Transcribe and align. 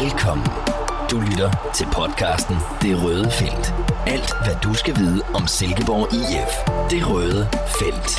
Velkommen. 0.00 0.46
Du 1.10 1.20
lytter 1.20 1.72
til 1.74 1.86
podcasten 1.94 2.56
Det 2.82 3.04
Røde 3.04 3.30
Felt. 3.30 3.66
Alt, 4.06 4.30
hvad 4.44 4.56
du 4.64 4.74
skal 4.74 4.94
vide 4.96 5.22
om 5.34 5.46
Silkeborg 5.46 6.06
IF. 6.14 6.52
Det 6.90 7.10
Røde 7.10 7.42
Felt. 7.78 8.10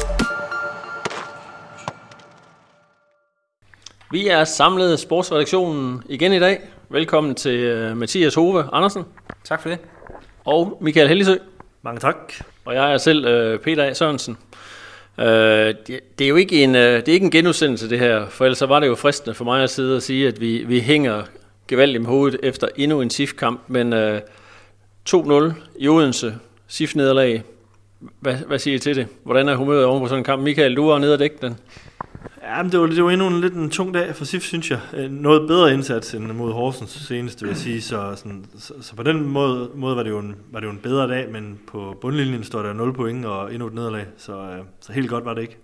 Vi 4.12 4.28
er 4.28 4.44
samlet 4.44 5.00
sportsredaktionen 5.00 6.04
igen 6.10 6.34
i 6.34 6.40
dag. 6.40 6.62
Velkommen 6.90 7.36
til 7.36 7.90
uh, 7.92 7.98
Mathias 7.98 8.36
Hove 8.36 8.66
Andersen 8.74 9.04
Tak 9.44 9.62
for 9.62 9.70
det. 9.70 9.80
og 10.46 10.78
Michael 10.82 11.08
Hellisø. 11.08 11.36
Mange 11.82 12.00
tak. 12.00 12.34
Og 12.66 12.76
jeg 12.76 12.94
er 12.94 12.98
selv 12.98 13.54
uh, 13.54 13.60
Peter 13.60 13.84
A. 13.84 13.94
Sørensen. 13.94 14.38
Uh, 15.18 15.26
det, 15.26 16.00
det 16.20 16.26
er 16.26 16.30
jo 16.30 16.36
ikke 16.36 16.64
en, 16.64 16.70
uh, 16.70 16.82
det 16.82 17.08
er 17.08 17.14
ikke 17.14 17.26
en 17.26 17.32
genudsendelse 17.32 17.90
det 17.90 18.00
her, 18.00 18.30
for 18.30 18.46
ellers 18.46 18.58
så 18.58 18.66
var 18.66 18.80
det 18.80 18.88
jo 18.88 18.96
fristende 18.96 19.36
for 19.36 19.46
mig 19.46 19.64
at 19.64 19.70
sidde 19.70 19.96
og 19.96 20.02
sige, 20.02 20.28
at 20.28 20.42
vi, 20.42 20.64
vi 20.68 20.80
hænger 20.80 21.24
gevaldigt 21.74 22.02
med 22.02 22.10
hovedet 22.10 22.40
efter 22.44 22.68
endnu 22.76 23.02
en 23.02 23.10
SIF-kamp, 23.10 23.62
men 23.68 23.94
øh, 23.94 24.22
2-0 25.10 25.54
i 25.80 25.88
Odense, 25.88 26.36
SIF-nederlag. 26.68 27.44
Hvad, 28.20 28.36
hvad 28.36 28.60
siger 28.60 28.76
I 28.76 28.80
til 28.80 28.96
det? 28.96 29.08
Hvordan 29.24 29.50
er 29.50 29.56
humøret 29.56 29.86
oven 29.86 30.02
på 30.02 30.08
sådan 30.08 30.20
en 30.20 30.24
kamp? 30.24 30.44
Michael, 30.44 30.76
du 30.76 30.88
var 30.88 31.00
nede 31.00 31.14
og 31.14 31.20
dække 31.20 31.36
den. 31.42 31.58
Ja, 32.44 32.64
men 32.64 32.72
det 32.72 32.80
var, 32.80 32.88
det 32.88 33.04
var 33.04 33.12
endnu 33.12 33.28
en 33.28 33.42
lidt 33.42 33.54
en 33.54 33.70
tung 33.70 33.94
dag 33.94 34.16
for 34.16 34.26
SIF, 34.26 34.44
synes 34.44 34.72
jeg. 34.72 34.80
Øh, 34.94 35.12
noget 35.12 35.48
bedre 35.48 35.74
indsats 35.74 36.14
end 36.14 36.32
mod 36.32 36.54
Horsens 36.54 36.90
seneste, 36.90 37.42
vil 37.42 37.50
jeg 37.50 37.58
sige. 37.58 37.82
Så, 37.82 38.14
sådan, 38.16 38.46
så, 38.58 38.74
så 38.82 38.96
på 38.96 39.04
den 39.04 39.28
måde, 39.28 39.70
måde 39.76 39.96
var, 39.96 40.04
det 40.04 40.10
jo 40.10 40.20
en, 40.20 40.36
var 40.52 40.60
det 40.60 40.68
jo 40.68 40.72
en 40.72 40.80
bedre 40.84 41.08
dag, 41.08 41.32
men 41.32 41.60
på 41.72 41.98
bundlinjen 42.02 42.44
står 42.44 42.62
der 42.62 42.74
0 42.74 42.94
point 42.94 43.26
og 43.26 43.54
endnu 43.54 43.68
et 43.68 43.74
nederlag. 43.74 44.06
Så, 44.18 44.34
øh, 44.34 44.60
så 44.82 44.94
helt 44.94 45.10
godt 45.10 45.26
var 45.26 45.34
det 45.34 45.42
ikke. 45.42 45.58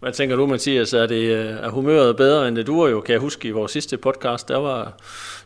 Hvad 0.00 0.12
tænker 0.12 0.36
du, 0.36 0.46
Mathias? 0.46 0.92
Er, 0.92 1.06
det, 1.06 1.22
øh, 1.22 1.46
er 1.46 1.68
humøret 1.68 2.16
bedre 2.16 2.48
end 2.48 2.56
det? 2.56 2.66
Du 2.66 2.80
var 2.80 2.88
jo, 2.88 3.00
kan 3.00 3.12
jeg 3.12 3.20
huske, 3.20 3.48
i 3.48 3.50
vores 3.50 3.72
sidste 3.72 3.96
podcast, 3.96 4.48
der 4.48 4.56
var, 4.56 4.92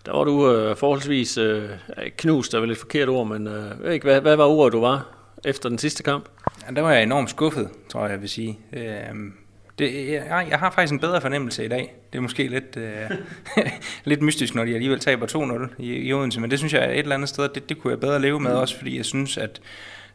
der 0.06 0.12
var 0.12 0.24
du 0.24 0.52
øh, 0.52 0.76
forholdsvis 0.76 1.38
øh, 1.38 1.68
knust, 2.16 2.52
der 2.52 2.58
var 2.58 2.66
lidt 2.66 2.78
forkert 2.78 3.08
ord, 3.08 3.26
men 3.26 3.46
øh, 3.46 3.54
jeg 3.54 3.76
ved 3.80 3.92
ikke, 3.92 4.04
hvad, 4.04 4.20
hvad 4.20 4.36
var 4.36 4.44
ordet, 4.44 4.72
du 4.72 4.80
var 4.80 5.08
efter 5.44 5.68
den 5.68 5.78
sidste 5.78 6.02
kamp? 6.02 6.24
Ja, 6.68 6.74
der 6.74 6.82
var 6.82 6.92
jeg 6.92 7.02
enormt 7.02 7.30
skuffet, 7.30 7.68
tror 7.88 8.02
jeg, 8.02 8.10
jeg 8.10 8.20
vil 8.20 8.28
sige. 8.28 8.58
Øhm, 8.72 9.32
det, 9.78 10.12
jeg, 10.12 10.46
jeg 10.50 10.58
har 10.58 10.70
faktisk 10.70 10.92
en 10.92 11.00
bedre 11.00 11.20
fornemmelse 11.20 11.64
i 11.64 11.68
dag. 11.68 11.94
Det 12.12 12.18
er 12.18 12.22
måske 12.22 12.48
lidt, 12.48 12.76
øh, 12.76 13.10
lidt 14.04 14.22
mystisk, 14.22 14.54
når 14.54 14.64
de 14.64 14.74
alligevel 14.74 15.00
taber 15.00 15.26
2-0 15.78 15.82
i, 15.82 15.92
i 15.92 16.12
Odense, 16.12 16.40
men 16.40 16.50
det 16.50 16.58
synes 16.58 16.72
jeg 16.72 16.92
et 16.92 16.98
eller 16.98 17.14
andet 17.14 17.28
sted, 17.28 17.48
det, 17.48 17.68
det 17.68 17.78
kunne 17.78 17.90
jeg 17.90 18.00
bedre 18.00 18.20
leve 18.20 18.40
med 18.40 18.52
også, 18.52 18.76
fordi 18.76 18.96
jeg 18.96 19.04
synes, 19.04 19.38
at 19.38 19.60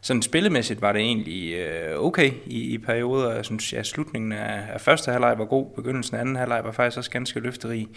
sådan 0.06 0.22
spillemæssigt 0.22 0.82
var 0.82 0.92
det 0.92 1.00
egentlig 1.00 1.54
øh, 1.54 1.98
okay 1.98 2.30
i, 2.46 2.74
i 2.74 2.78
perioder. 2.78 3.34
Jeg 3.34 3.44
synes, 3.44 3.72
ja, 3.72 3.82
slutningen 3.82 4.32
af, 4.32 4.62
af 4.72 4.80
første 4.80 5.10
halvleg 5.10 5.38
var 5.38 5.44
god, 5.44 5.66
begyndelsen 5.76 6.16
af 6.16 6.20
anden 6.20 6.36
halvleg 6.36 6.64
var 6.64 6.72
faktisk 6.72 6.98
også 6.98 7.10
ganske 7.10 7.40
løfterig. 7.40 7.88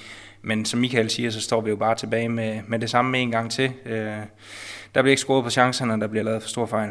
Men 0.41 0.65
som 0.65 0.80
Michael 0.80 1.09
siger, 1.09 1.30
så 1.30 1.41
står 1.41 1.61
vi 1.61 1.69
jo 1.69 1.75
bare 1.75 1.95
tilbage 1.95 2.30
med, 2.30 2.59
med 2.67 2.80
det 2.80 2.89
samme 2.89 3.17
en 3.17 3.31
gang 3.31 3.52
til. 3.52 3.71
Øh, 3.85 4.17
der 4.95 5.02
bliver 5.02 5.09
ikke 5.09 5.21
scoret 5.21 5.43
på 5.43 5.49
chancerne, 5.49 5.93
og 5.93 6.02
der 6.02 6.07
bliver 6.07 6.23
lavet 6.23 6.41
for 6.41 6.49
stor 6.49 6.65
fejl. 6.65 6.89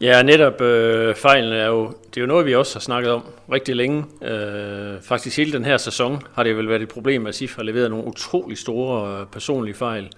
Ja, 0.00 0.22
netop 0.22 0.60
øh, 0.60 1.14
fejlen 1.14 1.52
er 1.52 1.66
jo, 1.66 1.86
det 1.86 2.16
er 2.16 2.20
jo 2.20 2.26
noget, 2.26 2.46
vi 2.46 2.54
også 2.54 2.74
har 2.74 2.80
snakket 2.80 3.12
om 3.12 3.22
rigtig 3.52 3.76
længe. 3.76 4.04
Øh, 4.22 5.02
faktisk 5.02 5.36
hele 5.36 5.52
den 5.52 5.64
her 5.64 5.76
sæson 5.76 6.22
har 6.34 6.42
det 6.42 6.56
vel 6.56 6.68
været 6.68 6.82
et 6.82 6.88
problem, 6.88 7.26
at 7.26 7.34
SIF 7.34 7.56
har 7.56 7.62
leveret 7.62 7.90
nogle 7.90 8.06
utrolig 8.06 8.58
store 8.58 9.20
øh, 9.20 9.26
personlige 9.26 9.74
fejl. 9.74 10.08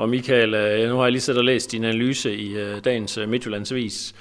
Og 0.00 0.08
Michael, 0.08 0.54
øh, 0.54 0.88
nu 0.88 0.96
har 0.96 1.02
jeg 1.02 1.12
lige 1.12 1.22
siddet 1.22 1.38
og 1.38 1.44
læst 1.44 1.72
din 1.72 1.84
analyse 1.84 2.36
i 2.36 2.56
øh, 2.56 2.84
dagens 2.84 3.18
øh, 3.18 3.28
Midtjyllandsvis, 3.28 4.14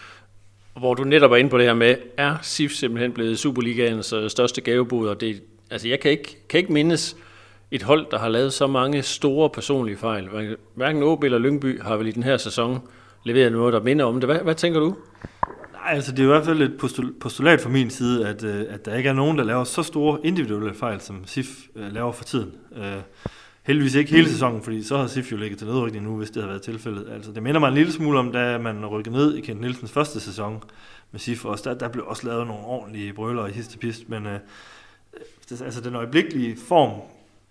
hvor 0.78 0.94
du 0.94 1.04
netop 1.04 1.32
er 1.32 1.36
inde 1.36 1.50
på 1.50 1.58
det 1.58 1.66
her 1.66 1.74
med, 1.74 1.96
er 2.18 2.36
SIF 2.42 2.72
simpelthen 2.72 3.12
blevet 3.12 3.40
Superligaens 3.40 4.14
største 4.28 4.62
gavebod? 4.62 5.10
og 5.10 5.22
det, 5.22 5.42
altså 5.72 5.88
jeg 5.88 6.00
kan 6.00 6.12
ikke, 6.12 6.38
kan 6.50 6.58
ikke 6.58 6.74
mindes 6.74 7.18
et 7.72 7.84
hold, 7.84 8.06
der 8.12 8.20
har 8.20 8.30
lavet 8.30 8.54
så 8.54 8.68
mange 8.68 9.04
store 9.04 9.50
personlige 9.50 9.98
fejl. 9.98 10.30
Hverken 10.76 11.04
Åbe 11.04 11.26
eller 11.26 11.38
Lyngby 11.38 11.82
har 11.82 11.98
vel 11.98 12.08
i 12.08 12.12
den 12.12 12.24
her 12.24 12.38
sæson 12.38 12.80
leveret 13.24 13.52
noget, 13.52 13.74
der 13.74 13.82
minder 13.82 14.06
om 14.06 14.20
det. 14.20 14.30
Hvad, 14.30 14.40
hvad 14.40 14.56
tænker 14.56 14.80
du? 14.80 14.96
Nej, 15.74 15.96
altså 15.96 16.12
det 16.12 16.20
er 16.20 16.24
i 16.24 16.28
hvert 16.28 16.46
fald 16.46 16.62
et 16.62 16.78
postul- 16.84 17.20
postulat 17.20 17.62
fra 17.62 17.70
min 17.70 17.90
side, 17.90 18.28
at, 18.28 18.44
at 18.44 18.86
der 18.86 18.96
ikke 18.96 19.10
er 19.10 19.14
nogen, 19.14 19.38
der 19.38 19.44
laver 19.44 19.64
så 19.64 19.84
store 19.84 20.20
individuelle 20.24 20.74
fejl, 20.74 21.02
som 21.02 21.24
SIF 21.26 21.48
laver 21.76 22.12
for 22.12 22.24
tiden. 22.24 22.52
Øh, 22.78 23.02
heldigvis 23.70 23.96
ikke 23.96 24.12
hele 24.12 24.30
sæsonen, 24.30 24.62
fordi 24.62 24.84
så 24.84 24.98
har 24.98 25.08
SIF 25.08 25.32
jo 25.32 25.38
ligget 25.38 25.58
til 25.58 25.68
nedrykning 25.68 26.06
nu, 26.06 26.18
hvis 26.18 26.30
det 26.30 26.42
har 26.42 26.50
været 26.50 26.62
tilfældet. 26.62 27.08
Altså 27.12 27.32
det 27.32 27.44
minder 27.44 27.60
mig 27.60 27.68
en 27.68 27.74
lille 27.74 27.92
smule 27.92 28.20
om, 28.20 28.32
da 28.32 28.58
man 28.58 28.86
rykkede 28.86 29.16
ned 29.16 29.36
i 29.36 29.42
Kent 29.42 29.62
Nielsens 29.62 29.92
første 29.92 30.20
sæson 30.20 30.64
med 31.12 31.20
SIF 31.20 31.46
også. 31.46 31.70
Der, 31.70 31.78
der 31.78 31.88
blev 31.88 32.06
også 32.08 32.28
lavet 32.28 32.48
nogle 32.48 32.66
ordentlige 32.66 33.14
brøler 33.14 33.48
i 33.48 33.54
sidste 33.54 33.78
pist, 33.78 34.10
men 34.10 34.26
øh, 34.26 34.40
det, 35.50 35.62
altså 35.62 35.82
den 35.82 35.96
øjeblikkelige 35.96 36.58
form 36.68 37.02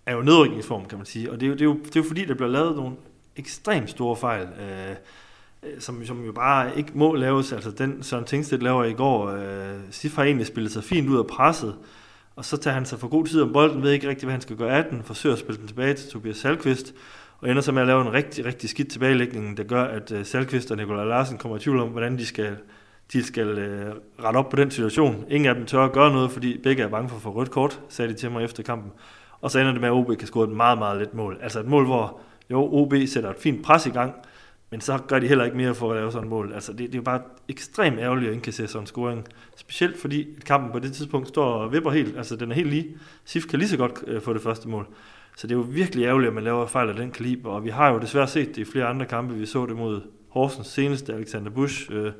er 0.05 0.15
jo 0.15 0.21
nedrykningsform, 0.21 0.85
kan 0.85 0.97
man 0.97 1.05
sige. 1.05 1.31
Og 1.31 1.39
det 1.39 1.45
er 1.45 1.49
jo, 1.49 1.53
det 1.53 1.61
er 1.61 1.65
jo, 1.65 1.73
det 1.73 1.95
er 1.95 1.99
jo 1.99 2.07
fordi, 2.07 2.25
der 2.25 2.33
bliver 2.33 2.49
lavet 2.49 2.75
nogle 2.75 2.95
ekstremt 3.35 3.89
store 3.89 4.15
fejl. 4.15 4.47
Øh, 4.61 4.95
øh, 5.63 5.81
som, 5.81 6.05
som 6.05 6.25
jo 6.25 6.31
bare 6.31 6.77
ikke 6.77 6.91
må 6.93 7.15
laves. 7.15 7.51
Altså 7.51 7.71
den 7.71 8.03
Søren 8.03 8.25
Tingstedt 8.25 8.63
laver 8.63 8.83
i 8.83 8.93
går, 8.93 9.27
øh, 9.27 9.79
Sif 9.91 10.15
har 10.15 10.23
egentlig 10.23 10.47
spillet 10.47 10.71
sig 10.71 10.83
fint 10.83 11.09
ud 11.09 11.17
af 11.17 11.27
presset, 11.27 11.75
og 12.35 12.45
så 12.45 12.57
tager 12.57 12.73
han 12.73 12.85
sig 12.85 12.99
for 12.99 13.07
god 13.07 13.25
tid 13.25 13.41
om 13.41 13.53
bolden, 13.53 13.83
ved 13.83 13.91
ikke 13.91 14.09
rigtig, 14.09 14.25
hvad 14.25 14.33
han 14.33 14.41
skal 14.41 14.55
gøre 14.55 14.77
af 14.77 14.85
den, 14.91 15.03
forsøger 15.03 15.33
at 15.33 15.39
spille 15.39 15.59
den 15.59 15.67
tilbage 15.67 15.93
til 15.93 16.09
Tobias 16.11 16.37
Salkvist, 16.37 16.93
og 17.39 17.49
ender 17.49 17.61
så 17.61 17.71
med 17.71 17.81
at 17.81 17.87
lave 17.87 18.01
en 18.01 18.13
rigtig, 18.13 18.45
rigtig 18.45 18.69
skidt 18.69 18.91
tilbagelægning, 18.91 19.57
der 19.57 19.63
gør, 19.63 19.83
at 19.83 20.11
øh, 20.11 20.25
Salkvist 20.25 20.71
og 20.71 20.77
Nikolaj 20.77 21.05
Larsen 21.05 21.37
kommer 21.37 21.57
i 21.57 21.59
tvivl 21.59 21.79
om, 21.79 21.89
hvordan 21.89 22.17
de 22.17 22.25
skal, 22.25 22.57
de 23.13 23.23
skal 23.23 23.47
øh, 23.47 23.95
rette 24.23 24.37
op 24.37 24.49
på 24.49 24.55
den 24.55 24.71
situation. 24.71 25.25
Ingen 25.29 25.49
af 25.49 25.55
dem 25.55 25.65
tør 25.65 25.85
at 25.85 25.91
gøre 25.91 26.11
noget, 26.11 26.31
fordi 26.31 26.57
begge 26.57 26.83
er 26.83 26.87
bange 26.87 27.09
for 27.09 27.15
at 27.15 27.21
få 27.21 27.31
rødt 27.31 27.51
kort, 27.51 27.79
sagde 27.89 28.13
de 28.13 28.17
til 28.17 28.31
mig 28.31 28.43
efter 28.43 28.63
kampen. 28.63 28.91
Og 29.41 29.51
så 29.51 29.59
ender 29.59 29.71
det 29.71 29.81
med, 29.81 29.89
at 29.89 29.93
OB 29.93 30.17
kan 30.17 30.27
score 30.27 30.43
et 30.43 30.55
meget, 30.55 30.77
meget 30.77 30.99
let 30.99 31.13
mål. 31.13 31.37
Altså 31.41 31.59
et 31.59 31.65
mål, 31.65 31.85
hvor 31.85 32.19
jo, 32.51 32.73
OB 32.73 32.93
sætter 33.07 33.29
et 33.29 33.37
fint 33.39 33.63
pres 33.63 33.85
i 33.85 33.89
gang, 33.89 34.13
men 34.71 34.81
så 34.81 34.99
gør 35.07 35.19
de 35.19 35.27
heller 35.27 35.45
ikke 35.45 35.57
mere 35.57 35.75
for 35.75 35.91
at 35.91 35.97
lave 35.97 36.11
sådan 36.11 36.25
et 36.25 36.29
mål. 36.29 36.53
Altså, 36.53 36.71
det, 36.71 36.79
det 36.79 36.93
er 36.93 36.97
jo 36.97 37.01
bare 37.01 37.21
ekstremt 37.47 37.99
ærgerligt 37.99 38.27
at 38.27 38.33
indkassere 38.33 38.67
sådan 38.67 38.83
en 38.83 38.87
scoring. 38.87 39.27
Specielt 39.55 40.01
fordi 40.01 40.27
kampen 40.45 40.71
på 40.71 40.79
det 40.79 40.93
tidspunkt 40.93 41.27
står 41.27 41.53
og 41.53 41.71
vipper 41.71 41.91
helt. 41.91 42.17
Altså, 42.17 42.35
den 42.35 42.51
er 42.51 42.55
helt 42.55 42.69
lige. 42.69 42.97
Sif 43.25 43.45
kan 43.45 43.59
lige 43.59 43.69
så 43.69 43.77
godt 43.77 44.03
øh, 44.07 44.21
få 44.21 44.33
det 44.33 44.41
første 44.41 44.69
mål. 44.69 44.87
Så 45.37 45.47
det 45.47 45.53
er 45.53 45.57
jo 45.57 45.65
virkelig 45.69 46.05
ærgerligt, 46.05 46.27
at 46.27 46.33
man 46.33 46.43
laver 46.43 46.67
fejl 46.67 46.89
af 46.89 46.95
den 46.95 47.11
kaliber. 47.11 47.49
Og 47.49 47.63
vi 47.63 47.69
har 47.69 47.93
jo 47.93 47.99
desværre 47.99 48.27
set 48.27 48.47
det 48.47 48.57
i 48.57 48.65
flere 48.65 48.85
andre 48.85 49.05
kampe. 49.05 49.33
Vi 49.33 49.45
så 49.45 49.65
det 49.65 49.75
mod 49.75 50.01
Horsens 50.29 50.67
seneste, 50.67 51.13
Alexander 51.13 51.51
Busch, 51.51 51.87
øh, 51.91 52.11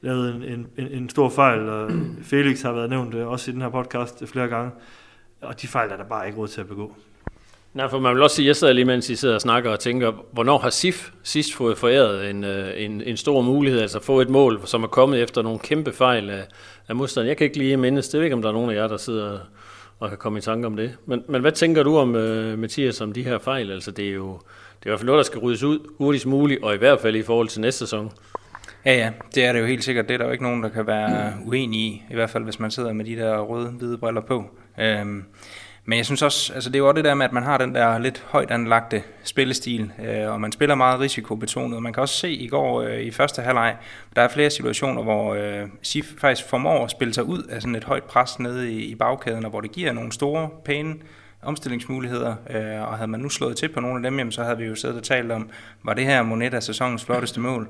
lavede 0.00 0.34
en, 0.34 0.42
en, 0.42 0.66
en, 0.76 0.86
en 0.86 1.08
stor 1.08 1.28
fejl, 1.28 1.68
og 1.68 1.90
Felix 2.22 2.62
har 2.62 2.72
været 2.72 2.90
nævnt 2.90 3.14
øh, 3.14 3.28
også 3.28 3.50
i 3.50 3.54
den 3.54 3.62
her 3.62 3.68
podcast 3.68 4.28
flere 4.28 4.48
gange. 4.48 4.70
Og 5.42 5.62
de 5.62 5.68
fejl 5.68 5.90
er 5.90 5.96
der 5.96 6.04
bare 6.04 6.26
ikke 6.26 6.38
råd 6.38 6.48
til 6.48 6.60
at 6.60 6.68
begå. 6.68 6.96
Nej, 7.76 7.88
for 7.88 7.98
man 7.98 8.14
vil 8.14 8.22
også 8.22 8.36
sige, 8.36 8.46
jeg 8.46 8.56
sidder 8.56 8.72
lige 8.72 8.84
mens 8.84 9.10
I 9.10 9.16
sidder 9.16 9.34
og 9.34 9.40
snakker 9.40 9.70
og 9.70 9.80
tænker, 9.80 10.12
hvornår 10.32 10.58
har 10.58 10.70
SIF 10.70 11.10
sidst 11.22 11.54
fået 11.54 11.78
foræret 11.78 12.30
en, 12.30 12.44
øh, 12.44 12.72
en, 12.76 13.02
en 13.02 13.16
stor 13.16 13.40
mulighed, 13.42 13.80
altså 13.80 14.00
få 14.00 14.20
et 14.20 14.30
mål, 14.30 14.60
som 14.64 14.82
er 14.82 14.86
kommet 14.86 15.22
efter 15.22 15.42
nogle 15.42 15.58
kæmpe 15.58 15.92
fejl 15.92 16.30
af, 16.30 16.44
af 16.88 16.96
modstanderen. 16.96 17.28
Jeg 17.28 17.36
kan 17.36 17.44
ikke 17.44 17.58
lige 17.58 17.76
mindes, 17.76 18.08
det 18.08 18.18
ved 18.18 18.24
ikke, 18.24 18.34
om 18.34 18.42
der 18.42 18.48
er 18.48 18.52
nogen 18.52 18.70
af 18.70 18.74
jer, 18.74 18.88
der 18.88 18.96
sidder 18.96 19.38
og 19.98 20.08
kan 20.08 20.18
komme 20.18 20.38
i 20.38 20.42
tanke 20.42 20.66
om 20.66 20.76
det. 20.76 20.96
Men, 21.06 21.22
men 21.28 21.40
hvad 21.40 21.52
tænker 21.52 21.82
du 21.82 21.96
om, 21.96 22.14
uh, 22.14 22.58
Mathias, 22.58 23.00
om 23.00 23.12
de 23.12 23.22
her 23.22 23.38
fejl? 23.38 23.70
Altså 23.70 23.90
det 23.90 24.08
er 24.08 24.12
jo 24.12 24.32
det 24.80 24.86
er 24.86 24.86
i 24.86 24.90
hvert 24.90 24.98
fald 24.98 25.06
noget, 25.06 25.18
der 25.18 25.24
skal 25.24 25.40
ryddes 25.40 25.62
ud 25.62 25.78
hurtigst 25.98 26.26
muligt, 26.26 26.62
og 26.62 26.74
i 26.74 26.78
hvert 26.78 27.00
fald 27.00 27.16
i 27.16 27.22
forhold 27.22 27.48
til 27.48 27.60
næste 27.60 27.78
sæson. 27.78 28.12
Ja, 28.84 28.94
ja, 28.94 29.10
det 29.34 29.44
er 29.44 29.52
det 29.52 29.60
jo 29.60 29.66
helt 29.66 29.84
sikkert. 29.84 30.08
Det 30.08 30.14
er 30.14 30.18
der 30.18 30.24
jo 30.24 30.32
ikke 30.32 30.44
nogen, 30.44 30.62
der 30.62 30.68
kan 30.68 30.86
være 30.86 31.32
uenig 31.46 31.80
i, 31.80 32.02
i 32.10 32.14
hvert 32.14 32.30
fald 32.30 32.44
hvis 32.44 32.60
man 32.60 32.70
sidder 32.70 32.92
med 32.92 33.04
de 33.04 33.16
der 33.16 33.38
røde-hvide 33.38 33.98
briller 33.98 34.20
på. 34.20 34.44
Øhm, 34.80 35.24
men 35.88 35.96
jeg 35.96 36.06
synes 36.06 36.22
også, 36.22 36.52
altså 36.52 36.70
det 36.70 36.76
er 36.76 36.78
jo 36.78 36.88
også 36.88 36.96
det 36.96 37.04
der 37.04 37.14
med, 37.14 37.26
at 37.26 37.32
man 37.32 37.42
har 37.42 37.58
den 37.58 37.74
der 37.74 37.98
lidt 37.98 38.24
højt 38.28 38.50
anlagte 38.50 39.02
spillestil, 39.24 39.92
øh, 40.04 40.32
og 40.32 40.40
man 40.40 40.52
spiller 40.52 40.74
meget 40.74 41.00
risikobetonet. 41.00 41.82
Man 41.82 41.92
kan 41.92 42.00
også 42.00 42.14
se 42.14 42.30
i 42.30 42.48
går 42.48 42.82
øh, 42.82 43.00
i 43.00 43.10
første 43.10 43.42
halvleg, 43.42 43.76
der 44.16 44.22
er 44.22 44.28
flere 44.28 44.50
situationer, 44.50 45.02
hvor 45.02 45.34
øh, 45.34 45.68
SIF 45.82 46.06
faktisk 46.18 46.48
formår 46.48 46.84
at 46.84 46.90
spille 46.90 47.14
sig 47.14 47.24
ud 47.24 47.42
af 47.42 47.62
sådan 47.62 47.74
et 47.74 47.84
højt 47.84 48.04
pres 48.04 48.38
nede 48.38 48.72
i, 48.72 48.84
i 48.84 48.94
bagkæden, 48.94 49.44
og 49.44 49.50
hvor 49.50 49.60
det 49.60 49.72
giver 49.72 49.92
nogle 49.92 50.12
store, 50.12 50.48
pæne 50.64 50.94
omstillingsmuligheder, 51.46 52.34
øh, 52.50 52.90
og 52.90 52.96
havde 52.96 53.10
man 53.10 53.20
nu 53.20 53.28
slået 53.28 53.56
til 53.56 53.68
på 53.68 53.80
nogle 53.80 53.96
af 53.96 54.02
dem, 54.02 54.18
jamen, 54.18 54.32
så 54.32 54.42
havde 54.42 54.58
vi 54.58 54.64
jo 54.64 54.74
siddet 54.74 54.96
og 54.96 55.02
talt 55.02 55.32
om, 55.32 55.50
var 55.82 55.94
det 55.94 56.04
her 56.04 56.22
Moneta 56.22 56.60
sæsonens 56.60 57.04
flotteste 57.04 57.40
mål. 57.40 57.68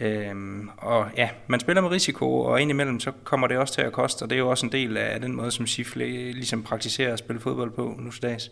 Øh, 0.00 0.34
og 0.78 1.06
ja, 1.16 1.28
man 1.46 1.60
spiller 1.60 1.82
med 1.82 1.90
risiko, 1.90 2.40
og 2.40 2.62
indimellem 2.62 3.00
så 3.00 3.12
kommer 3.24 3.46
det 3.46 3.58
også 3.58 3.74
til 3.74 3.82
at 3.82 3.92
koste, 3.92 4.22
og 4.22 4.30
det 4.30 4.36
er 4.36 4.40
jo 4.40 4.50
også 4.50 4.66
en 4.66 4.72
del 4.72 4.96
af 4.96 5.20
den 5.20 5.36
måde, 5.36 5.50
som 5.50 5.66
SIF 5.66 5.96
ligesom 5.96 6.62
praktiserer 6.62 7.12
at 7.12 7.18
spille 7.18 7.40
fodbold 7.40 7.70
på 7.70 7.94
nu 7.98 8.10
til 8.10 8.22
dags. 8.22 8.50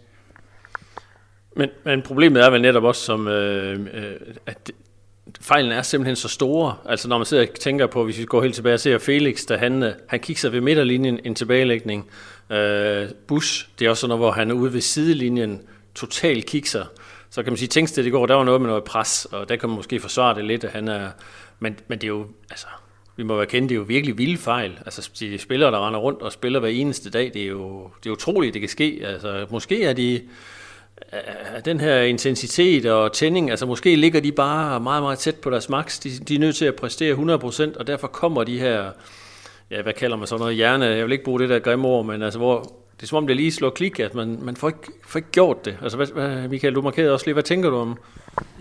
Men, 1.56 1.68
men 1.84 2.02
problemet 2.02 2.44
er 2.44 2.50
vel 2.50 2.62
netop 2.62 2.84
også, 2.84 3.00
som, 3.02 3.28
øh, 3.28 3.80
øh, 3.94 4.16
at 4.46 4.70
fejlen 5.40 5.72
er 5.72 5.82
simpelthen 5.82 6.16
så 6.16 6.28
store. 6.28 6.76
Altså 6.86 7.08
når 7.08 7.18
man 7.18 7.26
sidder 7.26 7.42
og 7.42 7.54
tænker 7.60 7.86
på, 7.86 8.04
hvis 8.04 8.18
vi 8.18 8.24
går 8.24 8.42
helt 8.42 8.54
tilbage 8.54 8.74
og 8.74 8.80
ser 8.80 8.98
Felix, 8.98 9.44
da 9.46 9.56
han, 9.56 9.82
øh, 9.82 9.92
han 10.08 10.20
kigger 10.20 10.50
ved 10.50 10.60
midterlinjen, 10.60 11.20
en 11.24 11.34
tilbagelægning. 11.34 12.10
Øh, 12.50 13.08
Bush, 13.26 13.68
det 13.78 13.86
er 13.86 13.90
også 13.90 14.06
noget, 14.06 14.20
hvor 14.20 14.30
han 14.30 14.50
er 14.50 14.54
ude 14.54 14.72
ved 14.72 14.80
sidelinjen, 14.80 15.60
totalt 15.94 16.46
kikser. 16.46 16.84
Så 17.30 17.42
kan 17.42 17.52
man 17.52 17.56
sige, 17.56 17.68
Tænksted 17.68 18.04
i 18.04 18.10
går, 18.10 18.26
der 18.26 18.34
var 18.34 18.44
noget 18.44 18.60
med 18.60 18.68
noget 18.68 18.84
pres, 18.84 19.26
og 19.32 19.48
der 19.48 19.56
kan 19.56 19.68
man 19.68 19.76
måske 19.76 20.00
forsvare 20.00 20.34
det 20.34 20.44
lidt, 20.44 20.64
at 20.64 20.70
han 20.70 20.88
er... 20.88 21.10
Men, 21.58 21.78
men 21.88 21.98
det 21.98 22.04
er 22.04 22.08
jo, 22.08 22.26
altså, 22.50 22.66
vi 23.16 23.22
må 23.22 23.36
være 23.36 23.46
kendt, 23.46 23.68
det 23.68 23.74
er 23.74 23.78
jo 23.78 23.84
virkelig 23.88 24.18
vilde 24.18 24.36
fejl. 24.36 24.78
Altså 24.84 25.10
de 25.20 25.38
spillere, 25.38 25.70
der 25.70 25.86
render 25.86 26.00
rundt 26.00 26.22
og 26.22 26.32
spiller 26.32 26.60
hver 26.60 26.68
eneste 26.68 27.10
dag, 27.10 27.30
det 27.34 27.42
er 27.42 27.46
jo 27.46 27.90
det 28.04 28.10
er 28.10 28.12
utroligt, 28.12 28.54
det 28.54 28.62
kan 28.62 28.68
ske. 28.68 29.00
Altså 29.04 29.46
måske 29.50 29.84
er 29.84 29.92
de 29.92 30.20
er 31.12 31.60
den 31.60 31.80
her 31.80 32.00
intensitet 32.00 32.86
og 32.86 33.12
tænding, 33.12 33.50
altså 33.50 33.66
måske 33.66 33.96
ligger 33.96 34.20
de 34.20 34.32
bare 34.32 34.80
meget, 34.80 35.02
meget 35.02 35.18
tæt 35.18 35.34
på 35.34 35.50
deres 35.50 35.68
max. 35.68 36.00
De, 36.00 36.10
de 36.10 36.34
er 36.34 36.38
nødt 36.38 36.56
til 36.56 36.64
at 36.64 36.74
præstere 36.74 37.14
100%, 37.14 37.78
og 37.78 37.86
derfor 37.86 38.06
kommer 38.06 38.44
de 38.44 38.58
her, 38.58 38.90
ja, 39.70 39.82
hvad 39.82 39.92
kalder 39.92 40.16
man 40.16 40.26
så 40.26 40.36
noget, 40.36 40.56
hjerne, 40.56 40.84
jeg 40.84 41.04
vil 41.04 41.12
ikke 41.12 41.24
bruge 41.24 41.40
det 41.40 41.48
der 41.48 41.58
grimme 41.58 41.88
ord, 41.88 42.06
men 42.06 42.22
altså 42.22 42.38
hvor 42.38 42.84
det 42.96 43.02
er 43.02 43.06
som 43.06 43.16
om 43.16 43.26
det 43.26 43.36
lige 43.36 43.52
slår 43.52 43.70
klik, 43.70 44.00
at 44.00 44.14
man, 44.14 44.38
man 44.42 44.56
får, 44.56 44.68
ikke, 44.68 44.92
får 45.06 45.18
ikke 45.18 45.30
gjort 45.30 45.64
det. 45.64 45.78
Altså, 45.82 45.96
hvad, 45.96 46.06
hvad, 46.06 46.48
Michael, 46.48 46.74
du 46.74 46.82
markerede 46.82 47.12
også 47.12 47.26
lige, 47.26 47.32
hvad 47.32 47.42
tænker 47.42 47.70
du 47.70 47.76
om? 47.76 47.96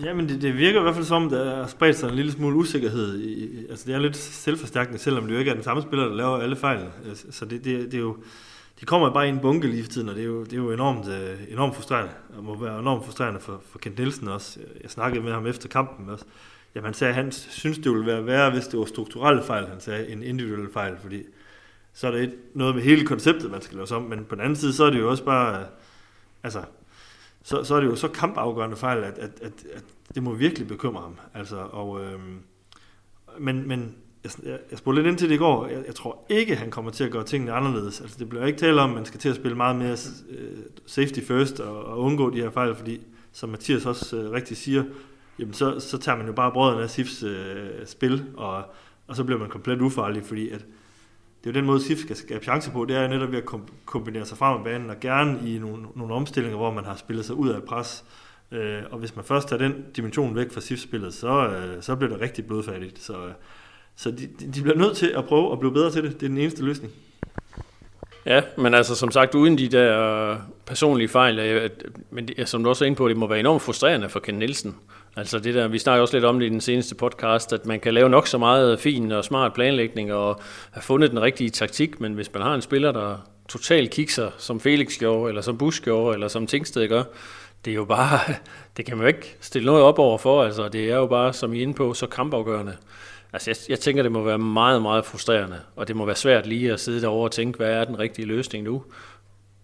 Jamen, 0.04 0.28
det, 0.28 0.42
det 0.42 0.56
virker 0.56 0.80
i 0.80 0.82
hvert 0.82 0.94
fald 0.94 1.04
som, 1.04 1.30
der 1.30 1.62
er 1.62 1.66
spredt 1.66 1.96
sig 1.96 2.08
en 2.08 2.14
lille 2.14 2.32
smule 2.32 2.56
usikkerhed. 2.56 3.20
I, 3.20 3.66
altså, 3.70 3.84
det 3.86 3.94
er 3.94 3.98
lidt 3.98 4.16
selvforstærkende, 4.16 4.98
selvom 4.98 5.26
det 5.26 5.34
jo 5.34 5.38
ikke 5.38 5.50
er 5.50 5.54
den 5.54 5.64
samme 5.64 5.82
spiller, 5.82 6.08
der 6.08 6.14
laver 6.14 6.38
alle 6.38 6.56
fejl. 6.56 6.80
Altså, 7.08 7.26
så 7.30 7.44
det, 7.44 7.64
det, 7.64 7.84
det 7.84 7.94
er 7.94 8.02
jo, 8.02 8.16
de 8.80 8.86
kommer 8.86 9.12
bare 9.12 9.26
i 9.26 9.28
en 9.28 9.38
bunke 9.38 9.68
lige 9.68 9.82
for 9.82 9.90
tiden, 9.90 10.08
og 10.08 10.14
det 10.14 10.20
er 10.20 10.26
jo, 10.26 10.44
det 10.44 10.52
er 10.52 10.56
jo 10.56 10.72
enormt, 10.72 11.08
øh, 11.08 11.52
enormt 11.52 11.74
frustrerende, 11.74 12.12
og 12.36 12.44
må 12.44 12.58
være 12.58 12.78
enormt 12.78 13.04
frustrerende 13.04 13.40
for, 13.40 13.62
for 13.70 13.78
Kent 13.78 13.98
Nielsen 13.98 14.28
også. 14.28 14.58
Jeg 14.82 14.90
snakkede 14.90 15.24
med 15.24 15.32
ham 15.32 15.46
efter 15.46 15.68
kampen 15.68 16.10
også. 16.10 16.24
Jamen, 16.74 16.84
han 16.84 16.94
sagde, 16.94 17.08
at 17.08 17.14
han 17.14 17.32
synes, 17.32 17.78
det 17.78 17.92
ville 17.92 18.06
være 18.06 18.26
værre, 18.26 18.50
hvis 18.50 18.66
det 18.66 18.78
var 18.78 18.84
strukturelle 18.84 19.42
fejl, 19.42 19.66
han 19.66 19.80
sagde, 19.80 20.08
en 20.08 20.22
individuelle 20.22 20.72
fejl, 20.72 20.96
fordi 20.98 21.22
så 21.92 22.06
er 22.06 22.10
det 22.10 22.22
et, 22.22 22.34
noget 22.54 22.74
med 22.74 22.82
hele 22.82 23.06
konceptet, 23.06 23.50
man 23.50 23.62
skal 23.62 23.76
lave 23.76 23.92
om, 23.92 24.02
men 24.02 24.24
på 24.24 24.34
den 24.34 24.42
anden 24.42 24.56
side, 24.56 24.72
så 24.72 24.84
er 24.84 24.90
det 24.90 24.98
jo 24.98 25.10
også 25.10 25.24
bare, 25.24 25.60
øh, 25.60 25.66
altså, 26.42 26.62
så, 27.42 27.64
så 27.64 27.74
er 27.74 27.80
det 27.80 27.86
jo 27.86 27.96
så 27.96 28.08
kampafgørende 28.08 28.76
fejl, 28.76 29.04
at, 29.04 29.18
at, 29.18 29.30
at, 29.42 29.52
at 29.74 29.84
det 30.14 30.22
må 30.22 30.34
virkelig 30.34 30.68
bekymre 30.68 31.02
ham. 31.02 31.18
Altså, 31.34 31.56
og, 31.56 32.04
øhm, 32.04 32.38
men, 33.38 33.68
men 33.68 33.94
jeg, 34.24 34.58
jeg, 34.70 34.78
spurgte 34.78 35.02
lidt 35.02 35.10
ind 35.10 35.18
til 35.18 35.28
det 35.28 35.34
i 35.34 35.38
går. 35.38 35.66
Jeg, 35.66 35.84
jeg 35.86 35.94
tror 35.94 36.26
ikke, 36.28 36.56
han 36.56 36.70
kommer 36.70 36.90
til 36.90 37.04
at 37.04 37.10
gøre 37.10 37.24
tingene 37.24 37.52
anderledes. 37.52 38.00
Altså, 38.00 38.16
det 38.18 38.28
bliver 38.28 38.46
ikke 38.46 38.58
tale 38.58 38.80
om, 38.80 38.90
at 38.90 38.96
man 38.96 39.04
skal 39.04 39.20
til 39.20 39.28
at 39.28 39.36
spille 39.36 39.56
meget 39.56 39.76
mere 39.76 39.96
øh, 40.30 40.58
safety 40.86 41.20
first 41.20 41.60
og, 41.60 41.84
og 41.84 41.98
undgå 41.98 42.30
de 42.30 42.40
her 42.40 42.50
fejl, 42.50 42.74
fordi 42.74 43.00
som 43.32 43.48
Mathias 43.48 43.86
også 43.86 44.16
øh, 44.16 44.30
rigtig 44.30 44.56
siger, 44.56 44.84
jamen 45.38 45.54
så, 45.54 45.80
så 45.80 45.98
tager 45.98 46.16
man 46.18 46.26
jo 46.26 46.32
bare 46.32 46.52
brødrene 46.52 46.82
af 46.82 46.90
SIFs 46.90 47.22
øh, 47.22 47.86
spil, 47.86 48.24
og, 48.36 48.62
og 49.06 49.16
så 49.16 49.24
bliver 49.24 49.38
man 49.38 49.48
komplet 49.48 49.80
ufarlig, 49.80 50.22
fordi 50.24 50.48
at 50.48 50.64
det 51.44 51.50
er 51.50 51.54
jo 51.54 51.60
den 51.60 51.66
måde, 51.66 51.80
SIF 51.80 51.98
skal 51.98 52.16
skabe 52.16 52.44
chance 52.44 52.70
på, 52.70 52.84
det 52.84 52.96
er 52.96 53.02
jo 53.02 53.08
netop 53.08 53.32
ved 53.32 53.38
at 53.38 53.44
kombinere 53.84 54.24
sig 54.24 54.38
frem 54.38 54.56
med 54.56 54.64
banen, 54.64 54.90
og 54.90 55.00
gerne 55.00 55.38
i 55.48 55.58
nogle, 55.58 55.86
nogle 55.94 56.14
omstillinger, 56.14 56.56
hvor 56.56 56.70
man 56.72 56.84
har 56.84 56.96
spillet 56.96 57.24
sig 57.24 57.34
ud 57.34 57.48
af 57.48 57.62
pres. 57.62 58.04
Øh, 58.52 58.82
og 58.90 58.98
hvis 58.98 59.16
man 59.16 59.24
først 59.24 59.48
tager 59.48 59.62
den 59.62 59.84
dimension 59.96 60.36
væk 60.36 60.52
fra 60.52 60.60
SIF-spillet, 60.60 61.14
så, 61.14 61.48
øh, 61.48 61.82
så 61.82 61.96
bliver 61.96 62.12
det 62.12 62.20
rigtig 62.20 62.46
blodfattigt. 62.46 62.98
Så, 62.98 63.26
øh, 63.26 63.32
så 63.96 64.10
de, 64.10 64.28
de 64.54 64.62
bliver 64.62 64.76
nødt 64.76 64.96
til 64.96 65.06
at 65.06 65.24
prøve 65.24 65.52
at 65.52 65.58
blive 65.58 65.72
bedre 65.72 65.90
til 65.90 66.02
det. 66.02 66.12
Det 66.12 66.22
er 66.22 66.28
den 66.28 66.38
eneste 66.38 66.64
løsning. 66.64 66.92
Ja, 68.26 68.42
men 68.58 68.74
altså 68.74 68.94
som 68.94 69.10
sagt, 69.10 69.34
uden 69.34 69.58
de 69.58 69.68
der 69.68 70.00
øh, 70.30 70.36
personlige 70.66 71.08
fejl, 71.08 71.70
men 72.10 72.28
det, 72.28 72.48
som 72.48 72.64
du 72.64 72.68
også 72.68 72.84
er 72.84 72.86
inde 72.86 72.96
på, 72.96 73.08
det 73.08 73.16
må 73.16 73.26
være 73.26 73.40
enormt 73.40 73.62
frustrerende 73.62 74.08
for 74.08 74.20
Ken 74.20 74.34
Nielsen. 74.34 74.76
Altså 75.16 75.38
det 75.38 75.54
der, 75.54 75.68
vi 75.68 75.78
snakker 75.78 76.02
også 76.02 76.16
lidt 76.16 76.24
om 76.24 76.38
det 76.38 76.46
i 76.46 76.48
den 76.48 76.60
seneste 76.60 76.94
podcast, 76.94 77.52
at 77.52 77.66
man 77.66 77.80
kan 77.80 77.94
lave 77.94 78.08
nok 78.08 78.26
så 78.26 78.38
meget 78.38 78.80
fin 78.80 79.12
og 79.12 79.24
smart 79.24 79.54
planlægning 79.54 80.12
og 80.12 80.40
have 80.70 80.82
fundet 80.82 81.10
den 81.10 81.22
rigtige 81.22 81.50
taktik, 81.50 82.00
men 82.00 82.14
hvis 82.14 82.32
man 82.34 82.42
har 82.42 82.54
en 82.54 82.62
spiller, 82.62 82.92
der 82.92 83.16
totalt 83.48 83.90
kikser, 83.90 84.30
som 84.38 84.60
Felix 84.60 84.98
gjorde, 84.98 85.28
eller 85.28 85.42
som 85.42 85.58
Busch 85.58 85.82
gjorde, 85.82 86.14
eller 86.14 86.28
som 86.28 86.46
Tingsted 86.46 86.88
gør, 86.88 87.02
det 87.64 87.70
er 87.70 87.74
jo 87.74 87.84
bare, 87.84 88.18
det 88.76 88.86
kan 88.86 88.96
man 88.96 89.04
jo 89.04 89.08
ikke 89.08 89.36
stille 89.40 89.66
noget 89.66 89.82
op 89.82 89.98
over 89.98 90.18
for, 90.18 90.44
altså 90.44 90.68
det 90.68 90.90
er 90.90 90.96
jo 90.96 91.06
bare, 91.06 91.32
som 91.32 91.52
I 91.52 91.58
er 91.58 91.62
inde 91.62 91.74
på, 91.74 91.94
så 91.94 92.06
kampafgørende. 92.06 92.76
Altså 93.32 93.50
jeg, 93.50 93.56
jeg 93.68 93.80
tænker, 93.80 94.02
det 94.02 94.12
må 94.12 94.22
være 94.22 94.38
meget, 94.38 94.82
meget 94.82 95.04
frustrerende, 95.04 95.60
og 95.76 95.88
det 95.88 95.96
må 95.96 96.04
være 96.04 96.16
svært 96.16 96.46
lige 96.46 96.72
at 96.72 96.80
sidde 96.80 97.00
derovre 97.00 97.26
og 97.26 97.32
tænke, 97.32 97.56
hvad 97.56 97.70
er 97.70 97.84
den 97.84 97.98
rigtige 97.98 98.26
løsning 98.26 98.64
nu? 98.64 98.82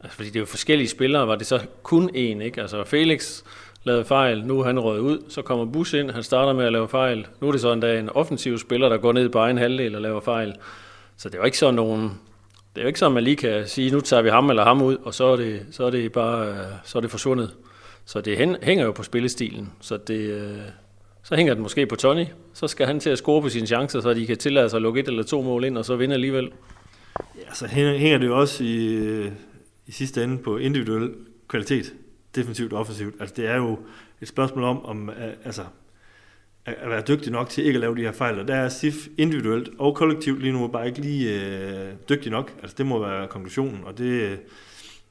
Altså, 0.00 0.16
fordi 0.16 0.28
det 0.28 0.36
er 0.36 0.40
jo 0.40 0.46
forskellige 0.46 0.88
spillere, 0.88 1.28
var 1.28 1.36
det 1.36 1.46
så 1.46 1.60
kun 1.82 2.10
én, 2.10 2.42
ikke? 2.42 2.60
Altså 2.60 2.84
Felix 2.84 3.42
lavede 3.84 4.04
fejl, 4.04 4.44
nu 4.46 4.60
er 4.60 4.64
han 4.64 4.80
røget 4.80 5.00
ud, 5.00 5.18
så 5.28 5.42
kommer 5.42 5.64
Bus 5.64 5.92
ind, 5.92 6.10
han 6.10 6.22
starter 6.22 6.52
med 6.52 6.64
at 6.64 6.72
lave 6.72 6.88
fejl. 6.88 7.26
Nu 7.40 7.48
er 7.48 7.52
det 7.52 7.60
så 7.60 7.72
endda 7.72 7.98
en 7.98 8.10
offensiv 8.10 8.58
spiller, 8.58 8.88
der 8.88 8.96
går 8.96 9.12
ned 9.12 9.28
på 9.28 9.38
egen 9.38 9.58
halvdel 9.58 9.94
og 9.94 10.00
laver 10.00 10.20
fejl. 10.20 10.54
Så 11.16 11.28
det 11.28 11.34
er 11.34 11.38
jo 11.38 11.44
ikke 11.44 11.58
sådan 11.58 11.74
nogen, 11.74 12.02
det 12.74 12.80
er 12.80 12.82
jo 12.82 12.86
ikke 12.86 12.98
sådan, 12.98 13.14
man 13.14 13.24
lige 13.24 13.36
kan 13.36 13.66
sige, 13.66 13.90
nu 13.90 14.00
tager 14.00 14.22
vi 14.22 14.28
ham 14.28 14.50
eller 14.50 14.64
ham 14.64 14.82
ud, 14.82 14.96
og 14.96 15.14
så 15.14 15.24
er 15.24 15.36
det, 15.36 15.66
så 15.70 15.84
er 15.84 15.90
det 15.90 16.12
bare 16.12 16.48
øh, 16.48 16.56
så 16.84 16.98
er 16.98 17.02
det 17.02 17.10
forsvundet. 17.10 17.56
Så 18.04 18.20
det 18.20 18.58
hænger 18.62 18.84
jo 18.84 18.92
på 18.92 19.02
spillestilen. 19.02 19.72
Så 19.80 19.96
det, 19.96 20.20
øh, 20.20 20.58
så 21.22 21.36
hænger 21.36 21.54
den 21.54 21.62
måske 21.62 21.86
på 21.86 21.96
Tony. 21.96 22.24
Så 22.54 22.68
skal 22.68 22.86
han 22.86 23.00
til 23.00 23.10
at 23.10 23.18
score 23.18 23.42
på 23.42 23.48
sine 23.48 23.66
chancer, 23.66 24.00
så 24.00 24.14
de 24.14 24.26
kan 24.26 24.36
tillade 24.36 24.70
sig 24.70 24.76
at 24.76 24.82
lukke 24.82 25.00
et 25.00 25.08
eller 25.08 25.22
to 25.22 25.42
mål 25.42 25.64
ind, 25.64 25.78
og 25.78 25.84
så 25.84 25.96
vinde 25.96 26.14
alligevel. 26.14 26.50
Ja, 27.36 27.54
så 27.54 27.66
hænger 27.66 28.18
det 28.18 28.26
jo 28.26 28.40
også 28.40 28.64
i, 28.64 28.86
øh, 28.86 29.32
i 29.86 29.92
sidste 29.92 30.24
ende 30.24 30.38
på 30.38 30.56
individuel 30.56 31.10
kvalitet, 31.48 31.92
defensivt 32.34 32.72
og 32.72 32.80
offensivt. 32.80 33.14
Altså 33.20 33.34
det 33.36 33.46
er 33.46 33.56
jo 33.56 33.78
et 34.20 34.28
spørgsmål 34.28 34.64
om, 34.64 34.84
om 34.84 35.08
øh, 35.08 35.32
altså, 35.44 35.62
at 36.64 36.90
være 36.90 37.02
dygtig 37.08 37.32
nok 37.32 37.48
til 37.48 37.64
ikke 37.64 37.76
at 37.76 37.80
lave 37.80 37.96
de 37.96 38.00
her 38.00 38.12
fejl. 38.12 38.38
Og 38.38 38.48
der 38.48 38.54
er 38.54 38.68
SIF 38.68 39.08
individuelt 39.18 39.68
og 39.78 39.94
kollektivt 39.94 40.42
lige 40.42 40.52
nu 40.52 40.66
bare 40.66 40.86
ikke 40.86 41.00
lige 41.00 41.44
øh, 41.44 41.92
dygtig 42.08 42.30
nok. 42.30 42.52
Altså 42.62 42.74
det 42.78 42.86
må 42.86 42.98
være 42.98 43.28
konklusionen, 43.28 43.80
og 43.84 43.98
det, 43.98 44.40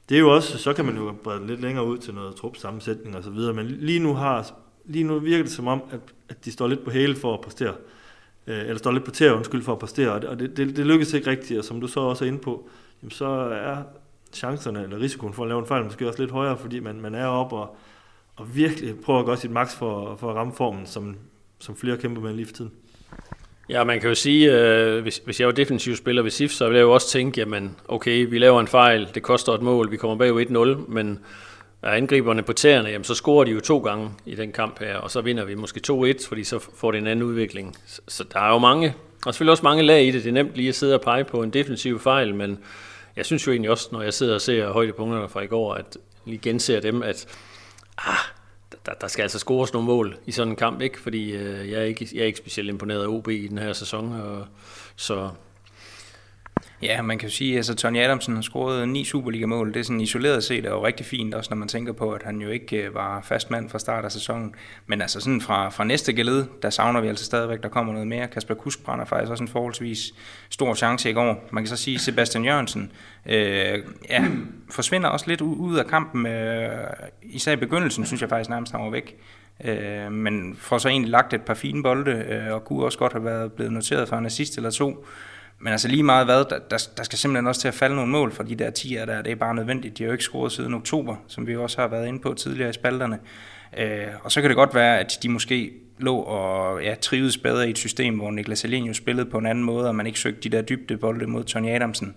det 0.08 0.14
er 0.14 0.20
jo 0.20 0.34
også, 0.34 0.58
så 0.58 0.72
kan 0.72 0.84
man 0.84 0.96
jo 0.96 1.14
brede 1.24 1.46
lidt 1.46 1.60
længere 1.60 1.86
ud 1.86 1.98
til 1.98 2.14
noget 2.14 2.36
trupsammensætning 2.36 3.16
og 3.16 3.24
så 3.24 3.30
videre, 3.30 3.52
men 3.54 3.66
lige 3.66 3.98
nu 3.98 4.14
har 4.14 4.52
lige 4.84 5.04
nu 5.04 5.18
virker 5.18 5.44
det 5.44 5.52
som 5.52 5.66
om, 5.66 5.82
at, 5.90 6.00
at 6.28 6.44
de 6.44 6.52
står 6.52 6.68
lidt 6.68 6.84
på 6.84 6.90
hæle 6.90 7.16
for 7.16 7.34
at 7.34 7.40
præstere. 7.40 7.74
Øh, 8.46 8.60
eller 8.60 8.78
står 8.78 8.92
lidt 8.92 9.04
på 9.04 9.10
tæer, 9.10 9.32
undskyld, 9.32 9.62
for 9.62 9.72
at 9.72 9.78
præstere. 9.78 10.12
Og 10.12 10.38
det, 10.38 10.56
det, 10.56 10.76
det 10.76 10.86
lykkes 10.86 11.12
ikke 11.12 11.30
rigtigt, 11.30 11.58
og 11.58 11.64
som 11.64 11.80
du 11.80 11.86
så 11.86 12.00
også 12.00 12.24
er 12.24 12.28
inde 12.28 12.38
på, 12.38 12.68
jamen 13.02 13.10
så 13.10 13.26
er 13.26 13.76
chancerne, 14.32 14.82
eller 14.82 15.00
risikoen 15.00 15.32
for 15.32 15.42
at 15.42 15.48
lave 15.48 15.60
en 15.60 15.66
fejl, 15.66 15.84
måske 15.84 16.08
også 16.08 16.22
lidt 16.22 16.30
højere, 16.30 16.58
fordi 16.58 16.80
man, 16.80 17.00
man 17.00 17.14
er 17.14 17.26
oppe 17.26 17.56
og, 17.56 17.76
og 18.36 18.56
virkelig 18.56 19.00
prøver 19.00 19.20
at 19.20 19.26
gøre 19.26 19.36
sit 19.36 19.50
maks 19.50 19.74
for, 19.74 20.16
for 20.16 20.30
at 20.30 20.36
ramme 20.36 20.52
formen, 20.52 20.86
som, 20.86 21.16
som 21.58 21.76
flere 21.76 21.96
kæmper 21.96 22.22
med 22.22 22.34
lige 22.34 22.46
for 22.46 22.52
tiden. 22.52 22.72
Ja, 23.68 23.84
man 23.84 24.00
kan 24.00 24.08
jo 24.08 24.14
sige, 24.14 24.52
øh, 24.52 25.02
hvis, 25.02 25.22
hvis 25.24 25.40
jeg 25.40 25.46
var 25.46 25.52
defensiv 25.52 25.96
spiller 25.96 26.22
ved 26.22 26.30
SIF, 26.30 26.50
så 26.50 26.64
ville 26.64 26.78
jeg 26.78 26.82
jo 26.82 26.92
også 26.92 27.08
tænke, 27.08 27.40
jamen 27.40 27.76
okay, 27.88 28.26
vi 28.30 28.38
laver 28.38 28.60
en 28.60 28.66
fejl, 28.66 29.08
det 29.14 29.22
koster 29.22 29.52
et 29.52 29.62
mål, 29.62 29.90
vi 29.90 29.96
kommer 29.96 30.16
bag 30.16 30.50
1-0, 30.50 30.90
men 30.90 31.18
er 31.82 31.90
angriberne 31.90 32.42
på 32.42 32.52
tæerne, 32.52 32.88
jamen, 32.88 33.04
så 33.04 33.14
scorer 33.14 33.44
de 33.44 33.50
jo 33.50 33.60
to 33.60 33.78
gange 33.78 34.10
i 34.26 34.34
den 34.34 34.52
kamp 34.52 34.80
her, 34.80 34.96
og 34.96 35.10
så 35.10 35.20
vinder 35.20 35.44
vi 35.44 35.54
måske 35.54 35.80
2-1, 35.92 36.28
fordi 36.28 36.44
så 36.44 36.58
får 36.76 36.90
det 36.90 36.98
en 36.98 37.06
anden 37.06 37.22
udvikling. 37.22 37.76
Så, 37.86 38.00
så 38.08 38.24
der 38.32 38.40
er 38.40 38.52
jo 38.52 38.58
mange, 38.58 38.94
og 39.26 39.34
selvfølgelig 39.34 39.50
også 39.50 39.62
mange 39.62 39.82
lag 39.82 40.04
i 40.04 40.10
det. 40.10 40.24
Det 40.24 40.28
er 40.28 40.32
nemt 40.32 40.54
lige 40.54 40.68
at 40.68 40.74
sidde 40.74 40.94
og 40.94 41.00
pege 41.00 41.24
på 41.24 41.42
en 41.42 41.50
defensiv 41.50 42.00
fejl, 42.00 42.34
men 42.34 42.58
jeg 43.20 43.26
synes 43.26 43.46
jo 43.46 43.52
egentlig 43.52 43.70
også, 43.70 43.88
når 43.92 44.02
jeg 44.02 44.14
sidder 44.14 44.34
og 44.34 44.40
ser 44.40 44.72
højdepunkterne 44.72 45.28
fra 45.28 45.40
i 45.40 45.46
går, 45.46 45.74
at 45.74 45.96
lige 46.24 46.38
genser 46.38 46.80
dem, 46.80 47.02
at 47.02 47.26
ah, 47.98 48.14
der, 48.86 48.92
der 48.92 49.08
skal 49.08 49.22
altså 49.22 49.38
scores 49.38 49.72
nogle 49.72 49.86
mål 49.86 50.16
i 50.26 50.32
sådan 50.32 50.48
en 50.52 50.56
kamp, 50.56 50.80
ikke? 50.80 51.00
fordi 51.00 51.32
øh, 51.32 51.70
jeg, 51.70 51.80
er 51.80 51.84
ikke, 51.84 52.08
jeg 52.14 52.20
er 52.20 52.26
ikke 52.26 52.38
specielt 52.38 52.68
imponeret 52.68 53.02
af 53.02 53.06
OB 53.06 53.28
i 53.28 53.46
den 53.46 53.58
her 53.58 53.72
sæson, 53.72 54.12
og, 54.12 54.46
så 54.96 55.30
Ja, 56.82 57.02
man 57.02 57.18
kan 57.18 57.28
jo 57.28 57.34
sige, 57.34 57.52
at 57.52 57.56
altså, 57.56 57.74
Tony 57.74 57.98
Adamsen 57.98 58.34
har 58.34 58.42
scoret 58.42 58.88
ni 58.88 59.04
Superliga-mål. 59.04 59.74
Det 59.74 59.80
er 59.80 59.84
sådan 59.84 60.00
isoleret 60.00 60.44
set 60.44 60.66
er 60.66 60.70
jo 60.70 60.86
rigtig 60.86 61.06
fint, 61.06 61.34
også 61.34 61.50
når 61.50 61.56
man 61.56 61.68
tænker 61.68 61.92
på, 61.92 62.12
at 62.12 62.22
han 62.22 62.40
jo 62.40 62.48
ikke 62.48 62.76
øh, 62.76 62.94
var 62.94 63.20
fast 63.20 63.50
mand 63.50 63.68
fra 63.68 63.78
start 63.78 64.04
af 64.04 64.12
sæsonen. 64.12 64.54
Men 64.86 65.02
altså 65.02 65.20
sådan 65.20 65.40
fra, 65.40 65.68
fra 65.68 65.84
næste 65.84 66.12
geled, 66.12 66.44
der 66.62 66.70
savner 66.70 67.00
vi 67.00 67.08
altså 67.08 67.24
stadigvæk, 67.24 67.62
der 67.62 67.68
kommer 67.68 67.92
noget 67.92 68.08
mere. 68.08 68.28
Kasper 68.28 68.54
Kusk 68.54 68.84
brænder 68.84 69.04
faktisk 69.04 69.30
også 69.30 69.44
en 69.44 69.48
forholdsvis 69.48 70.14
stor 70.50 70.74
chance 70.74 71.10
i 71.10 71.12
går. 71.12 71.48
Man 71.50 71.64
kan 71.64 71.68
så 71.68 71.76
sige, 71.76 71.94
at 71.94 72.00
Sebastian 72.00 72.44
Jørgensen 72.44 72.92
øh, 73.26 73.78
ja, 74.08 74.24
forsvinder 74.70 75.08
også 75.08 75.24
lidt 75.28 75.40
ud 75.40 75.76
af 75.76 75.86
kampen. 75.86 76.26
Øh, 76.26 76.70
især 77.22 77.52
i 77.52 77.56
begyndelsen, 77.56 78.06
synes 78.06 78.20
jeg 78.20 78.28
faktisk 78.28 78.50
nærmest, 78.50 78.72
han 78.72 78.82
var 78.82 78.90
væk. 78.90 79.16
Øh, 79.64 80.12
men 80.12 80.56
får 80.58 80.78
så 80.78 80.88
egentlig 80.88 81.10
lagt 81.10 81.34
et 81.34 81.42
par 81.42 81.54
fine 81.54 81.82
bolde, 81.82 82.10
øh, 82.10 82.54
og 82.54 82.64
kunne 82.64 82.84
også 82.84 82.98
godt 82.98 83.12
have 83.12 83.24
været 83.24 83.52
blevet 83.52 83.72
noteret 83.72 84.08
for 84.08 84.16
en 84.16 84.26
assist 84.26 84.56
eller 84.56 84.70
to. 84.70 85.06
Men 85.60 85.72
altså 85.72 85.88
lige 85.88 86.02
meget 86.02 86.26
hvad, 86.26 86.44
der, 86.44 86.58
der, 86.70 86.88
der 86.96 87.02
skal 87.02 87.18
simpelthen 87.18 87.46
også 87.46 87.60
til 87.60 87.68
at 87.68 87.74
falde 87.74 87.96
nogle 87.96 88.10
mål 88.10 88.32
for 88.32 88.42
de 88.42 88.54
der 88.54 88.70
10'er 88.78 89.06
der. 89.06 89.22
Det 89.22 89.32
er 89.32 89.36
bare 89.36 89.54
nødvendigt. 89.54 89.98
De 89.98 90.02
har 90.02 90.06
jo 90.06 90.12
ikke 90.12 90.24
scoret 90.24 90.52
siden 90.52 90.74
oktober, 90.74 91.16
som 91.26 91.46
vi 91.46 91.56
også 91.56 91.80
har 91.80 91.88
været 91.88 92.06
inde 92.06 92.18
på 92.18 92.34
tidligere 92.34 92.70
i 92.70 92.72
spalterne. 92.72 93.18
Øh, 93.78 94.06
og 94.22 94.32
så 94.32 94.40
kan 94.40 94.50
det 94.50 94.56
godt 94.56 94.74
være, 94.74 94.98
at 94.98 95.18
de 95.22 95.28
måske 95.28 95.72
lå 95.98 96.16
og 96.16 96.82
ja, 96.82 96.94
trivedes 96.94 97.38
bedre 97.38 97.66
i 97.66 97.70
et 97.70 97.78
system, 97.78 98.16
hvor 98.16 98.30
Niklas 98.30 98.64
jo 98.64 98.94
spillede 98.94 99.30
på 99.30 99.38
en 99.38 99.46
anden 99.46 99.64
måde, 99.64 99.88
og 99.88 99.94
man 99.94 100.06
ikke 100.06 100.18
søgte 100.18 100.40
de 100.40 100.56
der 100.56 100.62
dybde 100.62 100.96
bolde 100.96 101.26
mod 101.26 101.44
Tony 101.44 101.68
Adamsen. 101.68 102.14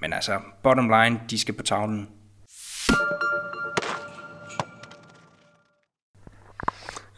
Men 0.00 0.12
altså, 0.12 0.38
bottom 0.62 0.88
line, 0.88 1.20
de 1.30 1.38
skal 1.38 1.54
på 1.54 1.62
tavlen. 1.62 2.08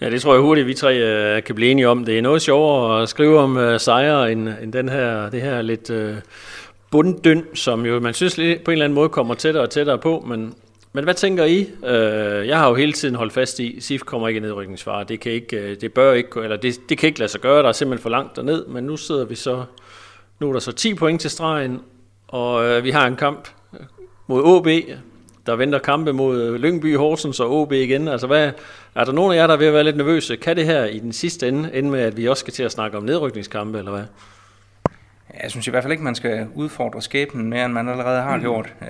Ja, 0.01 0.11
det 0.11 0.23
tror 0.23 0.33
jeg 0.35 0.43
hurtigt, 0.43 0.67
vi 0.67 0.75
tre 0.75 1.37
uh, 1.37 1.43
kan 1.43 1.55
blive 1.55 1.71
enige 1.71 1.89
om. 1.89 2.05
Det 2.05 2.19
er 2.19 2.23
noget 2.23 2.43
sjovere 2.43 3.03
at 3.03 3.09
skrive 3.09 3.39
om 3.39 3.57
uh, 3.57 3.77
sejre, 3.79 4.33
end, 4.33 4.49
end 4.63 4.73
den 4.73 4.89
her, 4.89 5.31
det 5.31 5.43
her 5.43 5.63
lidt 5.63 5.91
øh, 5.91 6.17
uh, 6.17 6.23
bunddøn, 6.91 7.45
som 7.55 7.87
jo 7.87 8.01
man 8.01 8.15
synes 8.15 8.39
lidt, 8.39 8.65
på 8.65 8.71
en 8.71 8.73
eller 8.73 8.85
anden 8.85 8.95
måde 8.95 9.09
kommer 9.09 9.35
tættere 9.35 9.63
og 9.63 9.71
tættere 9.71 9.99
på. 9.99 10.25
Men, 10.27 10.55
men 10.93 11.05
hvad 11.05 11.15
tænker 11.15 11.45
I? 11.45 11.61
Uh, 11.83 12.49
jeg 12.49 12.59
har 12.59 12.69
jo 12.69 12.75
hele 12.75 12.93
tiden 12.93 13.15
holdt 13.15 13.33
fast 13.33 13.59
i, 13.59 13.81
SIF 13.81 14.03
kommer 14.03 14.29
ikke 14.29 14.39
i 14.39 14.41
nedrykningsfare. 14.41 15.05
Det, 15.05 15.21
kan 15.21 15.33
ikke, 15.33 15.63
uh, 15.63 15.81
det 15.81 15.93
bør 15.93 16.13
ikke, 16.13 16.41
eller 16.43 16.57
det, 16.57 16.81
det 16.89 16.99
kan 16.99 17.07
ikke 17.07 17.19
lade 17.19 17.31
sig 17.31 17.41
gøre, 17.41 17.63
der 17.63 17.69
er 17.69 17.73
simpelthen 17.73 18.03
for 18.03 18.11
langt 18.11 18.37
derned. 18.37 18.67
Men 18.67 18.85
nu 18.85 18.97
sidder 18.97 19.25
vi 19.25 19.35
så 19.35 19.65
Nu 20.41 20.49
er 20.49 20.53
der 20.53 20.61
så 20.61 20.73
10 20.73 20.95
point 20.95 21.21
til 21.21 21.31
stregen, 21.31 21.81
og 22.29 22.65
øh, 22.65 22.85
vi 22.85 22.91
har 22.91 23.07
en 23.07 23.17
kamp 23.17 23.49
mod 24.27 24.43
OB, 24.45 24.69
der 25.47 25.57
venter 25.57 25.79
kampe 25.79 26.13
mod 26.13 26.59
Lyngby, 26.59 26.97
Horsens 26.97 27.41
og 27.41 27.53
OB 27.53 27.73
igen. 27.73 28.09
Altså, 28.09 28.27
hvad, 28.27 28.53
er 28.95 29.05
der 29.05 29.13
nogen 29.13 29.33
af 29.33 29.37
jer, 29.37 29.47
der 29.47 29.55
er 29.55 29.59
ved 29.59 29.67
at 29.67 29.75
være 29.75 29.85
lidt 29.85 29.97
nervøse? 29.97 30.37
Kan 30.37 30.57
det 30.57 30.67
her 30.67 30.85
i 30.85 30.99
den 30.99 31.13
sidste 31.13 31.49
ende 31.49 31.71
ende 31.75 31.91
med, 31.91 32.01
at 32.01 32.17
vi 32.17 32.29
også 32.29 32.41
skal 32.41 32.53
til 32.53 32.63
at 32.63 32.73
snakke 32.73 32.97
om 32.97 33.03
nedrykningskampe, 33.03 33.79
eller 33.79 33.91
hvad? 33.91 34.05
Jeg 35.43 35.51
synes 35.51 35.67
i 35.67 35.71
hvert 35.71 35.83
fald 35.83 35.93
ikke, 35.93 36.05
man 36.05 36.15
skal 36.15 36.47
udfordre 36.55 37.03
skæbnen 37.03 37.51
mere, 37.51 37.65
end 37.65 37.73
man 37.73 37.89
allerede 37.89 38.23
har 38.23 38.39
gjort. 38.39 38.73
Mm. 38.81 38.87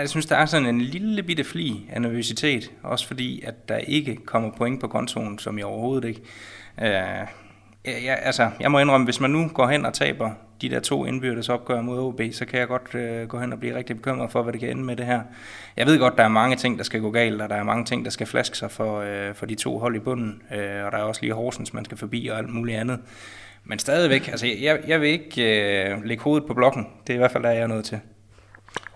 jeg 0.00 0.08
synes, 0.08 0.26
der 0.26 0.36
er 0.36 0.46
sådan 0.46 0.66
en 0.66 0.80
lille 0.80 1.22
bitte 1.22 1.44
fli 1.44 1.90
af 1.92 2.02
nervøsitet, 2.02 2.70
også 2.82 3.06
fordi, 3.06 3.42
at 3.46 3.68
der 3.68 3.76
ikke 3.76 4.16
kommer 4.16 4.50
point 4.50 4.80
på 4.80 4.88
kontoen, 4.88 5.38
som 5.38 5.58
jeg 5.58 5.66
overhovedet 5.66 6.08
ikke. 6.08 6.20
Øh, 6.82 6.88
jeg, 7.84 8.18
altså, 8.22 8.50
jeg 8.60 8.70
må 8.70 8.78
indrømme, 8.78 9.04
hvis 9.04 9.20
man 9.20 9.30
nu 9.30 9.48
går 9.54 9.66
hen 9.66 9.86
og 9.86 9.94
taber 9.94 10.30
de 10.62 10.70
der 10.70 10.80
to 10.80 11.04
indbyrdes 11.04 11.48
opgør 11.48 11.80
mod 11.80 11.98
OB, 11.98 12.20
så 12.32 12.44
kan 12.44 12.60
jeg 12.60 12.68
godt 12.68 12.94
øh, 12.94 13.28
gå 13.28 13.38
hen 13.38 13.52
og 13.52 13.60
blive 13.60 13.74
rigtig 13.74 13.96
bekymret 13.96 14.32
for, 14.32 14.42
hvad 14.42 14.52
det 14.52 14.60
kan 14.60 14.70
ende 14.70 14.84
med 14.84 14.96
det 14.96 15.06
her. 15.06 15.20
Jeg 15.76 15.86
ved 15.86 15.98
godt, 15.98 16.16
der 16.16 16.24
er 16.24 16.28
mange 16.28 16.56
ting, 16.56 16.78
der 16.78 16.84
skal 16.84 17.00
gå 17.00 17.10
galt, 17.10 17.42
og 17.42 17.48
der 17.48 17.54
er 17.54 17.62
mange 17.62 17.84
ting, 17.84 18.04
der 18.04 18.10
skal 18.10 18.26
flaske 18.26 18.58
sig 18.58 18.70
for, 18.70 19.00
øh, 19.00 19.34
for 19.34 19.46
de 19.46 19.54
to 19.54 19.78
hold 19.78 19.96
i 19.96 19.98
bunden, 19.98 20.42
øh, 20.52 20.84
og 20.84 20.92
der 20.92 20.98
er 20.98 21.02
også 21.02 21.20
lige 21.22 21.34
Horsens, 21.34 21.74
man 21.74 21.84
skal 21.84 21.98
forbi 21.98 22.28
og 22.32 22.38
alt 22.38 22.54
muligt 22.54 22.78
andet. 22.78 22.98
Men 23.64 23.78
stadigvæk, 23.78 24.28
altså 24.28 24.46
jeg, 24.46 24.80
jeg 24.86 25.00
vil 25.00 25.08
ikke 25.08 25.42
øh, 25.90 26.04
lægge 26.04 26.22
hovedet 26.22 26.46
på 26.46 26.54
blokken. 26.54 26.86
Det 27.06 27.12
er 27.12 27.14
i 27.14 27.18
hvert 27.18 27.32
fald 27.32 27.42
der, 27.42 27.50
jeg 27.50 27.62
er 27.62 27.66
nødt 27.66 27.84
til. 27.84 28.00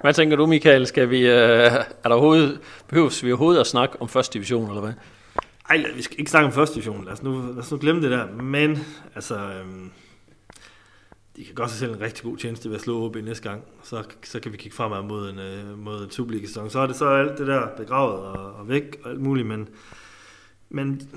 Hvad 0.01 0.15
tænker 0.15 0.37
du, 0.37 0.47
Michael? 0.47 0.87
Skal 0.87 1.11
vi, 1.11 1.21
øh, 1.21 1.33
er 1.35 1.85
der 2.05 2.11
overhovedet, 2.11 2.61
behøves 2.89 3.25
vi 3.25 3.33
overhovedet 3.33 3.61
at 3.61 3.67
snakke 3.67 3.97
om 4.01 4.09
første 4.09 4.35
division, 4.35 4.69
eller 4.69 4.81
hvad? 4.81 4.93
Ej, 5.71 5.85
vi 5.97 6.03
skal 6.03 6.19
ikke 6.19 6.31
snakke 6.31 6.47
om 6.47 6.53
første 6.53 6.75
division. 6.75 7.05
Lad 7.05 7.13
os 7.13 7.23
nu, 7.23 7.41
lad 7.41 7.59
os 7.59 7.71
nu 7.71 7.79
glemme 7.79 8.03
det 8.03 8.11
der. 8.11 8.27
Men, 8.43 8.79
altså, 9.15 9.35
øhm, 9.35 9.91
de 11.37 11.45
kan 11.45 11.55
godt 11.55 11.71
se 11.71 11.79
selv 11.79 11.95
en 11.95 12.01
rigtig 12.01 12.25
god 12.25 12.37
tjeneste 12.37 12.69
ved 12.69 12.77
at 12.77 12.83
slå 12.83 13.05
OB 13.05 13.17
næste 13.17 13.49
gang. 13.49 13.63
Så, 13.83 14.05
så 14.23 14.41
kan 14.41 14.53
vi 14.53 14.57
kigge 14.57 14.77
fremad 14.77 15.03
mod 15.03 15.31
en, 15.31 15.39
øh, 15.39 15.79
mod 15.79 16.05
en 16.05 16.11
Superliga-sæson. 16.11 16.71
Så 16.71 16.79
er 16.79 16.87
det 16.87 16.97
så 16.97 17.09
alt 17.09 17.39
det 17.39 17.47
der 17.47 17.69
begravet 17.77 18.19
og, 18.19 18.53
og 18.55 18.69
væk 18.69 18.97
og 19.05 19.11
alt 19.11 19.21
muligt, 19.21 19.47
men, 19.47 19.69
men 20.69 21.09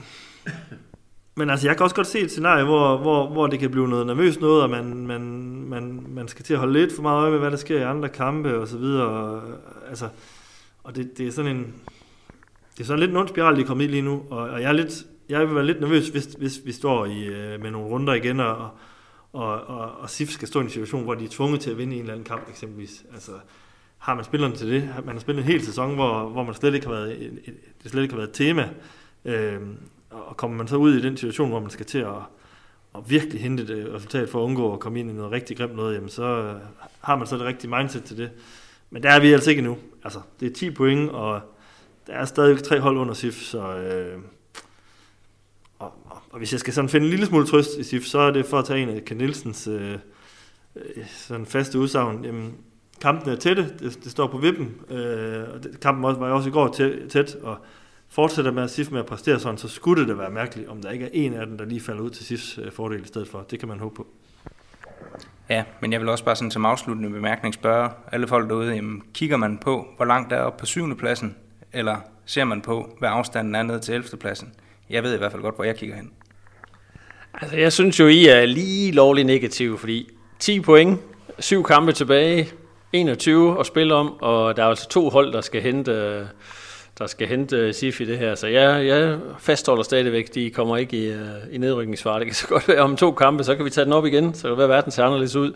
men 1.39 1.49
altså, 1.49 1.67
jeg 1.67 1.77
kan 1.77 1.83
også 1.83 1.95
godt 1.95 2.07
se 2.07 2.19
et 2.19 2.31
scenarie, 2.31 2.63
hvor, 2.63 2.97
hvor, 2.97 3.29
hvor 3.29 3.47
det 3.47 3.59
kan 3.59 3.71
blive 3.71 3.88
noget 3.88 4.07
nervøst 4.07 4.41
noget, 4.41 4.63
og 4.63 4.69
man, 4.69 5.07
man, 5.07 5.21
man, 5.67 6.05
man 6.09 6.27
skal 6.27 6.45
til 6.45 6.53
at 6.53 6.59
holde 6.59 6.73
lidt 6.73 6.95
for 6.95 7.01
meget 7.01 7.21
øje 7.21 7.31
med, 7.31 7.39
hvad 7.39 7.51
der 7.51 7.57
sker 7.57 7.79
i 7.79 7.83
andre 7.83 8.09
kampe 8.09 8.59
og 8.59 8.67
så 8.67 8.77
videre. 8.77 9.07
Og, 9.07 9.41
altså, 9.89 10.09
og 10.83 10.95
det, 10.95 11.17
det 11.17 11.27
er 11.27 11.31
sådan 11.31 11.55
en... 11.55 11.73
Det 12.73 12.83
er 12.83 12.88
sådan 12.88 12.99
lidt 12.99 13.11
en 13.11 13.17
ond 13.17 13.27
spiral, 13.27 13.55
de 13.55 13.61
er 13.61 13.65
kommet 13.65 13.85
i 13.85 13.88
lige 13.88 14.01
nu, 14.01 14.23
og, 14.29 14.38
og 14.38 14.61
jeg, 14.61 14.67
er 14.67 14.73
lidt, 14.73 15.05
jeg 15.29 15.47
vil 15.47 15.55
være 15.55 15.65
lidt 15.65 15.81
nervøs, 15.81 16.07
hvis, 16.07 16.25
hvis 16.25 16.61
vi 16.65 16.71
står 16.71 17.05
i, 17.05 17.25
øh, 17.25 17.61
med 17.61 17.71
nogle 17.71 17.88
runder 17.88 18.13
igen, 18.13 18.39
og, 18.39 18.69
og, 19.33 19.62
og, 19.62 19.91
og 19.91 20.09
SIF 20.09 20.29
skal 20.29 20.48
stå 20.48 20.59
i 20.59 20.63
en 20.63 20.69
situation, 20.69 21.03
hvor 21.03 21.15
de 21.15 21.25
er 21.25 21.29
tvunget 21.29 21.62
til 21.62 21.71
at 21.71 21.77
vinde 21.77 21.93
en 21.95 22.00
eller 22.00 22.13
anden 22.13 22.25
kamp 22.25 22.50
eksempelvis. 22.50 23.05
Altså, 23.13 23.31
har 23.98 24.15
man 24.15 24.25
spillerne 24.25 24.55
til 24.55 24.67
det? 24.67 24.89
Man 25.05 25.15
har 25.15 25.19
spillet 25.19 25.41
en 25.43 25.51
hel 25.51 25.65
sæson, 25.65 25.95
hvor, 25.95 26.29
hvor 26.29 26.43
man 26.43 26.55
slet 26.55 26.74
ikke 26.74 26.88
har 26.88 26.93
været, 26.93 27.31
det 27.83 27.91
slet 27.91 28.01
ikke 28.01 28.13
har 28.13 28.17
været 28.17 28.29
et 28.29 28.36
tema. 28.36 28.69
Øhm, 29.25 29.77
og 30.09 30.38
kommer 30.38 30.57
man 30.57 30.67
så 30.67 30.75
ud 30.75 30.95
i 30.95 31.01
den 31.01 31.17
situation, 31.17 31.50
hvor 31.50 31.59
man 31.59 31.69
skal 31.69 31.86
til 31.86 31.98
at, 31.98 32.15
at 32.95 33.01
virkelig 33.09 33.41
hente 33.41 33.67
det 33.67 33.88
øh, 33.88 33.93
resultat 33.93 34.29
for 34.29 34.39
at 34.39 34.43
undgå 34.43 34.74
at 34.74 34.79
komme 34.79 35.00
ind 35.00 35.09
i 35.09 35.13
noget 35.13 35.31
rigtig 35.31 35.57
grimt 35.57 35.75
noget, 35.75 35.95
jamen 35.95 36.09
så 36.09 36.24
øh, 36.24 36.55
har 37.01 37.15
man 37.15 37.27
så 37.27 37.38
det 37.38 37.45
rigtige 37.45 37.75
mindset 37.75 38.03
til 38.03 38.17
det. 38.17 38.31
Men 38.89 39.03
der 39.03 39.09
er 39.09 39.19
vi 39.19 39.33
altså 39.33 39.50
ikke 39.50 39.59
endnu. 39.59 39.77
Altså, 40.03 40.19
det 40.39 40.48
er 40.48 40.53
10 40.53 40.71
point, 40.71 41.09
og 41.09 41.41
der 42.07 42.13
er 42.13 42.25
stadig 42.25 42.63
tre 42.63 42.79
hold 42.79 42.98
under 42.98 43.13
SIF, 43.13 43.41
så... 43.41 43.75
Øh, 43.75 44.19
og, 45.79 45.93
og, 46.05 46.21
og 46.31 46.38
hvis 46.38 46.51
jeg 46.51 46.59
skal 46.59 46.74
sådan 46.74 46.89
finde 46.89 47.05
en 47.05 47.09
lille 47.09 47.25
smule 47.25 47.48
trøst 47.48 47.77
i 47.77 47.83
SIF, 47.83 48.03
så 48.03 48.19
er 48.19 48.31
det 48.31 48.45
for 48.45 48.59
at 48.59 48.65
tage 48.65 48.81
en 48.81 48.89
af 48.89 49.05
Ken 49.05 49.17
Nielsens 49.17 49.67
øh, 49.67 49.93
øh, 50.75 51.05
sådan 51.07 51.45
faste 51.45 51.79
udsagn. 51.79 52.25
Jamen, 52.25 52.53
kampen 53.01 53.29
er 53.29 53.36
tætte, 53.36 53.63
det, 53.79 54.03
det 54.03 54.12
står 54.12 54.27
på 54.27 54.38
vippen, 54.38 54.75
øh, 54.89 55.43
og 55.53 55.63
det, 55.63 55.79
kampen 55.81 56.03
var 56.03 56.29
også 56.31 56.50
i 56.50 56.51
går 56.51 56.67
tæt, 56.67 57.09
tæt 57.09 57.36
og 57.36 57.57
fortsætter 58.09 58.51
med 58.51 58.63
at 58.63 58.71
SIF 58.71 58.91
med 58.91 59.00
at 59.00 59.05
præstere 59.05 59.39
sådan, 59.39 59.57
så 59.57 59.67
skulle 59.67 60.01
det 60.01 60.09
da 60.09 60.13
være 60.13 60.29
mærkeligt, 60.29 60.69
om 60.69 60.81
der 60.81 60.91
ikke 60.91 61.05
er 61.05 61.09
en 61.13 61.33
af 61.33 61.48
dem, 61.48 61.57
der 61.57 61.65
lige 61.65 61.81
falder 61.81 62.01
ud 62.01 62.09
til 62.09 62.25
SIFs 62.25 62.57
øh, 62.57 62.71
fordel 62.71 63.03
i 63.03 63.07
stedet 63.07 63.27
for. 63.27 63.45
Det 63.51 63.59
kan 63.59 63.67
man 63.67 63.79
håbe 63.79 63.95
på. 63.95 64.07
Ja, 65.50 65.63
men 65.81 65.93
jeg 65.93 66.01
vil 66.01 66.09
også 66.09 66.24
bare 66.24 66.36
sådan 66.36 66.51
som 66.51 66.65
afsluttende 66.65 67.09
bemærkning 67.09 67.53
spørge 67.53 67.89
alle 68.12 68.27
folk 68.27 68.50
derude, 68.50 68.74
jamen, 68.74 69.03
kigger 69.13 69.38
man 69.38 69.57
på, 69.57 69.88
hvor 69.95 70.05
langt 70.05 70.29
der 70.29 70.36
er 70.36 70.41
op 70.41 70.57
på 70.57 70.65
syvende 70.65 70.95
pladsen, 70.95 71.36
eller 71.74 71.98
ser 72.25 72.43
man 72.43 72.62
på, 72.62 72.95
hvad 73.00 73.09
afstanden 73.09 73.55
er 73.55 73.63
ned 73.63 73.79
til 73.79 73.93
11. 73.93 74.17
pladsen? 74.17 74.53
Jeg 74.89 75.03
ved 75.03 75.13
i 75.13 75.17
hvert 75.17 75.31
fald 75.31 75.41
godt, 75.41 75.55
hvor 75.55 75.63
jeg 75.63 75.75
kigger 75.75 75.96
hen. 75.96 76.12
Altså, 77.41 77.58
jeg 77.58 77.74
synes 77.74 78.00
jo, 78.00 78.08
I 78.08 78.25
er 78.25 78.46
lige 78.46 78.91
lovligt 78.91 79.27
negative, 79.27 79.77
fordi 79.77 80.10
10 80.39 80.60
point, 80.60 81.00
syv 81.39 81.63
kampe 81.63 81.91
tilbage, 81.91 82.50
21 82.93 83.60
at 83.60 83.65
spille 83.65 83.96
om, 83.96 84.22
og 84.22 84.58
der 84.58 84.63
er 84.63 84.67
altså 84.67 84.89
to 84.89 85.10
hold, 85.10 85.34
der 85.34 85.41
skal 85.41 85.62
hente 85.62 86.27
der 87.00 87.08
skal 87.08 87.27
hente 87.27 87.74
SIF 87.74 88.01
i 88.01 88.05
det 88.05 88.17
her. 88.17 88.36
Så 88.36 88.48
jeg, 88.48 88.88
jeg 88.88 89.19
fastholder 89.39 89.84
stadigvæk, 89.84 90.36
de 90.36 90.50
kommer 90.50 90.77
ikke 90.77 90.98
i, 90.98 91.08
øh, 91.08 91.29
i 91.51 91.58
nedrykningsfart. 91.58 92.19
Det 92.19 92.27
kan 92.27 92.36
så 92.36 92.48
godt 92.48 92.67
være 92.67 92.79
om 92.79 92.96
to 92.96 93.12
kampe, 93.12 93.43
så 93.43 93.55
kan 93.55 93.65
vi 93.65 93.69
tage 93.69 93.86
den 93.86 93.93
op 93.93 94.05
igen, 94.05 94.34
så 94.34 94.41
kan 94.41 94.50
det 94.50 94.58
være, 94.58 94.65
at 94.65 94.69
verden 94.69 94.91
ser 94.91 95.03
anderledes 95.03 95.36
ud. 95.36 95.53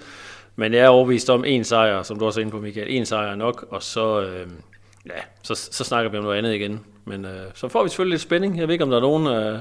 Men 0.55 0.73
jeg 0.73 0.79
er 0.79 0.87
overbevist 0.87 1.29
om 1.29 1.45
en 1.45 1.63
sejr, 1.63 2.03
som 2.03 2.19
du 2.19 2.25
også 2.25 2.39
er 2.39 2.41
inde 2.41 2.51
på, 2.51 2.59
Michael. 2.59 2.87
En 2.89 3.05
sejr 3.05 3.31
er 3.31 3.35
nok, 3.35 3.65
og 3.69 3.83
så, 3.83 4.21
øh, 4.21 4.47
ja, 5.05 5.21
så, 5.43 5.55
så 5.55 5.83
snakker 5.83 6.11
vi 6.11 6.17
om 6.17 6.23
noget 6.23 6.37
andet 6.37 6.53
igen. 6.53 6.85
Men 7.05 7.25
øh, 7.25 7.31
så 7.55 7.67
får 7.67 7.83
vi 7.83 7.89
selvfølgelig 7.89 8.13
lidt 8.13 8.21
spænding. 8.21 8.57
Jeg 8.57 8.67
ved 8.67 8.73
ikke, 8.73 8.83
om 8.83 8.89
der 8.89 8.97
er 8.97 9.01
nogen, 9.01 9.27
øh, 9.27 9.59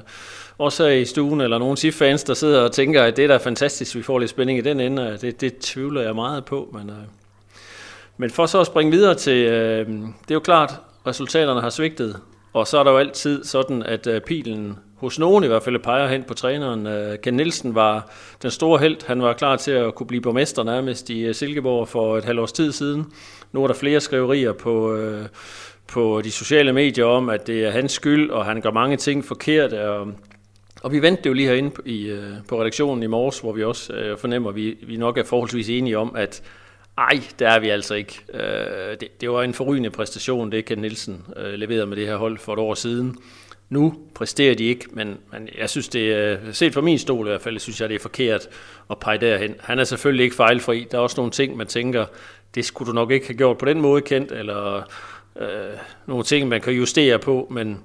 også 0.58 0.86
i 0.86 1.04
stuen, 1.04 1.40
eller 1.40 1.58
nogen 1.58 1.76
SIF-fans, 1.76 2.24
der 2.24 2.34
sidder 2.34 2.60
og 2.60 2.72
tænker, 2.72 3.02
at 3.02 3.16
det 3.16 3.28
der 3.28 3.34
er 3.34 3.38
fantastisk, 3.38 3.96
vi 3.96 4.02
får 4.02 4.18
lidt 4.18 4.30
spænding 4.30 4.58
i 4.58 4.62
den 4.62 4.80
ende. 4.80 5.02
Øh, 5.02 5.20
det, 5.20 5.40
det 5.40 5.58
tvivler 5.58 6.02
jeg 6.02 6.14
meget 6.14 6.44
på, 6.44 6.68
men... 6.72 6.90
Øh, 6.90 6.96
men 8.16 8.30
for 8.30 8.46
så 8.46 8.60
at 8.60 8.66
springe 8.66 8.92
videre 8.92 9.14
til, 9.14 9.46
øh, 9.46 9.86
det 9.88 10.30
er 10.30 10.34
jo 10.34 10.40
klart, 10.40 10.80
resultaterne 11.06 11.60
har 11.60 11.70
svigtet, 11.70 12.20
og 12.52 12.66
så 12.66 12.78
er 12.78 12.84
der 12.84 12.90
jo 12.90 12.98
altid 12.98 13.44
sådan, 13.44 13.82
at 13.82 14.06
øh, 14.06 14.20
pilen 14.20 14.78
hos 14.96 15.18
nogen 15.18 15.44
i 15.44 15.46
hvert 15.46 15.62
fald 15.62 15.78
peger 15.78 16.08
hen 16.08 16.22
på 16.22 16.34
træneren. 16.34 16.86
Øh, 16.86 17.18
Ken 17.18 17.34
Nielsen 17.34 17.74
var 17.74 18.10
den 18.42 18.50
store 18.50 18.78
held. 18.78 19.06
Han 19.06 19.22
var 19.22 19.32
klar 19.32 19.56
til 19.56 19.70
at 19.70 19.94
kunne 19.94 20.06
blive 20.06 20.22
borgmester 20.22 20.62
nærmest 20.62 21.10
i 21.10 21.20
øh, 21.20 21.34
Silkeborg 21.34 21.88
for 21.88 22.18
et 22.18 22.24
halvt 22.24 22.40
års 22.40 22.52
tid 22.52 22.72
siden. 22.72 23.12
Nu 23.52 23.62
er 23.62 23.66
der 23.66 23.74
flere 23.74 24.00
skriverier 24.00 24.52
på, 24.52 24.94
øh, 24.94 25.26
på 25.86 26.20
de 26.24 26.30
sociale 26.30 26.72
medier 26.72 27.04
om, 27.04 27.28
at 27.28 27.46
det 27.46 27.64
er 27.64 27.70
hans 27.70 27.92
skyld, 27.92 28.30
og 28.30 28.44
han 28.44 28.60
gør 28.60 28.70
mange 28.70 28.96
ting 28.96 29.24
forkert. 29.24 29.72
Og, 29.72 30.12
og 30.82 30.92
vi 30.92 31.02
ventede 31.02 31.28
jo 31.28 31.32
lige 31.32 31.48
herinde 31.48 31.70
på, 31.70 31.82
i, 31.84 32.02
øh, 32.02 32.32
på 32.48 32.60
redaktionen 32.60 33.02
i 33.02 33.06
morges, 33.06 33.38
hvor 33.38 33.52
vi 33.52 33.64
også 33.64 33.92
øh, 33.92 34.18
fornemmer, 34.18 34.50
at 34.50 34.56
vi, 34.56 34.76
vi 34.86 34.96
nok 34.96 35.18
er 35.18 35.24
forholdsvis 35.24 35.68
enige 35.68 35.98
om, 35.98 36.16
at 36.16 36.42
ej, 36.98 37.20
der 37.38 37.48
er 37.48 37.58
vi 37.58 37.68
altså 37.68 37.94
ikke. 37.94 38.20
Øh, 38.34 38.96
det, 39.00 39.20
det 39.20 39.30
var 39.30 39.42
en 39.42 39.54
forrygende 39.54 39.90
præstation, 39.90 40.52
det 40.52 40.64
Ken 40.64 40.78
Nielsen 40.78 41.24
øh, 41.36 41.54
leverede 41.54 41.86
med 41.86 41.96
det 41.96 42.06
her 42.06 42.16
hold 42.16 42.38
for 42.38 42.52
et 42.52 42.58
år 42.58 42.74
siden. 42.74 43.16
Nu 43.72 43.94
præsterer 44.14 44.54
de 44.54 44.64
ikke, 44.64 44.86
men, 44.90 45.18
men 45.32 45.48
jeg 45.58 45.70
synes, 45.70 45.88
det 45.88 46.12
er, 46.12 46.38
set 46.52 46.74
fra 46.74 46.80
min 46.80 46.98
stol 46.98 47.26
i 47.26 47.30
hvert 47.30 47.40
fald, 47.40 47.58
synes 47.58 47.80
jeg, 47.80 47.88
det 47.88 47.94
er 47.94 47.98
forkert 47.98 48.48
at 48.90 48.98
pege 48.98 49.18
derhen. 49.18 49.54
Han 49.60 49.78
er 49.78 49.84
selvfølgelig 49.84 50.24
ikke 50.24 50.36
fejlfri. 50.36 50.86
Der 50.90 50.98
er 50.98 51.02
også 51.02 51.16
nogle 51.16 51.30
ting, 51.32 51.56
man 51.56 51.66
tænker, 51.66 52.06
det 52.54 52.64
skulle 52.64 52.88
du 52.88 52.94
nok 52.94 53.10
ikke 53.10 53.26
have 53.26 53.36
gjort 53.36 53.58
på 53.58 53.64
den 53.64 53.80
måde 53.80 54.00
kendt, 54.00 54.32
eller 54.32 54.76
øh, 55.40 55.46
nogle 56.06 56.24
ting, 56.24 56.48
man 56.48 56.60
kan 56.60 56.72
justere 56.72 57.18
på, 57.18 57.48
men 57.50 57.78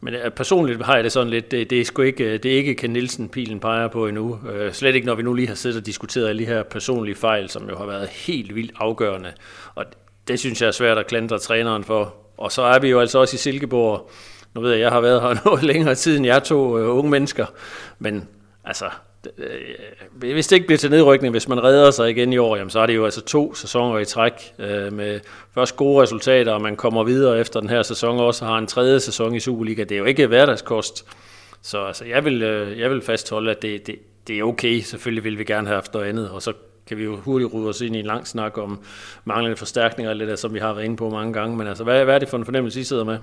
men 0.00 0.14
øh, 0.14 0.30
personligt 0.30 0.84
har 0.84 0.94
jeg 0.94 1.04
det 1.04 1.12
sådan 1.12 1.30
lidt, 1.30 1.50
det, 1.50 1.70
det 1.70 1.80
er 1.80 1.84
sgu 1.84 2.02
ikke, 2.02 2.38
det 2.38 2.52
er 2.52 2.56
ikke 2.56 2.74
Ken 2.74 2.90
Nielsen 2.90 3.28
pilen 3.28 3.60
peger 3.60 3.88
på 3.88 4.06
endnu. 4.06 4.38
Øh, 4.52 4.72
slet 4.72 4.94
ikke, 4.94 5.06
når 5.06 5.14
vi 5.14 5.22
nu 5.22 5.34
lige 5.34 5.48
har 5.48 5.54
siddet 5.54 5.78
og 5.78 5.86
diskuteret 5.86 6.28
alle 6.28 6.42
de 6.42 6.46
her 6.46 6.62
personlige 6.62 7.14
fejl, 7.14 7.48
som 7.48 7.68
jo 7.68 7.76
har 7.76 7.86
været 7.86 8.08
helt 8.08 8.54
vildt 8.54 8.72
afgørende. 8.76 9.32
Og 9.74 9.84
det 10.28 10.40
synes 10.40 10.62
jeg 10.62 10.68
er 10.68 10.72
svært 10.72 10.98
at 10.98 11.06
klandre 11.06 11.38
træneren 11.38 11.84
for. 11.84 12.14
Og 12.36 12.52
så 12.52 12.62
er 12.62 12.78
vi 12.78 12.88
jo 12.88 13.00
altså 13.00 13.18
også 13.18 13.34
i 13.34 13.38
Silkeborg. 13.38 14.10
Nu 14.54 14.60
ved 14.60 14.70
jeg, 14.70 14.80
jeg 14.80 14.90
har 14.90 15.00
været 15.00 15.22
her 15.22 15.34
noget 15.44 15.62
længere 15.62 15.94
tid 15.94 16.16
end 16.16 16.26
jeg 16.26 16.42
to 16.42 16.74
uh, 16.74 16.80
øh, 16.80 16.96
unge 16.96 17.10
mennesker. 17.10 17.46
Men 17.98 18.28
altså, 18.64 18.90
Øh, 19.38 20.30
hvis 20.32 20.46
det 20.46 20.56
ikke 20.56 20.66
bliver 20.66 20.78
til 20.78 20.90
nedrykning, 20.90 21.32
hvis 21.32 21.48
man 21.48 21.64
redder 21.64 21.90
sig 21.90 22.10
igen 22.10 22.32
i 22.32 22.38
år, 22.38 22.56
jamen, 22.56 22.70
så 22.70 22.80
er 22.80 22.86
det 22.86 22.96
jo 22.96 23.04
altså 23.04 23.20
to 23.20 23.54
sæsoner 23.54 23.98
i 23.98 24.04
træk 24.04 24.32
øh, 24.58 24.92
med 24.92 25.20
først 25.54 25.76
gode 25.76 26.02
resultater, 26.02 26.52
og 26.52 26.62
man 26.62 26.76
kommer 26.76 27.04
videre 27.04 27.40
efter 27.40 27.60
den 27.60 27.68
her 27.68 27.82
sæson 27.82 28.20
også 28.20 28.44
har 28.44 28.58
en 28.58 28.66
tredje 28.66 29.00
sæson 29.00 29.34
i 29.34 29.40
Superliga. 29.40 29.84
Det 29.84 29.92
er 29.92 29.98
jo 29.98 30.04
ikke 30.04 30.26
hverdagskost. 30.26 31.06
Så 31.62 31.84
altså, 31.84 32.04
jeg, 32.04 32.24
vil, 32.24 32.42
øh, 32.42 32.78
jeg 32.78 32.90
vil 32.90 33.02
fastholde, 33.02 33.50
at 33.50 33.62
det, 33.62 33.86
det, 33.86 33.96
det 34.26 34.38
er 34.38 34.42
okay. 34.42 34.80
Selvfølgelig 34.80 35.24
vil 35.24 35.38
vi 35.38 35.44
gerne 35.44 35.66
have 35.66 35.76
haft 35.76 35.94
noget 35.94 36.06
andet, 36.06 36.30
og 36.30 36.42
så 36.42 36.52
kan 36.86 36.98
vi 36.98 37.04
jo 37.04 37.16
hurtigt 37.16 37.54
rydde 37.54 37.68
os 37.68 37.80
ind 37.80 37.96
i 37.96 37.98
en 37.98 38.06
lang 38.06 38.26
snak 38.26 38.58
om 38.58 38.80
manglende 39.24 39.56
forstærkninger, 39.56 40.10
eller 40.10 40.26
det 40.26 40.38
som 40.38 40.54
vi 40.54 40.58
har 40.58 40.72
været 40.72 40.84
inde 40.84 40.96
på 40.96 41.10
mange 41.10 41.32
gange. 41.32 41.56
Men 41.56 41.66
altså, 41.66 41.84
hvad, 41.84 42.04
hvad 42.04 42.14
er 42.14 42.18
det 42.18 42.28
for 42.28 42.38
en 42.38 42.44
fornemmelse, 42.44 42.80
I 42.80 42.84
sidder 42.84 43.04
med? 43.04 43.18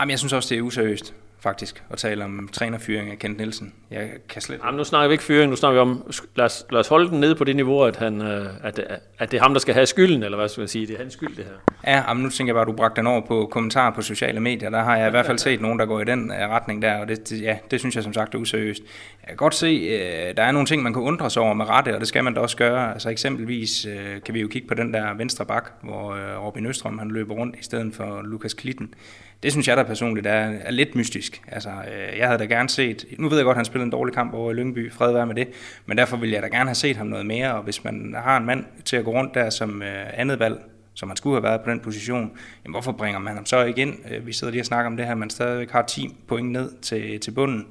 Jamen, 0.00 0.10
jeg 0.10 0.18
synes 0.18 0.32
også, 0.32 0.54
det 0.54 0.58
er 0.58 0.62
useriøst 0.62 1.14
faktisk, 1.42 1.82
at 1.90 1.98
tale 1.98 2.24
om 2.24 2.48
trænerfyring 2.52 3.10
af 3.10 3.18
Kent 3.18 3.38
Nielsen. 3.38 3.74
Jeg 3.90 4.10
kan 4.28 4.42
slet 4.42 4.60
Jamen, 4.64 4.76
nu 4.78 4.84
snakker 4.84 5.08
vi 5.08 5.14
ikke 5.14 5.24
fyring, 5.24 5.50
nu 5.50 5.56
snakker 5.56 5.74
vi 5.74 5.90
om, 5.90 6.12
lad 6.36 6.44
os, 6.44 6.66
lad 6.70 6.80
os 6.80 6.88
holde 6.88 7.10
den 7.10 7.20
nede 7.20 7.34
på 7.34 7.44
det 7.44 7.56
niveau, 7.56 7.82
at, 7.82 7.96
han, 7.96 8.22
øh, 8.22 8.46
at, 8.62 9.00
at 9.18 9.30
det 9.30 9.38
er 9.38 9.42
ham, 9.42 9.52
der 9.52 9.60
skal 9.60 9.74
have 9.74 9.86
skylden, 9.86 10.22
eller 10.22 10.38
hvad 10.38 10.48
skal 10.48 10.60
man 10.60 10.68
sige, 10.68 10.86
det 10.86 10.94
er 10.94 10.98
hans 10.98 11.12
skyld, 11.12 11.36
det 11.36 11.44
her. 11.44 11.92
Ja, 11.92 12.14
men 12.14 12.22
nu 12.22 12.30
tænker 12.30 12.48
jeg 12.48 12.54
bare, 12.54 12.62
at 12.62 12.66
du 12.66 12.72
bragte 12.72 12.96
den 12.96 13.06
over 13.06 13.20
på 13.20 13.48
kommentarer 13.50 13.94
på 13.94 14.02
sociale 14.02 14.40
medier. 14.40 14.70
Der 14.70 14.82
har 14.82 14.96
jeg 14.96 15.06
i 15.06 15.10
hvert 15.10 15.26
fald 15.26 15.38
set 15.38 15.60
nogen, 15.60 15.78
der 15.78 15.86
går 15.86 16.00
i 16.00 16.04
den 16.04 16.30
øh, 16.30 16.48
retning 16.48 16.82
der, 16.82 16.94
og 16.94 17.08
det, 17.08 17.28
det, 17.30 17.42
ja, 17.42 17.58
det 17.70 17.80
synes 17.80 17.94
jeg 17.94 18.04
som 18.04 18.12
sagt 18.12 18.34
er 18.34 18.38
useriøst. 18.38 18.82
Jeg 19.22 19.28
kan 19.28 19.36
godt 19.36 19.54
se, 19.54 19.66
øh, 19.66 20.36
der 20.36 20.42
er 20.42 20.52
nogle 20.52 20.66
ting, 20.66 20.82
man 20.82 20.92
kan 20.92 21.02
undre 21.02 21.30
sig 21.30 21.42
over 21.42 21.54
med 21.54 21.68
rette, 21.68 21.94
og 21.94 22.00
det 22.00 22.08
skal 22.08 22.24
man 22.24 22.34
da 22.34 22.40
også 22.40 22.56
gøre. 22.56 22.92
Altså 22.92 23.10
eksempelvis 23.10 23.86
kan 24.24 24.34
vi 24.34 24.40
jo 24.40 24.48
kigge 24.48 24.68
på 24.68 24.74
den 24.74 24.94
der 24.94 25.14
venstre 25.14 25.46
bak, 25.46 25.70
hvor 25.82 26.16
Robin 26.46 26.66
Østrøm 26.66 26.98
han 26.98 27.10
løber 27.10 27.34
rundt 27.34 27.56
i 27.60 27.62
stedet 27.62 27.94
for 27.94 28.22
Lukas 28.22 28.54
Klitten 28.54 28.94
det 29.42 29.52
synes 29.52 29.68
jeg 29.68 29.76
da 29.76 29.82
personligt 29.82 30.26
er, 30.26 30.52
er 30.60 30.70
lidt 30.70 30.94
mystisk. 30.94 31.42
Altså, 31.48 31.68
øh, 31.70 32.18
jeg 32.18 32.26
havde 32.26 32.38
da 32.38 32.44
gerne 32.44 32.68
set, 32.68 33.04
nu 33.18 33.28
ved 33.28 33.38
jeg 33.38 33.44
godt, 33.44 33.54
at 33.54 33.58
han 33.58 33.64
spillede 33.64 33.84
en 33.84 33.90
dårlig 33.90 34.14
kamp 34.14 34.34
over 34.34 34.50
i 34.50 34.54
Lyngby, 34.54 34.92
fred 34.92 35.12
være 35.12 35.26
med 35.26 35.34
det, 35.34 35.48
men 35.86 35.98
derfor 35.98 36.16
ville 36.16 36.34
jeg 36.34 36.42
da 36.42 36.48
gerne 36.48 36.68
have 36.68 36.74
set 36.74 36.96
ham 36.96 37.06
noget 37.06 37.26
mere, 37.26 37.54
og 37.54 37.62
hvis 37.62 37.84
man 37.84 38.14
har 38.18 38.36
en 38.36 38.46
mand 38.46 38.64
til 38.84 38.96
at 38.96 39.04
gå 39.04 39.10
rundt 39.10 39.34
der 39.34 39.50
som 39.50 39.82
øh, 39.82 40.06
andet 40.14 40.38
valg, 40.38 40.60
som 40.94 41.08
han 41.08 41.16
skulle 41.16 41.36
have 41.36 41.42
været 41.42 41.60
på 41.60 41.70
den 41.70 41.80
position, 41.80 42.30
jamen 42.64 42.74
hvorfor 42.74 42.92
bringer 42.92 43.20
man 43.20 43.34
ham 43.34 43.46
så 43.46 43.64
ikke 43.64 43.82
ind? 43.82 43.94
Øh, 44.10 44.26
vi 44.26 44.32
sidder 44.32 44.50
lige 44.50 44.62
og 44.62 44.66
snakker 44.66 44.90
om 44.90 44.96
det 44.96 45.06
her, 45.06 45.14
man 45.14 45.30
stadigvæk 45.30 45.70
har 45.70 45.82
10 45.82 46.16
point 46.28 46.50
ned 46.50 46.70
til, 46.82 47.20
til 47.20 47.30
bunden. 47.30 47.66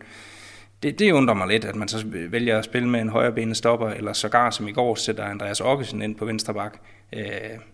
Det, 0.84 1.00
det 1.00 1.12
undrer 1.12 1.36
mig 1.36 1.48
lidt, 1.48 1.66
at 1.66 1.76
man 1.76 1.88
så 1.88 2.04
vælger 2.30 2.58
at 2.58 2.66
spille 2.66 2.90
med 2.90 3.02
en 3.02 3.10
højrebenet 3.10 3.58
stopper, 3.58 3.90
eller 3.90 4.14
sågar 4.14 4.50
som 4.50 4.68
i 4.68 4.72
går 4.72 4.96
sætter 4.96 5.24
Andreas 5.24 5.60
Okkesen 5.60 6.02
ind 6.02 6.16
på 6.16 6.26
venstre 6.26 6.54
bak. 6.54 6.78
Øh, 7.14 7.24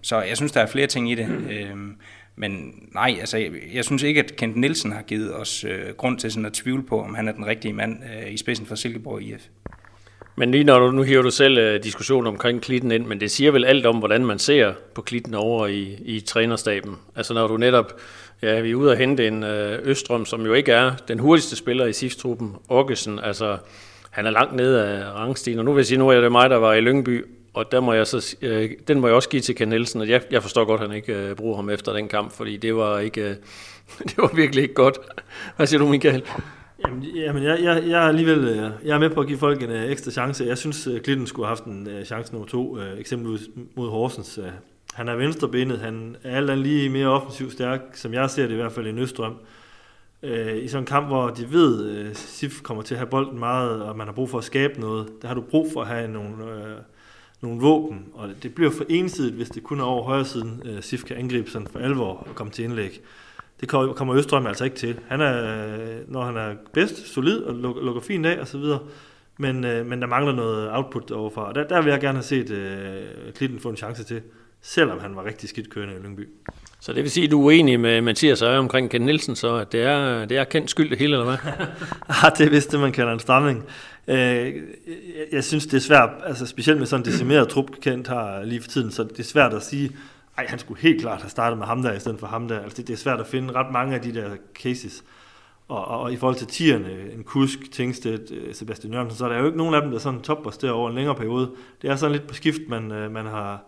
så 0.01 0.21
jeg 0.21 0.37
synes, 0.37 0.51
der 0.51 0.61
er 0.61 0.65
flere 0.65 0.87
ting 0.87 1.11
i 1.11 1.15
det. 1.15 1.29
Øh, 1.49 1.75
men 2.39 2.73
nej, 2.93 3.15
altså, 3.19 3.37
jeg, 3.37 3.51
jeg 3.73 3.85
synes 3.85 4.03
ikke, 4.03 4.23
at 4.23 4.35
Kent 4.35 4.55
Nielsen 4.55 4.91
har 4.91 5.01
givet 5.01 5.35
os 5.35 5.63
øh, 5.63 5.93
grund 5.97 6.19
til 6.19 6.31
sådan 6.31 6.45
at 6.45 6.53
tvivle 6.53 6.83
på, 6.83 7.01
om 7.01 7.15
han 7.15 7.27
er 7.27 7.31
den 7.31 7.45
rigtige 7.45 7.73
mand 7.73 7.99
øh, 8.03 8.33
i 8.33 8.37
spidsen 8.37 8.65
for 8.65 8.75
Silkeborg 8.75 9.21
IF. 9.21 9.41
Men 10.35 10.51
lige 10.51 10.63
når 10.63 10.79
du 10.79 10.91
nu 10.91 11.01
hiver 11.01 11.21
du 11.21 11.31
selv 11.31 11.57
øh, 11.57 11.83
diskussionen 11.83 12.27
omkring 12.27 12.61
klitten 12.61 12.91
ind, 12.91 13.05
men 13.05 13.19
det 13.19 13.31
siger 13.31 13.51
vel 13.51 13.65
alt 13.65 13.85
om, 13.85 13.97
hvordan 13.97 14.25
man 14.25 14.39
ser 14.39 14.73
på 14.93 15.01
klitten 15.01 15.33
over 15.33 15.67
i, 15.67 15.97
i 16.05 16.19
trænerstaben. 16.19 16.95
Altså 17.15 17.33
når 17.33 17.47
du 17.47 17.57
netop, 17.57 17.99
ja, 18.41 18.59
vi 18.59 18.71
er 18.71 18.75
ude 18.75 18.91
at 18.91 18.97
hente 18.97 19.27
en 19.27 19.43
øh, 19.43 19.79
Østrøm, 19.83 20.25
som 20.25 20.45
jo 20.45 20.53
ikke 20.53 20.71
er 20.71 20.91
den 21.07 21.19
hurtigste 21.19 21.55
spiller 21.55 21.85
i 21.85 21.93
SIF-truppen, 21.93 22.55
Orgesen, 22.69 23.19
altså 23.19 23.57
han 24.09 24.25
er 24.25 24.31
langt 24.31 24.55
nede 24.55 24.85
af 24.85 25.13
rangstigen, 25.13 25.59
og 25.59 25.65
nu 25.65 25.73
vil 25.73 25.79
jeg 25.79 25.85
sige, 25.85 25.97
nu 25.97 26.09
er 26.09 26.21
det 26.21 26.31
mig, 26.31 26.49
der 26.49 26.57
var 26.57 26.73
i 26.73 26.81
Lyngby, 26.81 27.25
og 27.57 27.71
der 27.71 27.79
må 27.79 27.93
jeg 27.93 28.07
så, 28.07 28.35
øh, 28.41 28.69
den 28.87 28.99
må 28.99 29.07
jeg 29.07 29.15
også 29.15 29.29
give 29.29 29.41
til 29.41 29.55
Ken 29.55 29.69
Nielsen, 29.69 30.01
at 30.01 30.09
jeg, 30.09 30.21
jeg 30.31 30.41
forstår 30.41 30.65
godt, 30.65 30.81
at 30.81 30.87
han 30.87 30.95
ikke 30.95 31.13
øh, 31.13 31.35
bruger 31.35 31.55
ham 31.55 31.69
efter 31.69 31.93
den 31.93 32.07
kamp, 32.07 32.31
fordi 32.31 32.57
det 32.57 32.75
var, 32.75 32.99
ikke, 32.99 33.21
øh, 33.21 33.35
det 34.09 34.17
var 34.17 34.35
virkelig 34.35 34.61
ikke 34.61 34.73
godt. 34.73 34.97
Hvad 35.55 35.67
siger 35.67 35.79
du, 35.79 35.87
Michael? 35.87 36.23
Jamen, 36.87 37.03
jamen 37.03 37.43
jeg, 37.43 37.59
jeg, 37.63 37.83
jeg, 37.87 38.03
er 38.03 38.07
alligevel 38.07 38.47
øh, 38.47 38.71
jeg 38.85 38.95
er 38.95 38.99
med 38.99 39.09
på 39.09 39.21
at 39.21 39.27
give 39.27 39.37
folk 39.37 39.63
en 39.63 39.69
øh, 39.69 39.91
ekstra 39.91 40.11
chance. 40.11 40.45
Jeg 40.45 40.57
synes, 40.57 40.87
øh, 40.87 41.01
Klitten 41.01 41.27
skulle 41.27 41.45
have 41.45 41.57
haft 41.57 41.65
en 41.65 41.87
øh, 41.87 42.05
chance 42.05 42.31
nummer 42.33 42.47
to, 42.47 42.79
øh, 42.79 42.99
eksempelvis 42.99 43.41
mod 43.75 43.89
Horsens. 43.89 44.37
Øh. 44.37 44.45
han 44.93 45.07
er 45.07 45.15
venstrebenet, 45.15 45.79
han 45.79 46.15
er 46.23 46.37
alt 46.37 46.49
andet 46.49 46.65
lige 46.65 46.89
mere 46.89 47.07
offensivt 47.07 47.53
stærk, 47.53 47.79
som 47.93 48.13
jeg 48.13 48.29
ser 48.29 48.43
det 48.43 48.53
i 48.53 48.55
hvert 48.55 48.71
fald 48.71 48.87
i 48.87 48.91
Nøstrøm. 48.91 49.35
Øh, 50.23 50.63
I 50.63 50.67
sådan 50.67 50.81
en 50.81 50.87
kamp, 50.87 51.07
hvor 51.07 51.29
de 51.29 51.51
ved, 51.51 51.85
øh, 51.89 52.15
Sif 52.15 52.61
kommer 52.61 52.83
til 52.83 52.93
at 52.93 52.99
have 52.99 53.09
bolden 53.09 53.39
meget, 53.39 53.81
og 53.83 53.97
man 53.97 54.07
har 54.07 54.13
brug 54.13 54.29
for 54.29 54.37
at 54.37 54.43
skabe 54.43 54.79
noget, 54.79 55.07
der 55.21 55.27
har 55.27 55.35
du 55.35 55.41
brug 55.41 55.67
for 55.73 55.81
at 55.81 55.87
have 55.87 56.07
nogle... 56.07 56.43
Øh, 56.43 56.77
nogle 57.41 57.61
våben, 57.61 58.05
og 58.13 58.29
det 58.43 58.55
bliver 58.55 58.71
for 58.71 58.85
ensidigt, 58.89 59.35
hvis 59.35 59.49
det 59.49 59.63
kun 59.63 59.79
er 59.79 59.83
over 59.83 60.03
højre 60.03 60.25
siden, 60.25 60.61
øh, 60.65 60.81
SIF 60.81 61.03
kan 61.03 61.17
angribe 61.17 61.49
sådan 61.49 61.67
for 61.67 61.79
alvor 61.79 62.13
og 62.29 62.35
komme 62.35 62.51
til 62.51 62.65
indlæg. 62.65 63.01
Det 63.61 63.69
kommer 63.69 64.15
Østrøm 64.15 64.47
altså 64.47 64.63
ikke 64.63 64.77
til. 64.77 64.99
Han 65.07 65.21
er, 65.21 65.65
øh, 65.65 66.11
når 66.11 66.25
han 66.25 66.37
er 66.37 66.55
bedst, 66.73 67.07
solid 67.07 67.43
og 67.43 67.55
lukker, 67.55 67.81
lukker 67.81 68.01
fint 68.01 68.25
af 68.25 68.39
osv., 68.39 68.63
men, 69.39 69.65
øh, 69.65 69.85
men 69.85 70.01
der 70.01 70.07
mangler 70.07 70.33
noget 70.33 70.69
output 70.71 71.11
overfra. 71.11 71.47
Og 71.47 71.55
der, 71.55 71.67
der 71.67 71.81
vil 71.81 71.91
jeg 71.91 72.01
gerne 72.01 72.17
have 72.17 72.23
set 72.23 72.49
øh, 72.49 73.33
Klitten 73.33 73.59
få 73.59 73.69
en 73.69 73.77
chance 73.77 74.03
til, 74.03 74.21
selvom 74.67 74.99
han 74.99 75.15
var 75.15 75.25
rigtig 75.25 75.49
skidt 75.49 75.69
kørende 75.69 75.95
i 75.95 75.97
Lyngby. 75.97 76.29
Så 76.79 76.93
det 76.93 77.03
vil 77.03 77.11
sige, 77.11 77.23
at 77.23 77.31
du 77.31 77.41
er 77.41 77.45
uenig 77.45 77.79
med 77.79 78.01
Mathias 78.01 78.41
Øje 78.41 78.57
omkring 78.57 78.89
Ken 78.89 79.01
Nielsen, 79.01 79.35
så 79.35 79.55
at 79.55 79.71
det 79.71 79.81
er, 79.81 80.25
det 80.25 80.37
er 80.37 80.43
kendt 80.43 80.69
skyld 80.69 80.89
det 80.89 80.97
hele, 80.97 81.13
eller 81.13 81.25
hvad? 81.25 81.37
ah, 82.23 82.31
det 82.37 82.45
er 82.45 82.49
vist 82.49 82.71
det, 82.71 82.79
man 82.79 82.91
kalder 82.91 83.13
en 83.13 83.19
stramning. 83.19 83.63
Øh, 84.07 84.53
jeg 85.31 85.43
synes, 85.43 85.65
det 85.65 85.77
er 85.77 85.81
svært, 85.81 86.09
altså 86.23 86.45
specielt 86.45 86.79
med 86.79 86.87
sådan 86.87 87.05
en 87.05 87.11
decimeret 87.11 87.49
trup, 87.49 87.65
Kent 87.81 88.07
har 88.07 88.43
lige 88.43 88.61
for 88.61 88.69
tiden, 88.69 88.91
så 88.91 89.03
det 89.03 89.19
er 89.19 89.23
svært 89.23 89.53
at 89.53 89.63
sige, 89.63 89.91
ej, 90.37 90.45
han 90.47 90.59
skulle 90.59 90.81
helt 90.81 91.01
klart 91.01 91.21
have 91.21 91.29
startet 91.29 91.57
med 91.57 91.67
ham 91.67 91.81
der, 91.81 91.93
i 91.93 91.99
stedet 91.99 92.19
for 92.19 92.27
ham 92.27 92.47
der. 92.47 92.59
Altså, 92.59 92.77
det, 92.77 92.87
det 92.87 92.93
er 92.93 92.97
svært 92.97 93.19
at 93.19 93.27
finde 93.27 93.53
ret 93.53 93.71
mange 93.71 93.95
af 93.95 94.01
de 94.01 94.13
der 94.13 94.29
cases. 94.55 95.03
Og, 95.67 95.85
og, 95.85 95.99
og 95.99 96.13
i 96.13 96.17
forhold 96.17 96.35
til 96.35 96.47
tierne, 96.47 97.13
en 97.13 97.23
Kusk, 97.23 97.71
Tingstedt, 97.71 98.31
øh, 98.31 98.55
Sebastian 98.55 98.93
Jørgensen, 98.93 99.17
så 99.17 99.25
er 99.25 99.29
der 99.29 99.39
jo 99.39 99.45
ikke 99.45 99.57
nogen 99.57 99.75
af 99.75 99.81
dem, 99.81 99.91
der 99.91 99.99
sådan 99.99 100.21
toppresterer 100.21 100.71
over 100.71 100.89
en 100.89 100.95
længere 100.95 101.15
periode. 101.15 101.51
Det 101.81 101.89
er 101.89 101.95
sådan 101.95 102.11
lidt 102.11 102.27
på 102.27 102.33
skift, 102.33 102.61
man, 102.69 102.91
øh, 102.91 103.11
man 103.11 103.25
har, 103.25 103.63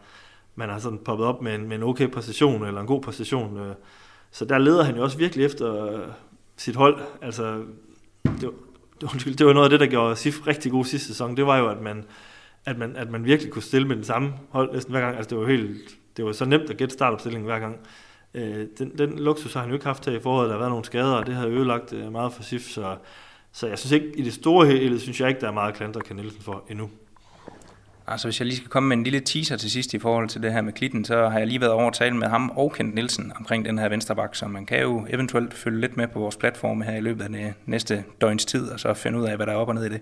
man 0.60 0.70
har 0.70 0.80
sådan 0.80 1.00
poppet 1.06 1.28
op 1.28 1.42
med 1.42 1.56
en, 1.56 1.68
med 1.68 1.76
en 1.78 1.84
okay 1.84 2.08
præstation, 2.08 2.66
eller 2.66 2.82
en 2.82 2.88
god 2.88 3.02
præstation. 3.02 3.58
Øh, 3.58 3.76
så 4.32 4.46
der 4.46 4.58
leder 4.58 4.84
han 4.84 4.96
jo 4.96 5.04
også 5.04 5.18
virkelig 5.18 5.46
efter 5.46 5.86
øh, 5.86 6.08
sit 6.58 6.76
hold. 6.76 7.00
Altså, 7.22 7.64
det, 8.42 8.50
undskyld, 9.04 9.36
det 9.36 9.46
var 9.46 9.54
noget 9.54 9.66
af 9.66 9.70
det, 9.70 9.80
der 9.80 9.86
gjorde 9.86 10.16
SIF 10.16 10.48
rigtig 10.48 10.72
god 10.72 10.86
sidste 10.86 11.08
sæson. 11.08 11.38
Det 11.38 11.46
var 11.46 11.58
jo, 11.58 11.70
at 11.70 11.82
man, 11.82 12.06
at 12.66 12.78
man, 12.78 12.96
at 12.96 13.12
man 13.12 13.26
virkelig 13.26 13.52
kunne 13.52 13.62
stille 13.64 13.88
med 13.88 13.96
den 13.96 14.04
samme 14.04 14.34
hold 14.50 14.74
næsten 14.74 14.92
hver 14.92 15.02
gang. 15.02 15.18
Altså, 15.18 15.30
det 15.30 15.38
var 15.38 15.48
helt, 15.48 15.98
det 16.18 16.26
var 16.26 16.32
så 16.32 16.46
nemt 16.46 16.70
at 16.70 16.78
gætte 16.78 16.94
startopstillingen 16.94 17.46
hver 17.46 17.60
gang. 17.60 17.80
Øh, 18.34 18.66
den, 18.78 18.98
den 18.98 19.20
luksus 19.20 19.54
har 19.54 19.62
han 19.62 19.70
jo 19.70 19.74
ikke 19.74 19.86
haft 19.86 20.06
her 20.06 20.14
i 20.14 20.20
foråret. 20.20 20.48
Der 20.48 20.54
har 20.54 20.60
været 20.60 20.72
nogle 20.72 20.86
skader, 20.86 21.14
og 21.14 21.26
det 21.26 21.36
har 21.36 21.48
ødelagt 21.48 21.94
øh, 21.94 22.12
meget 22.12 22.34
for 22.34 22.44
SIF. 22.44 22.62
Så, 22.62 22.96
så 23.52 23.68
jeg 23.68 23.80
synes 23.80 23.92
ikke, 23.92 24.12
i 24.18 24.22
det 24.22 24.34
store 24.34 24.68
hele, 24.68 25.00
synes 25.00 25.22
jeg 25.22 25.30
ikke, 25.30 25.42
der 25.42 25.48
er 25.48 25.52
meget 25.52 25.76
klandre 25.76 26.02
kan 26.02 26.16
Nielsen 26.16 26.42
for 26.42 26.64
endnu. 26.70 26.90
Altså 28.12 28.28
hvis 28.28 28.40
jeg 28.40 28.46
lige 28.46 28.58
skal 28.58 28.70
komme 28.70 28.90
med 28.90 28.98
en 28.98 29.04
lille 29.04 29.20
teaser 29.20 29.58
til 29.58 29.72
sidst 29.72 29.94
i 29.94 30.00
forhold 30.00 30.30
til 30.30 30.44
det 30.44 30.54
her 30.54 30.62
med 30.62 30.74
Klitten, 30.74 31.06
så 31.06 31.30
har 31.30 31.38
jeg 31.38 31.48
lige 31.48 31.62
været 31.62 31.74
over 31.74 31.88
at 31.88 31.94
tale 31.94 32.16
med 32.16 32.28
ham 32.28 32.52
og 32.56 32.72
Kent 32.72 32.96
Nielsen 32.96 33.32
omkring 33.40 33.66
den 33.66 33.80
her 33.80 33.90
vensterbak, 33.90 34.36
så 34.36 34.48
man 34.48 34.66
kan 34.66 34.82
jo 34.82 35.06
eventuelt 35.10 35.54
følge 35.54 35.82
lidt 35.82 35.98
med 35.98 36.08
på 36.08 36.20
vores 36.20 36.36
platform 36.36 36.82
her 36.82 36.96
i 36.96 37.02
løbet 37.02 37.24
af 37.24 37.30
det 37.30 37.54
næste 37.66 38.04
døgns 38.22 38.46
tid, 38.46 38.70
og 38.70 38.80
så 38.80 38.94
finde 38.94 39.20
ud 39.20 39.26
af, 39.26 39.36
hvad 39.36 39.46
der 39.46 39.52
er 39.52 39.58
op 39.58 39.68
og 39.68 39.76
ned 39.76 39.86
i 39.86 39.90
det. 39.90 40.02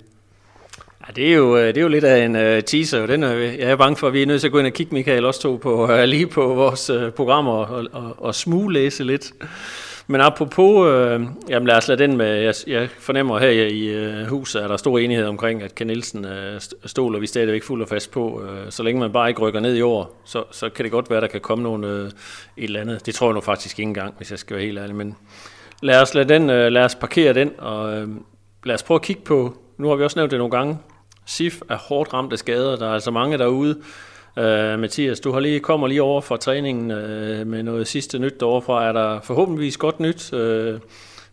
Ja, 1.08 1.14
det 1.16 1.28
er 1.28 1.34
jo, 1.36 1.58
øh, 1.58 1.68
det 1.68 1.78
er 1.78 1.82
jo 1.82 1.88
lidt 1.88 2.04
af 2.04 2.26
en 2.26 2.36
uh, 2.36 2.64
teaser. 2.64 3.06
Den 3.06 3.24
er, 3.24 3.34
jeg 3.34 3.60
er 3.60 3.76
bange 3.76 3.96
for, 3.96 4.08
at 4.08 4.14
vi 4.14 4.22
er 4.22 4.26
nødt 4.26 4.42
til 4.42 4.48
at 4.48 4.52
gå 4.52 4.60
ind 4.60 4.68
og 4.68 4.74
kigge, 4.74 4.96
Michael, 4.96 5.26
også 5.26 5.42
to 5.42 5.56
på, 5.56 5.94
uh, 5.94 6.04
lige 6.04 6.28
på 6.28 6.54
vores 6.54 6.90
uh, 6.90 7.10
programmer 7.12 7.52
og, 7.52 7.88
og, 7.92 8.24
og 8.24 8.36
smuglæse 8.36 9.04
lidt. 9.04 9.32
Men 10.10 10.22
apropos, 10.22 10.88
øh, 10.88 11.22
jamen 11.50 11.68
lad 11.68 11.76
os 11.76 11.88
lade 11.88 12.04
den 12.04 12.18
med, 12.18 12.36
jeg, 12.36 12.54
jeg 12.68 12.90
fornemmer 12.90 13.40
her 13.40 13.50
i 13.50 13.88
øh, 13.88 14.28
huset, 14.28 14.60
at 14.60 14.70
der 14.70 14.74
er 14.74 14.78
stor 14.78 15.00
enighed 15.00 15.26
omkring, 15.26 15.64
at 15.64 15.76
Ken 15.76 15.88
Nielsen 15.88 16.26
øh, 16.26 16.62
stoler 16.86 17.20
vi 17.20 17.28
stadigvæk 17.28 17.64
fuld 17.64 17.82
og 17.82 17.88
fast 17.88 18.12
på. 18.12 18.44
Øh, 18.44 18.72
så 18.72 18.84
længe 18.84 19.00
man 19.00 19.12
bare 19.12 19.30
ikke 19.30 19.42
rykker 19.42 19.60
ned 19.60 19.76
i 19.76 19.82
år, 19.82 20.22
så, 20.26 20.44
så 20.52 20.70
kan 20.70 20.84
det 20.84 20.92
godt 20.92 21.10
være, 21.10 21.22
der 21.22 21.28
kan 21.28 21.42
komme 21.42 21.64
nogle 21.64 21.88
øh, 21.88 22.06
et 22.06 22.12
eller 22.58 22.82
andet. 22.82 23.06
Det 23.06 23.16
tror 23.16 23.28
jeg 23.28 23.34
nu 23.34 23.42
faktisk 23.42 23.80
ikke 23.80 23.88
engang, 23.88 24.14
hvis 24.18 24.32
jeg 24.32 24.40
skal 24.40 24.56
være 24.56 24.66
helt 24.66 24.80
ærlig. 24.80 24.96
Men 24.96 25.16
lad 25.82 26.02
os, 26.02 26.14
lade 26.14 26.30
den, 26.30 26.50
øh, 26.50 26.72
lad 26.72 26.84
os 26.84 26.96
parkere 26.96 27.34
den, 27.34 27.52
og 27.58 27.98
øh, 27.98 28.08
lad 28.64 28.76
os 28.76 28.84
prøve 28.84 28.96
at 28.96 29.02
kigge 29.02 29.22
på, 29.22 29.58
nu 29.78 29.88
har 29.88 29.96
vi 29.96 30.04
også 30.04 30.20
nævnt 30.20 30.32
det 30.32 30.40
nogle 30.40 30.52
gange, 30.52 30.78
SIF 31.26 31.62
er 31.70 31.78
hårdt 31.78 32.14
ramt 32.14 32.34
af 32.34 32.40
skader. 32.40 32.76
Der 32.76 32.88
er 32.88 32.94
altså 32.94 33.12
mange 33.12 33.38
derude, 33.38 33.82
Uh, 34.38 34.80
Mathias, 34.80 35.20
du 35.20 35.32
har 35.32 35.40
lige 35.40 35.60
kommer 35.60 35.88
lige 35.88 36.02
over 36.02 36.22
fra 36.22 36.38
træningen 36.38 36.92
uh, 36.92 37.48
med 37.48 37.64
noget 37.64 37.88
sidste 37.88 38.20
nyt 38.20 38.40
derovre 38.40 38.88
Er 38.88 38.92
der 38.92 39.22
forhåbentligvis 39.22 39.78
godt 39.78 40.00
nyt? 40.00 40.34
Uh, 40.34 40.80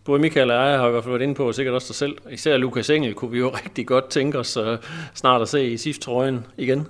både 0.04 0.20
Michael 0.20 0.50
og 0.50 0.56
jeg 0.56 0.78
har 0.78 0.88
i 0.88 0.90
hvert 0.90 1.04
fald 1.04 1.12
været 1.12 1.22
inde 1.22 1.34
på, 1.34 1.46
og 1.46 1.54
sikkert 1.54 1.74
også 1.74 1.88
dig 1.88 1.96
selv. 1.96 2.16
Især 2.30 2.56
Lukas 2.56 2.90
Engel 2.90 3.14
kunne 3.14 3.30
vi 3.30 3.38
jo 3.38 3.48
rigtig 3.64 3.86
godt 3.86 4.08
tænke 4.08 4.38
os 4.38 4.56
uh, 4.56 4.76
snart 5.14 5.42
at 5.42 5.48
se 5.48 5.66
i 5.66 5.76
SIF-trøjen 5.76 6.46
igen. 6.56 6.86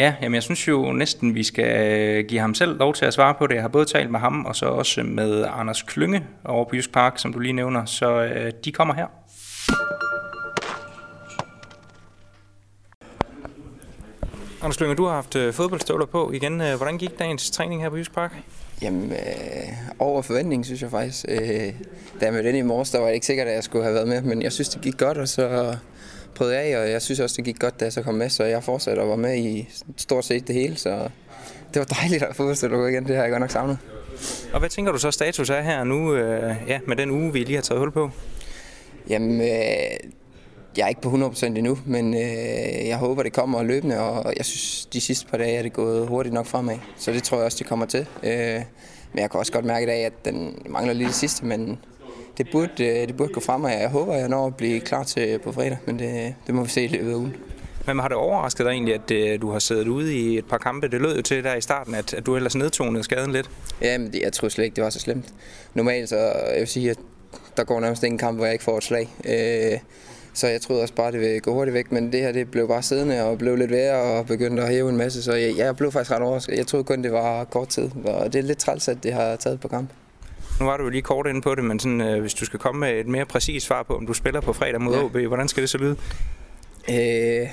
Ja, 0.00 0.14
jamen 0.22 0.34
jeg 0.34 0.42
synes 0.42 0.68
jo 0.68 0.92
næsten, 0.92 1.34
vi 1.34 1.42
skal 1.42 2.24
give 2.24 2.40
ham 2.40 2.54
selv 2.54 2.78
lov 2.78 2.94
til 2.94 3.04
at 3.04 3.14
svare 3.14 3.34
på 3.34 3.46
det. 3.46 3.54
Jeg 3.54 3.62
har 3.62 3.68
både 3.68 3.84
talt 3.84 4.10
med 4.10 4.20
ham, 4.20 4.44
og 4.46 4.56
så 4.56 4.66
også 4.66 5.02
med 5.02 5.44
Anders 5.52 5.82
Klynge 5.82 6.26
over 6.44 6.64
på 6.64 6.76
Jysk 6.76 6.92
Park, 6.92 7.18
som 7.18 7.32
du 7.32 7.38
lige 7.38 7.52
nævner. 7.52 7.84
Så 7.84 8.24
uh, 8.24 8.50
de 8.64 8.72
kommer 8.72 8.94
her. 8.94 9.06
Anders 14.62 14.80
Lynger, 14.80 14.94
du 14.94 15.04
har 15.04 15.14
haft 15.14 15.36
øh, 15.36 15.52
fodboldstøvler 15.52 16.06
på 16.06 16.32
igen. 16.32 16.60
Øh, 16.60 16.76
hvordan 16.76 16.98
gik 16.98 17.18
dagens 17.18 17.50
træning 17.50 17.82
her 17.82 17.90
på 17.90 17.96
Jysk 17.96 18.14
Park? 18.14 18.32
Jamen, 18.82 19.12
øh, 19.12 19.18
over 19.98 20.22
forventning, 20.22 20.64
synes 20.64 20.82
jeg 20.82 20.90
faktisk. 20.90 21.24
Øh, 21.28 21.40
da 22.20 22.24
jeg 22.24 22.32
mødte 22.32 22.48
ind 22.48 22.58
i 22.58 22.62
morges, 22.62 22.90
der 22.90 22.98
var 22.98 23.06
det 23.06 23.14
ikke 23.14 23.26
sikkert, 23.26 23.48
at 23.48 23.54
jeg 23.54 23.64
skulle 23.64 23.84
have 23.84 23.94
været 23.94 24.08
med, 24.08 24.22
men 24.22 24.42
jeg 24.42 24.52
synes, 24.52 24.68
det 24.68 24.82
gik 24.82 24.96
godt, 24.96 25.18
og 25.18 25.28
så 25.28 25.76
prøvede 26.34 26.56
jeg 26.56 26.64
af, 26.64 26.82
og 26.82 26.90
jeg 26.90 27.02
synes 27.02 27.20
også, 27.20 27.36
det 27.36 27.44
gik 27.44 27.58
godt, 27.58 27.80
da 27.80 27.84
jeg 27.84 27.92
så 27.92 28.02
kom 28.02 28.14
med, 28.14 28.28
så 28.28 28.44
jeg 28.44 28.64
fortsatte 28.64 29.00
og 29.00 29.08
var 29.08 29.16
med 29.16 29.36
i 29.36 29.68
stort 29.96 30.24
set 30.24 30.46
det 30.46 30.54
hele, 30.54 30.76
så 30.76 31.08
det 31.74 31.80
var 31.80 31.84
dejligt 31.84 32.22
at 32.22 32.28
få 32.28 32.34
fodboldstøvler 32.34 32.86
igen, 32.86 33.06
det 33.06 33.16
har 33.16 33.22
jeg 33.22 33.30
godt 33.30 33.40
nok 33.40 33.50
savnet. 33.50 33.78
Og 34.52 34.60
hvad 34.60 34.68
tænker 34.68 34.92
du 34.92 34.98
så 34.98 35.10
status 35.10 35.50
er 35.50 35.60
her 35.60 35.84
nu, 35.84 36.14
øh, 36.14 36.54
ja, 36.68 36.80
med 36.86 36.96
den 36.96 37.10
uge, 37.10 37.32
vi 37.32 37.38
lige 37.38 37.54
har 37.54 37.62
taget 37.62 37.78
hul 37.78 37.92
på? 37.92 38.10
Jamen, 39.08 39.40
øh, 39.40 40.10
jeg 40.76 40.84
er 40.84 40.88
ikke 40.88 41.00
på 41.00 41.10
100% 41.10 41.46
endnu, 41.46 41.78
men 41.84 42.14
øh, 42.14 42.88
jeg 42.88 42.96
håber, 42.96 43.22
det 43.22 43.32
kommer 43.32 43.62
løbende, 43.62 44.00
og 44.00 44.32
jeg 44.36 44.44
synes, 44.44 44.86
de 44.92 45.00
sidste 45.00 45.26
par 45.26 45.38
dage 45.38 45.56
er 45.56 45.62
det 45.62 45.72
gået 45.72 46.08
hurtigt 46.08 46.34
nok 46.34 46.46
fremad. 46.46 46.76
Så 46.96 47.12
det 47.12 47.22
tror 47.22 47.36
jeg 47.36 47.44
også, 47.44 47.58
det 47.58 47.66
kommer 47.66 47.86
til. 47.86 48.06
Øh, 48.22 48.60
men 49.12 49.22
jeg 49.22 49.30
kan 49.30 49.40
også 49.40 49.52
godt 49.52 49.64
mærke 49.64 49.82
i 49.84 49.86
dag, 49.86 50.04
at 50.04 50.24
den 50.24 50.62
mangler 50.68 50.94
lige 50.94 51.06
det 51.06 51.14
sidste, 51.14 51.46
men 51.46 51.78
det, 52.38 52.48
burde, 52.52 52.84
øh, 52.86 53.08
det 53.08 53.16
burde 53.16 53.32
gå 53.32 53.40
frem, 53.40 53.64
og 53.64 53.70
jeg 53.70 53.88
håber, 53.88 54.14
jeg 54.14 54.28
når 54.28 54.46
at 54.46 54.56
blive 54.56 54.80
klar 54.80 55.04
til 55.04 55.38
på 55.38 55.52
fredag, 55.52 55.78
men 55.86 55.98
det, 55.98 56.34
det 56.46 56.54
må 56.54 56.62
vi 56.62 56.70
se 56.70 56.84
i 56.84 56.88
løbet 56.88 57.10
af 57.10 57.14
ugen. 57.14 57.36
Men 57.86 57.98
har 57.98 58.08
det 58.08 58.16
overrasket 58.16 58.66
dig 58.66 58.70
egentlig, 58.70 58.94
at 58.94 59.10
øh, 59.10 59.40
du 59.40 59.50
har 59.50 59.58
siddet 59.58 59.88
ude 59.88 60.14
i 60.14 60.38
et 60.38 60.44
par 60.44 60.58
kampe? 60.58 60.88
Det 60.88 61.00
lød 61.00 61.16
jo 61.16 61.22
til 61.22 61.44
der 61.44 61.54
i 61.54 61.60
starten, 61.60 61.94
at, 61.94 62.14
at 62.14 62.26
du 62.26 62.36
ellers 62.36 62.56
nedtonede 62.56 63.04
skaden 63.04 63.32
lidt. 63.32 63.50
Ja, 63.82 63.98
men 63.98 64.12
det, 64.12 64.20
jeg 64.22 64.32
tror 64.32 64.48
slet 64.48 64.64
ikke, 64.64 64.76
det 64.76 64.84
var 64.84 64.90
så 64.90 64.98
slemt. 64.98 65.34
Normalt 65.74 66.08
så, 66.08 66.16
jeg 66.16 66.58
vil 66.58 66.68
sige, 66.68 66.90
at 66.90 66.98
der 67.56 67.64
går 67.64 67.80
nærmest 67.80 68.02
ingen 68.02 68.18
kamp, 68.18 68.36
hvor 68.36 68.44
jeg 68.44 68.52
ikke 68.52 68.64
får 68.64 68.76
et 68.76 68.84
slag. 68.84 69.08
Øh, 69.24 69.78
så 70.32 70.48
jeg 70.48 70.60
troede 70.60 70.82
også 70.82 70.94
bare, 70.94 71.12
det 71.12 71.20
ville 71.20 71.40
gå 71.40 71.52
hurtigt 71.52 71.74
væk, 71.74 71.92
men 71.92 72.12
det 72.12 72.20
her 72.20 72.32
det 72.32 72.50
blev 72.50 72.68
bare 72.68 72.82
siddende 72.82 73.22
og 73.24 73.38
blev 73.38 73.56
lidt 73.56 73.70
værre 73.70 74.02
og 74.02 74.26
begyndte 74.26 74.62
at 74.62 74.68
hæve 74.68 74.88
en 74.88 74.96
masse, 74.96 75.22
så 75.22 75.32
jeg, 75.32 75.56
jeg 75.56 75.76
blev 75.76 75.92
faktisk 75.92 76.10
ret 76.10 76.22
overrasket. 76.22 76.56
Jeg 76.56 76.66
troede 76.66 76.84
kun, 76.84 77.02
det 77.02 77.12
var 77.12 77.44
kort 77.44 77.68
tid, 77.68 77.90
og 78.04 78.32
det 78.32 78.38
er 78.38 78.42
lidt 78.42 78.58
træls, 78.58 78.88
at 78.88 79.02
det 79.02 79.12
har 79.12 79.36
taget 79.36 79.60
på 79.60 79.68
kamp. 79.68 79.90
Nu 80.60 80.66
var 80.66 80.76
du 80.76 80.84
jo 80.84 80.90
lige 80.90 81.02
kort 81.02 81.26
inde 81.26 81.40
på 81.40 81.54
det, 81.54 81.64
men 81.64 81.80
sådan, 81.80 82.00
øh, 82.00 82.20
hvis 82.20 82.34
du 82.34 82.44
skal 82.44 82.58
komme 82.58 82.80
med 82.80 83.00
et 83.00 83.06
mere 83.06 83.24
præcist 83.24 83.66
svar 83.66 83.82
på, 83.82 83.96
om 83.96 84.06
du 84.06 84.12
spiller 84.12 84.40
på 84.40 84.52
fredag 84.52 84.80
mod 84.80 84.94
ja. 84.94 85.04
OB, 85.04 85.16
hvordan 85.16 85.48
skal 85.48 85.60
det 85.60 85.70
så 85.70 85.78
lyde? 85.78 85.96
Øh, 86.90 87.48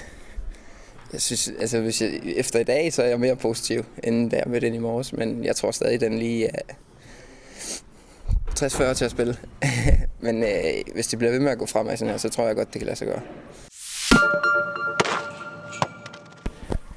jeg 1.14 1.22
synes, 1.22 1.52
altså 1.60 1.82
hvis 1.82 2.02
jeg, 2.02 2.20
efter 2.24 2.60
i 2.60 2.64
dag, 2.64 2.94
så 2.94 3.04
er 3.04 3.08
jeg 3.08 3.20
mere 3.20 3.36
positiv, 3.36 3.86
end 4.04 4.32
der 4.32 4.44
med 4.46 4.62
den 4.62 4.74
i 4.74 4.78
morges, 4.78 5.14
men 5.14 5.44
jeg 5.44 5.56
tror 5.56 5.72
stadig, 5.72 6.02
den 6.02 6.20
lige 6.20 6.46
er 6.48 6.74
60-40 8.58 8.94
til 8.94 9.06
at 9.06 9.12
spille. 9.12 9.38
men 10.26 10.44
øh, 10.44 10.94
hvis 10.94 11.08
det 11.08 11.20
bliver 11.20 11.32
ved 11.32 11.40
med 11.40 11.52
at 11.52 11.58
gå 11.58 11.66
fremad 11.66 11.98
sådan 11.98 12.12
her, 12.12 12.18
så 12.18 12.30
tror 12.30 12.48
jeg 12.48 12.56
godt, 12.56 12.74
det 12.74 12.80
kan 12.80 12.86
lade 12.86 12.98
sig 12.98 13.08
gøre. 13.08 13.22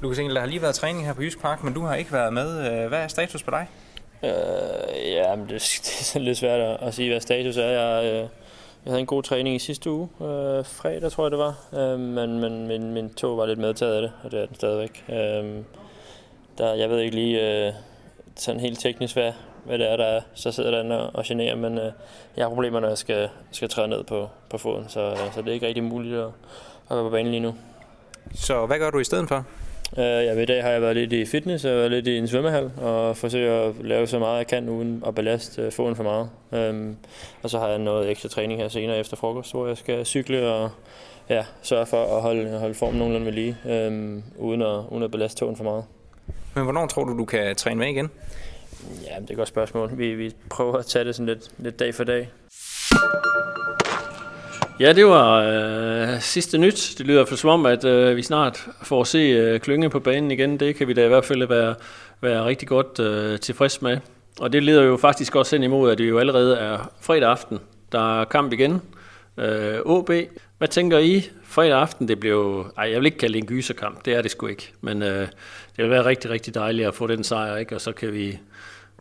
Lukas 0.01 0.19
Engel, 0.19 0.35
der 0.35 0.41
har 0.41 0.49
lige 0.49 0.63
været 0.63 0.75
træning 0.75 1.07
her 1.07 1.13
på 1.13 1.23
Jysk 1.23 1.41
Park, 1.41 1.65
men 1.65 1.75
du 1.75 1.81
har 1.81 1.95
ikke 1.95 2.13
været 2.13 2.33
med. 2.33 2.83
Øh, 2.83 2.89
hvad 2.89 2.99
er 2.99 3.09
status 3.09 3.43
på 3.43 3.51
dig? 3.51 3.67
Øh, 4.25 5.13
ja, 5.13 5.37
men 5.37 5.49
det, 5.49 5.51
det 5.85 5.97
er 6.01 6.05
sådan 6.05 6.25
lidt 6.25 6.39
svært 6.39 6.61
at, 6.61 6.77
at 6.81 6.95
sige, 6.95 7.11
hvad 7.11 7.21
status 7.21 7.57
er. 7.57 7.67
Jeg, 7.67 8.05
øh, 8.05 8.29
jeg 8.85 8.91
havde 8.91 9.01
en 9.01 9.07
god 9.07 9.23
træning 9.23 9.57
i 9.57 9.59
sidste 9.59 9.91
uge, 9.91 10.09
øh, 10.21 10.65
fredag 10.65 11.13
tror 11.13 11.25
jeg 11.25 11.31
det 11.31 11.39
var, 11.39 11.55
øh, 11.73 12.01
men, 12.01 12.41
men 12.41 12.67
min, 12.67 12.93
min 12.93 13.11
tog 13.11 13.39
var 13.39 13.47
lidt 13.47 13.59
medtaget 13.59 13.95
af 13.95 14.03
det, 14.03 14.13
og 14.23 14.31
det 14.31 14.41
er 14.41 14.47
den 14.47 14.55
stadigvæk. 14.55 15.05
Øh, 15.09 15.63
der, 16.59 16.75
jeg 16.75 16.91
ved 16.91 17.01
ikke 17.01 17.17
lige 17.17 17.67
øh, 17.67 17.73
sådan 18.37 18.61
helt 18.61 18.81
teknisk, 18.81 19.15
hvad, 19.15 19.33
hvad 19.65 19.79
det 19.79 19.93
er, 19.93 19.97
der 19.97 20.05
er. 20.05 20.21
Så 20.35 20.53
sidder 20.53 20.71
der 20.71 20.97
og, 20.97 21.11
og 21.15 21.25
generer, 21.25 21.57
men 21.57 21.79
øh, 21.79 21.93
jeg 22.37 22.45
har 22.45 22.49
problemer, 22.49 22.81
når 22.81 22.89
jeg 22.89 22.99
skal, 22.99 23.29
skal 23.51 23.69
træde 23.69 23.89
ned 23.89 24.05
på, 24.05 24.29
på 24.51 24.59
foden, 24.59 24.85
så, 24.89 25.17
så 25.35 25.43
det 25.43 25.49
er 25.49 25.53
ikke 25.53 25.67
rigtig 25.67 25.85
muligt 25.85 26.17
at, 26.17 26.27
at 26.91 26.97
være 26.97 27.05
på 27.05 27.11
banen 27.11 27.31
lige 27.31 27.41
nu. 27.41 27.55
Så 28.35 28.67
hvad 28.67 28.79
gør 28.79 28.91
du 28.91 28.99
i 28.99 29.05
stedet 29.05 29.29
for? 29.29 29.45
Uh, 29.93 29.99
ja, 29.99 30.41
i 30.41 30.45
dag 30.45 30.63
har 30.63 30.71
jeg 30.71 30.83
været 30.83 30.97
lidt 30.97 31.13
i 31.13 31.25
fitness 31.27 31.65
og 31.65 31.71
været 31.71 31.91
lidt 31.91 32.07
i 32.07 32.19
en 32.19 32.29
svømmehal 32.29 32.71
og 32.83 33.17
forsøger 33.17 33.69
at 33.69 33.75
lave 33.81 34.07
så 34.07 34.19
meget 34.19 34.39
jeg 34.39 34.47
kan 34.47 34.69
uden 34.69 35.03
at 35.07 35.15
belaste 35.15 35.67
uh, 35.67 35.73
foden 35.73 35.97
for 35.97 36.03
meget. 36.03 36.31
Um, 36.71 36.97
og 37.43 37.51
så 37.51 37.59
har 37.59 37.69
jeg 37.69 37.79
noget 37.79 38.11
ekstra 38.11 38.29
træning 38.29 38.61
her 38.61 38.69
senere 38.69 38.99
efter 38.99 39.17
frokost, 39.17 39.53
hvor 39.53 39.67
jeg 39.67 39.77
skal 39.77 40.07
cykle 40.07 40.49
og 40.49 40.71
ja, 41.29 41.45
sørge 41.63 41.87
for 41.87 42.17
at 42.17 42.23
holde, 42.23 42.59
holde 42.59 42.75
formen 42.75 42.99
nogenlunde 42.99 43.27
ved 43.27 43.33
lige, 43.33 43.57
um, 43.65 44.23
uden, 44.39 44.63
at, 44.63 44.83
uden 44.91 45.03
at 45.03 45.11
belaste 45.11 45.41
tåen 45.41 45.57
for 45.57 45.65
meget. 45.65 45.85
Men 46.55 46.65
hvornår 46.65 46.87
tror 46.87 47.05
du, 47.05 47.19
du 47.19 47.25
kan 47.25 47.57
træne 47.57 47.79
med 47.79 47.89
igen? 47.89 48.11
Ja, 49.07 49.15
det 49.21 49.29
er 49.29 49.31
et 49.31 49.37
godt 49.37 49.49
spørgsmål. 49.49 49.91
Vi, 49.99 50.15
vi 50.15 50.33
prøver 50.51 50.77
at 50.77 50.87
tage 50.87 51.05
det 51.05 51.15
sådan 51.15 51.27
lidt, 51.27 51.51
lidt 51.59 51.79
dag 51.79 51.95
for 51.95 52.05
dag. 52.05 52.31
Ja, 54.81 54.93
det 54.93 55.07
var 55.07 55.43
øh, 55.43 56.21
sidste 56.21 56.59
nyt. 56.59 56.95
Det 56.99 57.07
lyder 57.07 57.25
for 57.25 57.37
som 57.37 57.51
om, 57.51 57.67
at 57.67 57.85
øh, 57.85 58.17
vi 58.17 58.23
snart 58.23 58.67
får 58.83 59.05
se 59.05 59.19
øh, 59.19 59.61
Klynge 59.61 59.91
på 59.91 60.01
banen 60.01 60.31
igen. 60.31 60.61
Det 60.61 60.77
kan 60.77 60.89
vi 60.89 60.93
da 60.93 61.05
i 61.05 61.09
hvert 61.09 61.25
fald 61.25 61.49
være, 61.49 61.75
være 62.21 62.45
rigtig 62.45 62.69
godt 62.69 63.01
øh, 63.01 63.41
tilfreds 63.41 63.83
med. 63.83 63.99
Og 64.41 64.53
det 64.53 64.63
leder 64.63 64.83
jo 64.83 64.97
faktisk 64.97 65.37
også 65.37 65.57
ind 65.57 65.65
imod, 65.65 65.91
at 65.91 65.99
det 65.99 66.09
jo 66.09 66.19
allerede 66.19 66.57
er 66.57 66.93
fredag 67.01 67.31
aften. 67.31 67.59
Der 67.93 68.21
er 68.21 68.25
kamp 68.25 68.53
igen. 68.53 68.83
Øh, 69.41 69.81
OB. 69.85 70.11
Hvad 70.59 70.69
tænker 70.69 70.99
I? 70.99 71.31
Fredag 71.45 71.81
aften, 71.81 72.09
det 72.09 72.21
bliver 72.21 72.73
Ej, 72.79 72.91
jeg 72.91 72.99
vil 72.99 73.07
ikke 73.07 73.19
kalde 73.19 73.35
det 73.35 73.41
en 73.41 73.47
gyserkamp. 73.47 74.05
Det 74.05 74.15
er 74.15 74.23
det 74.23 74.31
sgu 74.31 74.47
ikke. 74.47 74.73
Men 74.81 75.03
øh, 75.03 75.29
det 75.77 75.85
vil 75.85 75.91
være 75.91 76.05
rigtig, 76.05 76.31
rigtig 76.31 76.55
dejligt 76.55 76.89
at 76.89 76.95
få 76.95 77.07
den 77.07 77.25
sejr, 77.25 77.57
ikke? 77.57 77.75
Og 77.75 77.81
så 77.81 77.93
kan 77.93 78.13
vi 78.13 78.39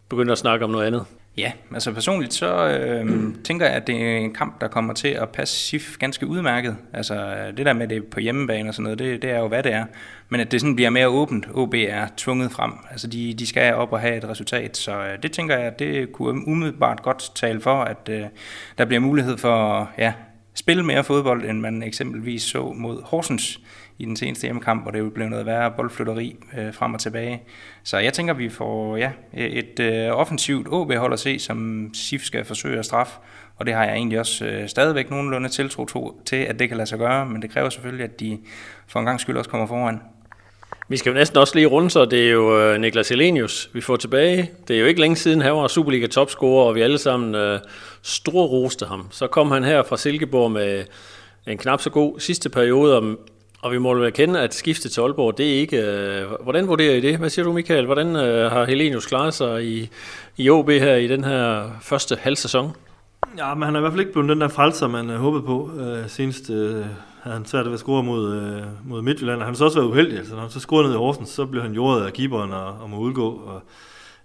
begynde 0.10 0.32
at 0.32 0.38
snakke 0.38 0.66
om 0.66 0.72
noget 0.72 0.88
andet. 0.88 1.06
Ja, 1.38 1.52
altså 1.74 1.92
personligt 1.92 2.34
så 2.34 2.68
øh, 2.68 3.34
tænker 3.44 3.66
jeg, 3.66 3.76
at 3.76 3.88
det 3.88 3.96
er 3.96 4.18
en 4.18 4.34
kamp, 4.34 4.62
der 4.62 4.68
kommer 4.68 4.94
til 4.94 5.08
at 5.08 5.30
passe 5.30 5.56
SIF 5.56 5.98
ganske 5.98 6.28
udmærket. 6.28 6.78
Altså 6.94 7.16
øh, 7.16 7.58
det 7.58 7.66
der 7.66 7.74
med 7.74 7.88
det 7.88 8.06
på 8.06 8.20
hjemmebane 8.20 8.70
og 8.70 8.74
sådan 8.74 8.84
noget, 8.84 9.00
det, 9.00 9.22
det 9.22 9.30
er 9.30 9.40
jo 9.40 9.48
hvad 9.48 9.64
det 9.64 9.74
er. 9.74 9.86
Men 10.30 10.40
at 10.40 10.52
det 10.52 10.62
sådan 10.62 10.76
bliver 10.76 10.90
mere 10.90 11.08
åbent, 11.08 11.48
OB 11.54 11.74
er 11.74 12.08
tvunget 12.18 12.52
frem. 12.52 12.72
Altså 12.92 13.08
de, 13.08 13.34
de 13.34 13.48
skal 13.48 13.74
op 13.74 13.94
og 13.94 14.00
have 14.00 14.18
et 14.18 14.30
resultat, 14.30 14.78
så 14.78 14.92
øh, 14.92 15.24
det 15.24 15.32
tænker 15.32 15.58
jeg, 15.58 15.66
at 15.66 15.80
det 15.80 16.12
kunne 16.12 16.48
umiddelbart 16.48 17.02
godt 17.02 17.32
tale 17.36 17.62
for, 17.62 17.82
at 17.82 18.10
øh, 18.10 18.24
der 18.78 18.86
bliver 18.86 19.00
mulighed 19.00 19.38
for 19.38 19.90
ja, 19.98 20.14
spille 20.60 20.84
mere 20.84 21.04
fodbold, 21.04 21.46
end 21.46 21.60
man 21.60 21.84
eksempelvis 21.84 22.44
så 22.44 22.74
mod 22.76 23.02
Horsens 23.04 23.60
i 23.98 24.06
den 24.06 24.16
seneste 24.16 24.42
hjemmekamp, 24.42 24.82
hvor 24.82 24.92
det 24.92 25.14
blev 25.14 25.30
noget 25.30 25.46
værre 25.46 25.72
boldflytteri 25.72 26.36
øh, 26.58 26.74
frem 26.74 26.94
og 26.94 27.00
tilbage. 27.00 27.42
Så 27.84 27.98
jeg 27.98 28.14
tænker, 28.14 28.34
vi 28.34 28.50
får 28.50 28.98
ja, 28.98 29.12
et 29.34 29.80
øh, 29.80 30.12
offensivt 30.12 30.68
OB-hold 30.72 31.14
at 31.14 31.20
se, 31.20 31.40
som 31.40 31.90
SIF 31.94 32.22
skal 32.22 32.46
forsøge 32.46 32.80
at 32.80 32.86
straffe, 32.86 33.20
og 33.56 33.66
det 33.66 33.74
har 33.74 33.84
jeg 33.84 33.94
egentlig 33.94 34.20
også 34.20 34.46
øh, 34.46 34.68
stadigvæk 34.68 35.10
nogenlunde 35.10 35.50
tiltro 35.50 35.86
to, 35.86 36.22
til, 36.26 36.36
at 36.36 36.60
det 36.60 36.68
kan 36.68 36.78
lade 36.78 36.88
sig 36.88 37.00
gøre, 37.00 37.26
men 37.26 37.42
det 37.42 37.50
kræver 37.50 37.70
selvfølgelig, 37.70 38.04
at 38.04 38.20
de 38.20 38.40
for 38.88 39.00
en 39.00 39.06
gang 39.06 39.20
skyld 39.20 39.38
også 39.38 39.50
kommer 39.50 39.68
foran. 39.68 40.00
Vi 40.92 40.98
skal 40.98 41.10
jo 41.10 41.14
næsten 41.14 41.38
også 41.38 41.56
lige 41.56 41.68
runde, 41.68 41.90
så 41.90 42.06
det 42.06 42.28
er 42.28 42.32
jo 42.32 42.60
øh, 42.60 42.82
Niklas 42.82 43.10
Helenius, 43.10 43.70
vi 43.74 43.82
får 43.82 43.96
tilbage. 43.96 44.52
Det 44.68 44.76
er 44.76 44.80
jo 44.80 44.86
ikke 44.86 45.00
længe 45.00 45.16
siden, 45.16 45.42
han 45.42 45.54
var 45.54 45.68
Superliga 45.68 46.08
topscorer, 46.08 46.66
og 46.66 46.76
vi 46.76 46.82
alle 46.82 46.98
sammen 46.98 47.36
øh, 47.36 47.60
roste 48.28 48.86
ham. 48.86 49.08
Så 49.12 49.28
kom 49.28 49.52
han 49.52 49.64
her 49.64 49.84
fra 49.84 49.98
Silkeborg 49.98 50.52
med 50.52 50.86
en 51.48 51.58
knap 51.58 51.82
så 51.82 51.90
god 51.90 52.20
sidste 52.20 52.50
periode, 52.50 53.18
og 53.62 53.72
vi 53.72 53.78
må 53.78 53.96
jo 53.96 54.04
erkende, 54.04 54.40
at 54.40 54.54
skifte 54.54 54.90
til 54.90 55.02
Aalborg, 55.02 55.38
det 55.38 55.56
er 55.56 55.60
ikke... 55.60 55.78
Øh, 55.78 56.28
hvordan 56.44 56.68
vurderer 56.68 56.96
I 56.96 57.02
det? 57.02 57.18
Hvad 57.18 57.30
siger 57.30 57.46
du, 57.46 57.54
Michael? 57.54 57.86
Hvordan 57.86 58.16
øh, 58.16 58.52
har 58.52 58.66
Helenius 58.66 59.06
klaret 59.06 59.34
sig 59.34 59.66
i, 59.66 59.90
i 60.38 60.50
OB 60.50 60.70
her 60.70 60.96
i 60.96 61.08
den 61.08 61.24
her 61.24 61.70
første 61.82 62.18
halv 62.22 62.36
sæson? 62.36 62.76
Ja, 63.38 63.54
men 63.54 63.64
han 63.64 63.76
er 63.76 63.80
i 63.80 63.82
hvert 63.82 63.92
fald 63.92 64.00
ikke 64.00 64.12
blevet 64.12 64.30
den 64.30 64.42
der 64.42 64.48
frelser, 64.48 64.88
man 64.88 65.10
øh, 65.10 65.16
håbede 65.16 65.44
på. 65.44 65.72
Øh, 65.80 66.10
senest 66.10 66.50
øh, 66.50 66.86
havde 67.22 67.38
han 67.38 67.46
svært 67.46 67.66
ved 67.66 67.74
at 67.74 67.80
score 67.80 68.04
mod, 68.04 68.36
øh, 68.36 68.64
mod 68.86 69.02
Midtjylland. 69.02 69.40
Han 69.40 69.48
har 69.48 69.54
så 69.54 69.66
også 69.66 69.80
været 69.80 69.90
uheldig. 69.90 70.18
Altså, 70.18 70.34
når 70.34 70.42
han 70.42 70.50
så 70.50 70.60
scorede 70.60 70.88
ned 70.88 70.96
i 70.96 70.98
Horsens, 70.98 71.30
så 71.30 71.46
blev 71.46 71.62
han 71.62 71.74
jordet 71.74 72.06
af 72.06 72.14
keeperen 72.14 72.52
og, 72.52 72.68
og 72.68 72.90
må 72.90 72.98
udgå. 72.98 73.30
Og, 73.30 73.62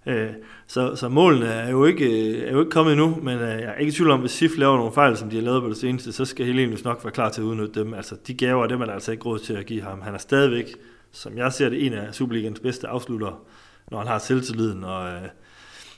øh, 0.05 0.29
så, 0.67 0.95
så 0.95 1.09
målene 1.09 1.45
er 1.45 1.69
jo 1.69 1.85
ikke, 1.85 2.05
øh, 2.05 2.47
er 2.47 2.51
jo 2.51 2.59
ikke 2.59 2.71
kommet 2.71 2.91
endnu, 2.91 3.19
men 3.21 3.39
øh, 3.39 3.41
jeg 3.41 3.63
er 3.63 3.75
ikke 3.75 3.89
i 3.89 3.93
tvivl 3.95 4.11
om, 4.11 4.19
hvis 4.19 4.31
SIF 4.31 4.57
laver 4.57 4.77
nogle 4.77 4.91
fejl, 4.93 5.17
som 5.17 5.29
de 5.29 5.35
har 5.35 5.43
lavet 5.43 5.61
på 5.61 5.69
det 5.69 5.77
seneste, 5.77 6.11
så 6.11 6.25
skal 6.25 6.45
Helenius 6.45 6.83
nok 6.83 7.03
være 7.03 7.13
klar 7.13 7.29
til 7.29 7.41
at 7.41 7.45
udnytte 7.45 7.79
dem. 7.79 7.93
Altså, 7.93 8.15
de 8.27 8.33
gaver, 8.33 8.67
dem 8.67 8.81
er 8.81 8.85
der 8.85 8.93
altså 8.93 9.11
ikke 9.11 9.25
råd 9.25 9.39
til 9.39 9.53
at 9.53 9.65
give 9.65 9.81
ham. 9.81 10.01
Han 10.01 10.13
er 10.13 10.17
stadigvæk, 10.17 10.75
som 11.11 11.37
jeg 11.37 11.53
ser 11.53 11.69
det, 11.69 11.85
en 11.85 11.93
af 11.93 12.13
Superligans 12.15 12.59
bedste 12.59 12.87
afslutter, 12.87 13.41
når 13.91 13.97
han 13.97 14.07
har 14.07 14.17
selvtilliden 14.17 14.83
og, 14.83 15.07
øh, 15.07 15.21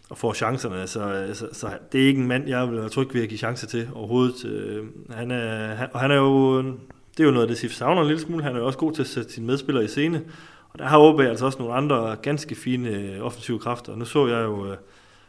og 0.10 0.17
får 0.17 0.34
chancerne. 0.34 0.88
Så, 0.88 1.30
så, 1.34 1.48
så 1.52 1.70
det 1.91 2.02
er 2.02 2.08
ikke 2.08 2.22
en 2.22 2.28
mand, 2.28 2.48
jeg 2.48 2.70
vil 2.70 2.78
være 2.78 2.89
tryg 2.89 3.13
ved 3.13 3.24
at 3.24 3.30
give 3.30 3.38
chancer 3.38 3.67
til 3.67 3.89
overhovedet. 3.93 4.46
Øh, 4.46 4.86
han 5.10 5.32
er, 5.32 5.76
han, 5.76 5.88
og 5.93 6.00
han 6.00 6.12
er 6.12 6.15
jo, 6.15 6.62
det 7.17 7.20
er 7.20 7.24
jo 7.24 7.32
noget 7.32 7.43
af 7.43 7.48
det, 7.48 7.58
SIF 7.58 7.72
savner 7.72 8.02
en 8.02 8.08
lille 8.08 8.22
smule. 8.22 8.43
Han 8.43 8.56
er 8.56 8.60
jo 8.60 8.65
også 8.65 8.80
god 8.80 8.93
til 8.93 9.02
at 9.02 9.08
sætte 9.08 9.34
sine 9.34 9.48
medspillere 9.48 9.84
i 9.84 9.88
scene. 9.88 10.24
Og 10.70 10.80
der 10.80 10.86
har 10.86 11.00
OB 11.00 11.20
altså 11.20 11.46
også 11.46 11.60
nogle 11.60 11.74
andre 11.74 12.15
ganske 12.22 12.56
fine 12.56 12.89
øh, 12.89 13.26
offensive 13.26 13.60
kræfter. 13.60 13.96
Nu 13.96 14.06
så 14.06 14.28
jeg 14.28 14.43
jo 14.43 14.72
øh, 14.72 14.78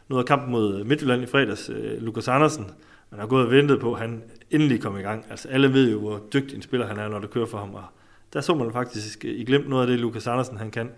noget 0.07 0.23
af 0.23 0.27
kampen 0.27 0.51
mod 0.51 0.83
Midtjylland 0.83 1.23
i 1.23 1.25
fredags, 1.25 1.69
øh, 1.69 2.01
Lukas 2.01 2.27
Andersen. 2.27 2.71
Man 3.11 3.19
har 3.19 3.27
gået 3.27 3.45
og 3.45 3.51
ventet 3.51 3.79
på, 3.79 3.93
at 3.93 3.99
han 3.99 4.23
endelig 4.51 4.81
kom 4.81 4.97
i 4.97 5.01
gang. 5.01 5.25
Altså 5.29 5.47
alle 5.47 5.73
ved 5.73 5.91
jo, 5.91 5.99
hvor 5.99 6.21
dygtig 6.33 6.55
en 6.55 6.61
spiller 6.61 6.87
han 6.87 6.99
er, 6.99 7.07
når 7.07 7.19
det 7.19 7.29
kører 7.29 7.45
for 7.45 7.57
ham. 7.57 7.73
Og 7.73 7.83
der 8.33 8.41
så 8.41 8.55
man 8.55 8.71
faktisk 8.71 9.25
i 9.25 9.43
glemt 9.43 9.69
noget 9.69 9.81
af 9.81 9.87
det, 9.87 9.99
Lukas 9.99 10.27
Andersen 10.27 10.57
han 10.57 10.71
kan. 10.71 10.91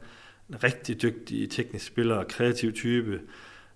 En 0.50 0.64
rigtig 0.64 1.02
dygtig 1.02 1.50
teknisk 1.50 1.86
spiller, 1.86 2.24
kreativ 2.24 2.74
type. 2.74 3.20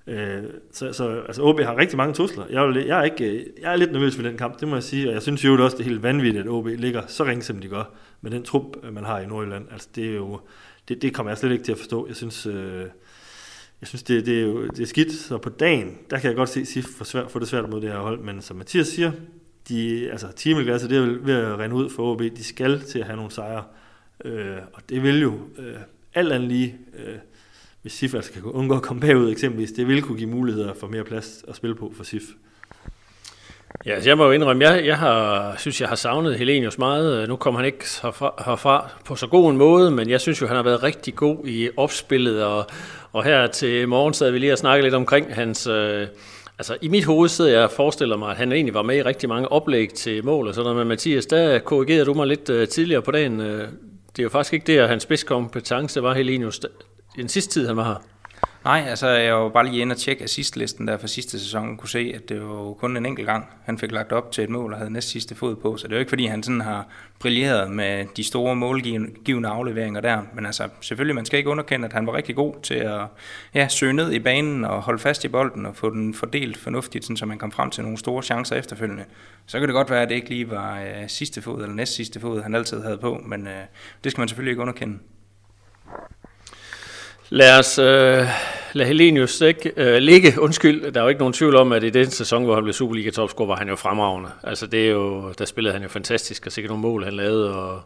Øh, 0.08 0.44
Så, 0.72 0.94
så 0.94 1.22
altså, 1.28 1.42
OB 1.42 1.60
har 1.60 1.78
rigtig 1.78 1.98
mange 1.98 2.14
trusler. 2.14 2.46
Jeg, 2.50 2.68
vil, 2.68 2.86
jeg, 2.86 3.00
er 3.00 3.04
ikke, 3.04 3.26
øh, 3.26 3.46
jeg 3.62 3.72
er 3.72 3.76
lidt 3.76 3.92
nervøs 3.92 4.16
for 4.16 4.24
den 4.24 4.38
kamp, 4.38 4.60
det 4.60 4.68
må 4.68 4.76
jeg 4.76 4.84
sige. 4.84 5.08
Og 5.08 5.14
jeg 5.14 5.22
synes 5.22 5.46
jo 5.46 5.64
også, 5.64 5.78
det 5.78 5.84
er 5.84 5.90
helt 5.90 6.04
vanvittigt, 6.04 6.46
at 6.46 6.50
OB 6.52 6.68
ligger 6.68 7.02
så 7.08 7.24
ringe, 7.26 7.44
som 7.44 7.60
de 7.60 7.68
gør, 7.68 7.84
med 8.22 8.32
den 8.32 8.44
trup, 8.44 8.64
øh, 8.84 8.94
man 8.94 9.04
har 9.04 9.20
i 9.20 9.26
Nordjylland. 9.26 9.66
Altså, 9.72 9.88
det 9.96 10.10
er 10.10 10.16
jo 10.16 10.40
det, 10.88 11.02
det 11.02 11.14
kommer 11.14 11.30
jeg 11.30 11.38
slet 11.38 11.52
ikke 11.52 11.64
til 11.64 11.72
at 11.72 11.78
forstå. 11.78 12.08
Jeg 12.08 12.16
synes, 12.16 12.46
øh, 12.46 12.86
jeg 13.82 13.88
synes 13.88 14.04
det, 14.04 14.26
det, 14.26 14.40
er 14.40 14.42
jo, 14.42 14.68
det 14.68 14.80
er 14.80 14.86
skidt. 14.86 15.14
Så 15.14 15.38
på 15.38 15.50
dagen, 15.50 15.98
der 16.10 16.20
kan 16.20 16.28
jeg 16.28 16.36
godt 16.36 16.50
se 16.50 16.66
SIF 16.66 16.86
for, 16.86 17.04
svært, 17.06 17.32
for 17.32 17.40
det 17.40 17.48
svært 17.48 17.70
mod 17.70 17.82
det 17.82 17.92
her 17.92 18.00
hold. 18.00 18.20
Men 18.20 18.42
som 18.42 18.58
Mathias 18.58 18.88
siger, 18.88 19.12
de, 19.70 20.10
altså 20.12 20.32
timeglasset, 20.36 20.90
det 20.90 20.98
er 20.98 21.02
ved 21.02 21.34
at 21.34 21.60
rende 21.60 21.76
ud 21.76 21.90
for 21.90 22.12
OB. 22.12 22.22
De 22.22 22.44
skal 22.44 22.80
til 22.80 23.00
at 23.00 23.06
have 23.06 23.16
nogle 23.16 23.32
sejre. 23.32 23.64
Øh, 24.26 24.58
og 24.74 24.82
det 24.90 25.04
vil 25.04 25.22
jo 25.22 25.34
øh, 25.58 25.76
alt 26.14 26.32
andet 26.32 26.50
lige, 26.50 26.78
øh, 26.94 27.16
hvis 27.86 27.94
SIF 27.94 28.14
altså 28.16 28.32
kan 28.32 28.44
undgå 28.44 28.76
at 28.76 28.82
komme 28.82 29.02
bagud 29.02 29.32
eksempelvis, 29.32 29.72
det 29.72 29.88
vil 29.88 30.02
kunne 30.02 30.18
give 30.18 30.30
muligheder 30.30 30.74
for 30.74 30.88
mere 30.88 31.04
plads 31.04 31.46
at 31.48 31.56
spille 31.56 31.76
på 31.76 31.94
for 31.98 32.04
SIF. 32.04 32.22
Ja, 33.86 33.92
altså 33.92 34.10
jeg 34.10 34.18
må 34.18 34.26
jo 34.26 34.32
indrømme, 34.32 34.64
jeg, 34.64 34.86
jeg 34.86 34.98
har, 34.98 35.56
synes, 35.58 35.82
jeg 35.82 35.90
har 35.90 35.96
savnet 35.96 36.36
Helenius 36.36 36.78
meget. 36.78 37.30
Nu 37.30 37.36
kommer 37.36 37.60
han 37.60 37.66
ikke 37.66 37.86
herfra, 38.04 38.44
herfra 38.46 38.90
på 39.06 39.16
så 39.16 39.28
god 39.28 39.52
en 39.52 39.58
måde, 39.58 39.92
men 39.92 40.10
jeg 40.10 40.22
synes 40.22 40.42
jo, 40.42 40.48
han 40.48 40.56
har 40.56 40.64
været 40.64 40.84
rigtig 40.84 41.16
god 41.16 41.48
i 41.48 41.70
opspillet, 41.78 42.44
og, 42.44 42.66
og 43.12 43.24
her 43.24 43.48
til 43.48 43.88
morgen 43.88 44.14
sad 44.14 44.32
vi 44.32 44.40
lige 44.40 44.52
og 44.52 44.58
snakkede 44.58 44.86
lidt 44.86 44.96
omkring 44.96 45.36
hans, 45.36 45.68
øh, 45.68 46.08
Altså, 46.58 46.78
i 46.82 46.88
mit 46.88 47.06
hoved 47.06 47.30
sidder 47.30 47.52
jeg 47.52 47.64
og 47.64 47.72
forestiller 47.72 48.18
mig, 48.18 48.32
at 48.32 48.38
han 48.38 48.52
egentlig 48.52 48.74
var 48.74 48.82
med 48.82 48.96
i 48.96 49.02
rigtig 49.02 49.30
mange 49.30 49.52
oplæg 49.52 49.94
til 49.94 50.26
mål 50.26 50.48
og 50.48 50.54
sådan 50.54 50.64
noget. 50.64 50.78
Men 50.78 50.88
Mathias, 50.88 51.26
der 51.26 51.60
korrigerede 51.60 52.06
du 52.06 52.14
mig 52.14 52.28
lidt 52.28 52.50
øh, 52.50 52.68
tidligere 52.68 53.02
på 53.02 53.12
dagen. 53.12 53.42
Øh, 53.42 53.68
det 54.12 54.20
er 54.20 54.24
jo 54.24 54.30
faktisk 54.30 54.54
ikke 54.54 54.68
det, 54.68 54.78
at 54.78 54.90
hans 54.90 55.04
spidskompetence 55.04 56.04
var 56.04 56.14
Helenius 56.14 56.60
den 57.22 57.30
sidste 57.30 57.54
tid, 57.54 57.68
han 57.68 57.78
var 57.78 57.84
her. 57.84 58.04
Nej, 58.66 58.86
altså 58.88 59.08
jeg 59.08 59.36
var 59.36 59.50
bare 59.50 59.66
lige 59.66 59.82
inde 59.82 59.94
og 59.94 59.98
tjekke 59.98 60.24
assistlisten 60.24 60.88
der 60.88 60.98
for 60.98 61.08
sidste 61.08 61.40
sæson, 61.40 61.70
og 61.70 61.78
kunne 61.78 61.90
se, 61.90 62.12
at 62.16 62.30
det 62.30 62.42
var 62.42 62.74
kun 62.74 62.98
en 62.98 63.06
enkelt 63.06 63.28
gang, 63.28 63.46
han 63.66 63.78
fik 63.78 63.92
lagt 63.92 64.12
op 64.12 64.32
til 64.32 64.44
et 64.44 64.50
mål 64.50 64.72
og 64.72 64.78
havde 64.78 64.94
næst 64.94 65.10
sidste 65.10 65.36
fod 65.36 65.56
på. 65.56 65.78
Så 65.78 65.88
det 65.88 65.94
er 65.94 65.98
jo 65.98 66.00
ikke, 66.00 66.10
fordi 66.10 66.26
han 66.26 66.44
sådan 66.44 66.62
har 66.62 66.88
brilleret 67.20 67.72
med 67.72 68.06
de 68.18 68.24
store 68.24 68.56
målgivende 68.56 69.50
afleveringer 69.50 70.02
der. 70.02 70.22
Men 70.34 70.46
altså, 70.46 70.70
selvfølgelig, 70.82 71.16
man 71.16 71.26
skal 71.26 71.38
ikke 71.38 71.50
underkende, 71.50 71.86
at 71.86 71.94
han 71.94 72.08
var 72.08 72.14
rigtig 72.14 72.36
god 72.36 72.54
til 72.64 72.74
at 72.74 73.02
ja, 73.54 73.68
søge 73.68 73.94
ned 73.94 74.12
i 74.12 74.20
banen 74.20 74.66
og 74.66 74.82
holde 74.82 75.00
fast 75.00 75.24
i 75.24 75.28
bolden 75.28 75.66
og 75.66 75.76
få 75.76 75.90
den 75.90 76.14
fordelt 76.14 76.58
fornuftigt, 76.58 77.06
sådan, 77.06 77.18
så 77.18 77.26
man 77.26 77.38
kom 77.38 77.52
frem 77.52 77.70
til 77.70 77.84
nogle 77.84 77.98
store 77.98 78.24
chancer 78.24 78.56
efterfølgende. 78.56 79.06
Så 79.46 79.60
kan 79.60 79.68
det 79.68 79.74
godt 79.74 79.90
være, 79.90 80.02
at 80.02 80.10
det 80.10 80.16
ikke 80.16 80.30
lige 80.30 80.50
var 80.50 80.82
øh, 80.82 81.08
sidste 81.08 81.42
fod 81.42 81.62
eller 81.62 81.76
næst 81.76 81.96
sidste 81.96 82.20
fod, 82.20 82.42
han 82.42 82.56
altid 82.56 82.82
havde 82.82 82.98
på, 82.98 83.22
men 83.26 83.48
øh, 83.48 83.64
det 84.04 84.12
skal 84.12 84.22
man 84.22 84.28
selvfølgelig 84.28 84.52
ikke 84.52 84.62
underkende. 84.62 85.00
Lad 87.30 87.60
os 87.60 87.80
øh, 87.80 88.28
lade 88.74 88.88
Helenius 88.88 89.42
ikke, 89.42 89.72
øh, 89.78 89.98
ligge. 89.98 90.42
Undskyld, 90.42 90.92
der 90.92 91.00
er 91.00 91.04
jo 91.04 91.10
ikke 91.10 91.20
nogen 91.20 91.34
tvivl 91.34 91.56
om, 91.56 91.72
at 91.72 91.84
i 91.84 91.90
den 91.90 92.12
sæson, 92.12 92.44
hvor 92.44 92.54
han 92.56 92.64
blev 92.64 92.74
Superliga-topscorer, 92.74 93.48
var 93.48 93.56
han 93.56 93.70
jo 93.70 93.76
fremragende. 93.76 94.30
Altså, 94.44 94.68
det 94.68 94.86
er 94.86 94.92
jo, 94.92 95.34
der 95.38 95.46
spillede 95.46 95.74
han 95.74 95.84
jo 95.84 95.90
fantastisk, 95.90 96.46
og 96.46 96.52
sikkert 96.52 96.70
nogle 96.70 96.82
mål, 96.82 97.04
han 97.04 97.14
lavede, 97.14 97.56
og, 97.56 97.82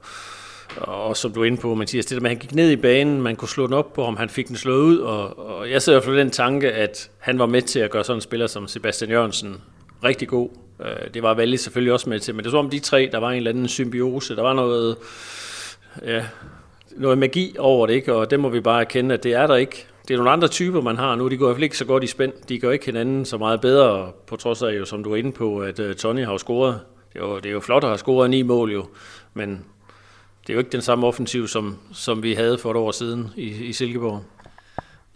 og 0.78 1.17
som 1.17 1.32
du 1.32 1.41
er 1.41 1.45
inde 1.45 1.58
på, 1.58 1.75
Mathias, 1.75 2.06
det 2.06 2.15
der 2.15 2.21
med, 2.21 2.30
at 2.30 2.38
han 2.38 2.41
gik 2.41 2.56
ned 2.56 2.71
i 2.71 2.75
banen, 2.75 3.21
man 3.21 3.36
kunne 3.36 3.49
slå 3.49 3.65
den 3.65 3.73
op 3.73 3.93
på 3.93 4.06
ham, 4.06 4.17
han 4.17 4.30
fik 4.30 4.47
den 4.47 4.56
slået 4.56 4.82
ud, 4.82 4.97
og, 4.97 5.49
og 5.49 5.71
jeg 5.71 5.82
sidder 5.82 5.99
i 5.99 5.99
hvert 5.99 6.06
fald 6.06 6.17
den 6.17 6.32
tanke, 6.32 6.71
at 6.71 7.10
han 7.17 7.39
var 7.39 7.45
med 7.45 7.62
til 7.62 7.80
at 7.80 7.89
gøre 7.89 8.04
sådan 8.04 8.17
en 8.17 8.21
spiller 8.21 8.47
som 8.47 8.67
Sebastian 8.67 9.12
Jørgensen 9.12 9.62
rigtig 10.04 10.28
god. 10.28 10.49
Øh, 10.82 11.13
det 11.13 11.23
var 11.23 11.34
Valle 11.34 11.58
selvfølgelig 11.58 11.93
også 11.93 12.10
med 12.10 12.19
til, 12.19 12.36
men 12.36 12.45
det 12.45 12.54
var 12.54 12.60
om 12.60 12.69
de 12.69 12.80
tre, 12.80 13.10
der 13.12 13.17
var 13.17 13.30
en 13.30 13.38
eller 13.38 13.52
anden 13.52 13.67
symbiose, 13.67 14.36
der 14.36 14.41
var 14.41 14.54
noget, 14.54 14.95
ja, 16.06 16.23
noget 16.99 17.17
magi 17.17 17.55
over 17.59 17.88
det, 17.88 17.93
ikke? 17.93 18.15
og 18.15 18.31
det 18.31 18.39
må 18.39 18.49
vi 18.49 18.59
bare 18.59 18.81
erkende, 18.81 19.13
at 19.13 19.23
det 19.23 19.33
er 19.33 19.47
der 19.47 19.55
ikke. 19.55 19.85
Det 20.07 20.13
er 20.13 20.17
nogle 20.17 20.31
andre 20.31 20.47
typer, 20.47 20.81
man 20.81 20.97
har 20.97 21.15
nu. 21.15 21.27
De 21.27 21.38
går 21.38 21.45
i 21.45 21.47
hvert 21.47 21.55
fald 21.55 21.63
ikke 21.63 21.77
så 21.77 21.85
godt 21.85 22.03
i 22.03 22.07
spænd. 22.07 22.33
De 22.49 22.59
gør 22.59 22.71
ikke 22.71 22.85
hinanden 22.85 23.25
så 23.25 23.38
meget 23.38 23.62
bedre, 23.62 24.12
på 24.27 24.35
trods 24.35 24.62
af, 24.62 24.77
jo, 24.77 24.85
som 24.85 25.03
du 25.03 25.12
er 25.12 25.15
inde 25.15 25.31
på, 25.31 25.59
at 25.59 25.79
uh, 25.79 25.93
Tony 25.93 26.25
har 26.25 26.38
scoret. 26.38 26.79
Det 27.13 27.21
er, 27.21 27.27
jo, 27.27 27.35
det 27.35 27.45
er 27.45 27.51
jo 27.51 27.59
flot 27.59 27.83
at 27.83 27.89
have 27.89 27.97
scoret 27.97 28.29
ni 28.29 28.41
mål, 28.41 28.71
jo. 28.71 28.85
men 29.33 29.49
det 30.41 30.49
er 30.49 30.53
jo 30.53 30.59
ikke 30.59 30.71
den 30.71 30.81
samme 30.81 31.07
offensiv, 31.07 31.47
som, 31.47 31.77
som 31.93 32.23
vi 32.23 32.33
havde 32.33 32.57
for 32.57 32.71
et 32.71 32.77
år 32.77 32.91
siden 32.91 33.29
i, 33.35 33.65
i 33.65 33.73
Silkeborg. 33.73 34.23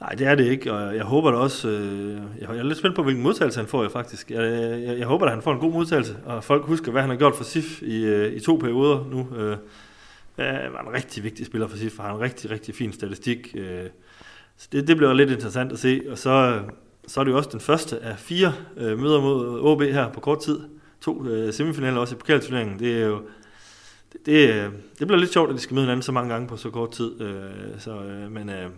Nej, 0.01 0.09
det 0.09 0.27
er 0.27 0.35
det 0.35 0.45
ikke, 0.45 0.73
og 0.73 0.95
jeg 0.95 1.03
håber 1.03 1.31
da 1.31 1.37
også, 1.37 1.69
øh, 1.69 2.17
jeg 2.41 2.57
er 2.57 2.63
lidt 2.63 2.77
spændt 2.77 2.95
på, 2.95 3.03
hvilken 3.03 3.23
modtagelse 3.23 3.59
han 3.59 3.67
får 3.67 3.83
jo 3.83 3.89
faktisk. 3.89 4.31
Jeg, 4.31 4.43
jeg, 4.87 4.99
jeg 4.99 5.07
håber 5.07 5.25
at 5.25 5.31
han 5.31 5.41
får 5.41 5.53
en 5.53 5.59
god 5.59 5.71
modtagelse, 5.71 6.15
og 6.25 6.43
folk 6.43 6.65
husker, 6.65 6.91
hvad 6.91 7.01
han 7.01 7.09
har 7.09 7.17
gjort 7.17 7.35
for 7.35 7.43
SIF 7.43 7.81
i, 7.81 8.03
øh, 8.03 8.33
i 8.33 8.39
to 8.39 8.55
perioder 8.55 9.05
nu. 9.11 9.27
Øh, 9.37 9.57
øh, 10.37 10.73
var 10.73 10.81
en 10.81 10.93
rigtig 10.93 11.23
vigtig 11.23 11.45
spiller 11.45 11.67
for 11.67 11.77
sidst, 11.77 11.95
for 11.95 12.03
han 12.03 12.11
har 12.11 12.17
en 12.17 12.23
rigtig, 12.23 12.51
rigtig 12.51 12.75
fin 12.75 12.93
statistik. 12.93 13.55
Øh, 13.57 13.89
så 14.57 14.67
det, 14.71 14.87
det 14.87 14.97
bliver 14.97 15.13
lidt 15.13 15.29
interessant 15.29 15.71
at 15.71 15.79
se, 15.79 16.01
og 16.09 16.17
så, 16.17 16.63
så 17.07 17.19
er 17.19 17.23
det 17.23 17.31
jo 17.31 17.37
også 17.37 17.49
den 17.51 17.59
første 17.59 17.99
af 17.99 18.19
fire 18.19 18.53
øh, 18.77 18.99
møder 18.99 19.21
mod 19.21 19.59
OB 19.61 19.81
her 19.81 20.09
på 20.09 20.19
kort 20.19 20.41
tid. 20.41 20.59
To 21.01 21.25
øh, 21.25 21.53
semifinaler 21.53 21.99
også 21.99 22.15
i 22.15 22.17
pokalturneringen. 22.17 22.79
Det 22.79 23.01
er 23.01 23.05
jo 23.05 23.21
det, 24.13 24.25
det, 24.25 24.49
øh, 24.49 24.71
det 24.99 25.07
bliver 25.07 25.19
lidt 25.19 25.33
sjovt, 25.33 25.49
at 25.49 25.55
de 25.55 25.61
skal 25.61 25.73
møde 25.73 25.85
hinanden 25.85 26.03
så 26.03 26.11
mange 26.11 26.33
gange 26.33 26.47
på 26.47 26.57
så 26.57 26.69
kort 26.69 26.91
tid. 26.91 27.21
Øh, 27.21 27.79
så, 27.79 28.03
øh, 28.03 28.31
men 28.31 28.49
øh, 28.49 28.69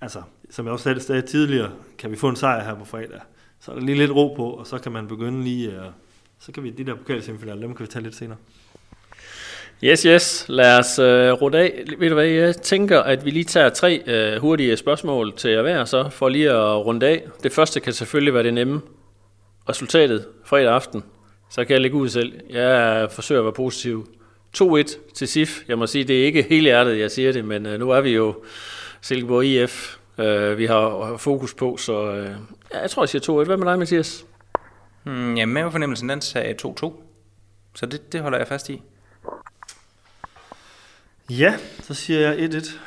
altså, 0.00 0.22
som 0.50 0.66
jeg 0.66 0.72
også 0.72 0.82
sagde, 0.82 1.00
sagde 1.00 1.22
tidligere, 1.22 1.72
kan 1.98 2.10
vi 2.10 2.16
få 2.16 2.28
en 2.28 2.36
sejr 2.36 2.64
her 2.64 2.74
på 2.74 2.84
fredag. 2.84 3.20
Så 3.60 3.70
er 3.70 3.74
der 3.74 3.82
lige 3.82 3.98
lidt 3.98 4.10
ro 4.10 4.34
på, 4.36 4.50
og 4.50 4.66
så 4.66 4.78
kan 4.78 4.92
man 4.92 5.08
begynde 5.08 5.44
lige, 5.44 5.72
øh, 5.72 5.86
så 6.38 6.52
kan 6.52 6.62
vi 6.62 6.70
de 6.70 6.84
der 6.84 6.94
pokalsemifinaler, 6.94 7.60
dem 7.60 7.74
kan 7.74 7.86
vi 7.86 7.90
tage 7.90 8.02
lidt 8.02 8.14
senere. 8.14 8.38
Yes, 9.84 10.02
yes. 10.02 10.46
Lad 10.48 10.78
os 10.78 10.98
øh, 10.98 11.32
runde 11.32 11.58
af. 11.58 11.84
Ved 11.98 12.08
du 12.08 12.14
hvad, 12.14 12.24
jeg 12.24 12.56
tænker, 12.56 13.00
at 13.00 13.24
vi 13.24 13.30
lige 13.30 13.44
tager 13.44 13.68
tre 13.68 14.02
øh, 14.06 14.40
hurtige 14.40 14.76
spørgsmål 14.76 15.32
til 15.36 15.50
jer 15.50 15.62
hver, 15.62 15.84
så, 15.84 16.08
for 16.08 16.28
lige 16.28 16.50
at 16.50 16.86
runde 16.86 17.06
af. 17.06 17.24
Det 17.42 17.52
første 17.52 17.80
kan 17.80 17.92
selvfølgelig 17.92 18.34
være 18.34 18.42
det 18.42 18.54
nemme. 18.54 18.80
Resultatet 19.68 20.26
fredag 20.44 20.72
aften. 20.74 21.04
Så 21.50 21.64
kan 21.64 21.74
jeg 21.74 21.80
lægge 21.80 21.96
ud 21.96 22.08
selv. 22.08 22.32
Jeg 22.50 23.08
forsøger 23.10 23.40
at 23.40 23.44
være 23.44 23.52
positiv. 23.52 24.08
2-1 24.62 25.12
til 25.14 25.28
SIF. 25.28 25.60
Jeg 25.68 25.78
må 25.78 25.86
sige, 25.86 26.04
det 26.04 26.20
er 26.20 26.24
ikke 26.24 26.42
hele 26.42 26.62
hjertet, 26.62 26.98
jeg 26.98 27.10
siger 27.10 27.32
det, 27.32 27.44
men 27.44 27.66
øh, 27.66 27.78
nu 27.80 27.90
er 27.90 28.00
vi 28.00 28.10
jo 28.10 28.34
Silkeborg 29.00 29.44
IF. 29.44 29.96
øh, 30.18 30.58
vi 30.58 30.66
har 30.66 31.14
fokus 31.18 31.54
på, 31.54 31.76
så 31.76 32.10
uh, 32.10 32.26
jeg 32.82 32.90
tror, 32.90 33.02
jeg 33.02 33.08
siger 33.08 33.42
2-1. 33.42 33.44
Hvad 33.44 33.56
med 33.56 33.66
dig, 33.66 33.78
Mathias? 33.78 34.24
Hmm, 35.02 35.36
ja, 35.36 35.46
mavefornemmelsen 35.46 36.08
den 36.08 36.20
sagde 36.20 36.54
2-2. 36.66 36.92
Så 37.74 37.86
det, 37.86 38.12
det 38.12 38.20
holder 38.20 38.38
jeg 38.38 38.48
fast 38.48 38.68
i. 38.68 38.82
Ja, 41.30 41.54
så 41.82 41.94
siger 41.94 42.20
jeg 42.20 42.50
1-1. 42.54 42.78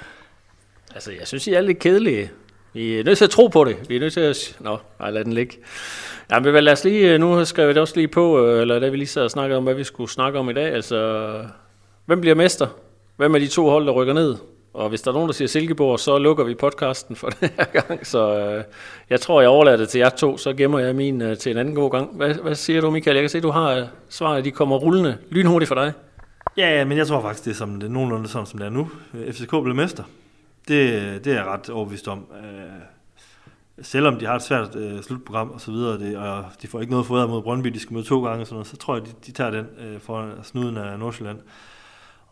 Altså, 0.94 1.12
jeg 1.12 1.28
synes, 1.28 1.48
I 1.48 1.54
er 1.54 1.62
lidt 1.62 1.80
kedelige. 1.80 2.32
Vi 2.74 3.00
er 3.00 3.04
nødt 3.04 3.18
til 3.18 3.26
at 3.26 3.32
tro 3.32 3.48
på 3.48 3.64
det. 3.64 3.90
Vi 3.90 3.96
er 3.96 4.00
nødt 4.00 4.14
til 4.14 4.20
at... 4.20 4.58
Nå, 4.60 4.78
nej, 5.00 5.12
lad 5.12 5.26
den 5.26 5.34
ligge. 5.34 5.58
Ja, 6.32 6.40
men 6.40 6.64
lad 6.64 6.74
os 6.74 6.84
lige... 6.84 7.14
Øh, 7.14 7.20
nu 7.20 7.46
skrev 7.46 7.66
jeg 7.66 7.76
det 7.76 7.82
også 7.82 7.96
lige 7.96 8.08
på, 8.08 8.46
øh, 8.46 8.62
eller 8.62 8.80
da 8.80 8.90
vi 8.90 8.98
lige 8.98 9.08
sad 9.08 9.24
og 9.24 9.32
snakkede 9.32 9.58
om, 9.58 9.64
hvad 9.64 9.74
vi 9.74 9.84
skulle 9.84 10.12
snakke 10.12 10.40
om 10.40 10.50
i 10.50 10.54
dag. 10.54 10.74
Altså, 10.74 11.32
hvem 12.06 12.22
bliver 12.22 12.36
mester? 12.36 12.68
Hvem 13.18 13.36
er 13.36 13.40
de 13.40 13.48
to 13.48 13.70
hold, 13.70 13.86
der 13.86 13.92
rykker 13.92 14.14
ned? 14.14 14.36
Og 14.74 14.90
hvis 14.90 15.02
der 15.02 15.12
er 15.12 15.14
nogen, 15.14 15.28
der 15.28 15.34
siger 15.34 15.48
Silkeborg, 15.48 16.00
så 16.00 16.18
lukker 16.18 16.44
vi 16.44 16.56
podcasten 16.56 17.16
for 17.16 17.30
den 17.42 17.50
her 17.58 17.66
gang. 17.66 18.08
Så 18.08 18.40
øh, 18.40 18.64
jeg 19.10 19.22
tror, 19.22 19.42
jeg 19.42 19.50
overlader 19.50 19.78
det 19.78 19.90
til 19.90 20.00
jer 20.00 20.10
to, 20.10 20.38
så 20.38 20.54
gemmer 20.54 20.80
jeg 20.80 20.96
min 20.96 21.22
øh, 21.22 21.38
til 21.38 21.52
en 21.52 21.58
anden 21.58 21.76
god 21.76 21.92
gang. 21.92 22.18
Hvad, 22.18 22.34
hvad 22.34 22.56
siger 22.56 22.82
du, 22.82 22.90
Michael? 22.90 23.16
Jeg 23.16 23.24
kan 23.24 23.30
se, 23.30 23.42
du 23.42 23.52
har 23.52 23.76
øh, 23.76 23.84
svaret, 24.10 24.46
de 24.46 24.52
kommer 24.52 24.78
rullende 24.78 25.18
lynhurtigt 25.30 25.68
for 25.68 25.76
dig. 25.76 25.94
Ja, 26.58 26.78
ja, 26.78 26.86
men 26.86 26.98
jeg 26.98 27.08
tror 27.08 27.22
faktisk, 27.22 27.46
det 27.46 27.52
er 27.52 27.56
som 27.56 27.80
det 27.80 27.88
er 27.88 27.92
nogenlunde 27.92 28.28
sådan, 28.28 28.48
som 28.48 28.60
det 28.60 28.66
er 28.66 28.70
nu. 28.70 28.90
Øh, 29.14 29.34
FCK 29.34 29.50
blev 29.50 29.76
mester. 29.76 30.04
Det, 30.68 31.26
det 31.26 31.34
er 31.34 31.38
jeg 31.38 31.46
ret 31.46 31.70
overbevist 31.70 32.08
om. 32.08 32.26
Øh, 32.44 32.82
selvom 33.82 34.20
de 34.20 34.26
har 34.26 34.36
et 34.36 34.42
svært 34.42 34.76
øh, 34.76 35.02
slutprogram 35.02 35.50
og 35.50 35.62
så 35.62 35.72
videre, 35.72 36.00
det, 36.00 36.18
og 36.18 36.46
de 36.62 36.68
får 36.68 36.80
ikke 36.80 36.92
noget 36.92 37.06
foræret 37.06 37.30
mod 37.30 37.42
Brøndby, 37.42 37.68
de 37.70 37.80
skal 37.80 37.94
møde 37.94 38.06
to 38.06 38.24
gange 38.24 38.42
og 38.42 38.48
sådan 38.48 38.56
noget, 38.56 38.68
så 38.68 38.78
tror 38.78 38.96
jeg, 38.96 39.06
de, 39.06 39.12
de 39.26 39.32
tager 39.32 39.52
den 39.52 39.66
øh, 39.80 40.00
for 40.00 40.30
snuden 40.44 40.78
af 40.78 41.00
Nordsjælland. 41.00 41.40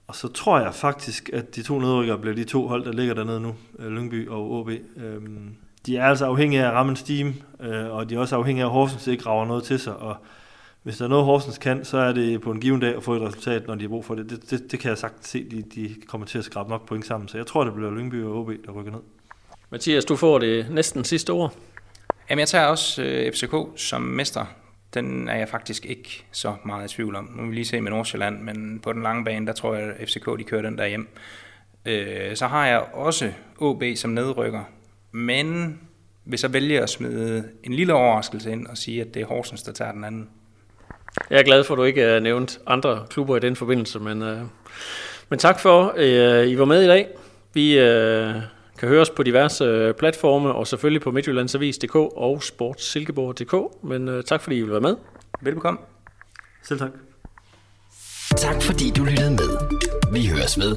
Og 0.08 0.15
så 0.15 0.27
tror 0.27 0.60
jeg 0.60 0.73
faktisk, 0.73 1.30
at 1.34 1.56
de 1.56 1.63
to 1.63 1.80
nedrykkere 1.80 2.17
bliver 2.17 2.36
de 2.36 2.43
to 2.43 2.67
hold, 2.67 2.86
der 2.86 2.91
ligger 2.91 3.13
dernede 3.13 3.39
nu, 3.39 3.56
øh, 3.80 3.91
Lyngby 3.91 4.30
og 4.30 4.51
OB. 4.51 4.69
Øh, 4.69 5.21
de 5.86 5.97
er 5.97 6.06
altså 6.06 6.25
afhængige 6.25 6.65
af 6.65 6.89
at 6.89 6.97
steam, 6.97 7.34
øh, 7.60 7.91
og 7.91 8.10
de 8.10 8.15
er 8.15 8.19
også 8.19 8.36
afhængige 8.36 8.63
af, 8.63 8.67
at 8.67 8.71
Horsens 8.71 9.08
ikke 9.08 9.25
rager 9.25 9.45
noget 9.45 9.63
til 9.63 9.80
sig, 9.80 9.95
og 9.95 10.15
hvis 10.88 10.97
der 10.97 11.06
er 11.06 11.10
noget, 11.10 11.26
Horsens 11.26 11.58
kan, 11.58 11.86
så 11.86 11.97
er 11.97 12.12
det 12.12 12.41
på 12.41 12.52
en 12.52 12.60
given 12.60 12.80
dag 12.80 12.95
at 12.95 13.04
få 13.04 13.13
et 13.13 13.21
resultat, 13.21 13.67
når 13.67 13.76
de 13.76 13.82
har 13.82 13.89
brug 13.89 14.06
for 14.06 14.15
det. 14.15 14.30
Det, 14.30 14.50
det, 14.50 14.71
det 14.71 14.80
kan 14.80 14.89
jeg 14.89 14.97
sagt 14.97 15.28
se, 15.28 15.43
de, 15.43 15.62
de 15.62 15.95
kommer 16.08 16.28
til 16.28 16.38
at 16.38 16.45
skrabe 16.45 16.69
nok 16.69 16.88
point 16.88 17.06
sammen. 17.06 17.28
Så 17.28 17.38
jeg 17.38 17.47
tror, 17.47 17.63
det 17.63 17.73
bliver 17.73 17.91
Lyngby 17.91 18.23
og 18.23 18.36
OB, 18.36 18.50
der 18.65 18.71
rykker 18.71 18.91
ned. 18.91 19.00
Mathias, 19.69 20.06
du 20.06 20.15
får 20.15 20.39
det 20.39 20.67
næsten 20.71 21.04
sidste 21.04 21.30
ord. 21.30 21.56
Jamen, 22.30 22.39
jeg 22.39 22.47
tager 22.47 22.65
også 22.65 23.04
øh, 23.04 23.34
FCK 23.34 23.56
som 23.76 24.02
mester. 24.02 24.45
Den 24.93 25.30
er 25.30 25.36
jeg 25.36 25.50
faktisk 25.50 25.86
ikke 25.86 26.26
så 26.32 26.56
meget 26.65 26.91
i 26.91 26.95
tvivl 26.95 27.15
om. 27.15 27.30
Nu 27.36 27.41
vil 27.41 27.50
vi 27.50 27.56
lige 27.56 27.65
se 27.65 27.82
med 27.82 27.91
Nordsjælland, 27.91 28.41
men 28.41 28.80
på 28.80 28.93
den 28.93 29.04
lange 29.04 29.26
bane, 29.26 29.47
der 29.47 29.54
tror 29.54 29.76
jeg, 29.76 29.93
at 29.97 30.10
FCK 30.10 30.26
de 30.39 30.43
kører 30.43 30.62
den 30.62 30.78
der 30.78 30.88
hjem. 30.88 31.08
Øh, 31.86 32.36
så 32.36 32.47
har 32.47 32.67
jeg 32.67 32.80
også 32.93 33.32
OB 33.58 33.84
som 33.95 34.12
nedrykker. 34.12 34.63
Men 35.12 35.80
hvis 36.23 36.43
jeg 36.43 36.54
vælger 36.54 36.84
at 36.84 36.89
smide 36.89 37.50
en 37.63 37.73
lille 37.73 37.93
overraskelse 37.93 38.52
ind 38.52 38.67
og 38.67 38.78
sige, 38.78 39.02
at 39.02 39.13
det 39.13 39.21
er 39.21 39.26
Horsens, 39.26 39.63
der 39.63 39.71
tager 39.71 39.91
den 39.91 40.04
anden, 40.04 40.30
jeg 41.30 41.39
er 41.39 41.43
glad 41.43 41.63
for, 41.63 41.73
at 41.73 41.77
du 41.77 41.84
ikke 41.84 42.01
har 42.01 42.19
nævnt 42.19 42.60
andre 42.67 43.03
klubber 43.10 43.38
i 43.38 43.39
den 43.39 43.56
forbindelse, 43.56 43.99
men, 43.99 44.21
øh, 44.21 44.39
men 45.30 45.39
tak 45.39 45.60
for, 45.60 45.93
at 45.97 46.03
øh, 46.03 46.47
I 46.47 46.58
var 46.58 46.65
med 46.65 46.84
i 46.84 46.88
dag. 46.88 47.08
Vi 47.53 47.80
øh, 47.80 48.36
kan 48.80 48.89
høres 48.89 49.10
på 49.10 49.23
diverse 49.23 49.63
øh, 49.63 49.93
platforme, 49.93 50.53
og 50.53 50.67
selvfølgelig 50.67 51.01
på 51.01 51.12
Midtjyllandsavis.dk 51.12 51.95
og 51.95 52.43
sportsilkeborg.dk, 52.43 53.84
men 53.84 54.08
øh, 54.08 54.23
tak 54.23 54.41
fordi 54.41 54.58
I 54.58 54.62
vil 54.62 54.71
være 54.71 54.82
med. 54.82 54.95
Velbekomme. 55.41 55.80
Selv 56.63 56.80
tak. 56.80 56.91
Tak 58.38 58.62
fordi 58.62 58.91
du 58.97 59.03
lyttede 59.03 59.32
med. 59.32 59.49
Vi 60.12 60.27
høres 60.27 60.58
med 60.58 60.75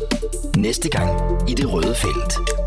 næste 0.57 0.89
gang 0.89 1.11
i 1.51 1.55
det 1.55 1.73
røde 1.73 1.95
felt. 1.95 2.60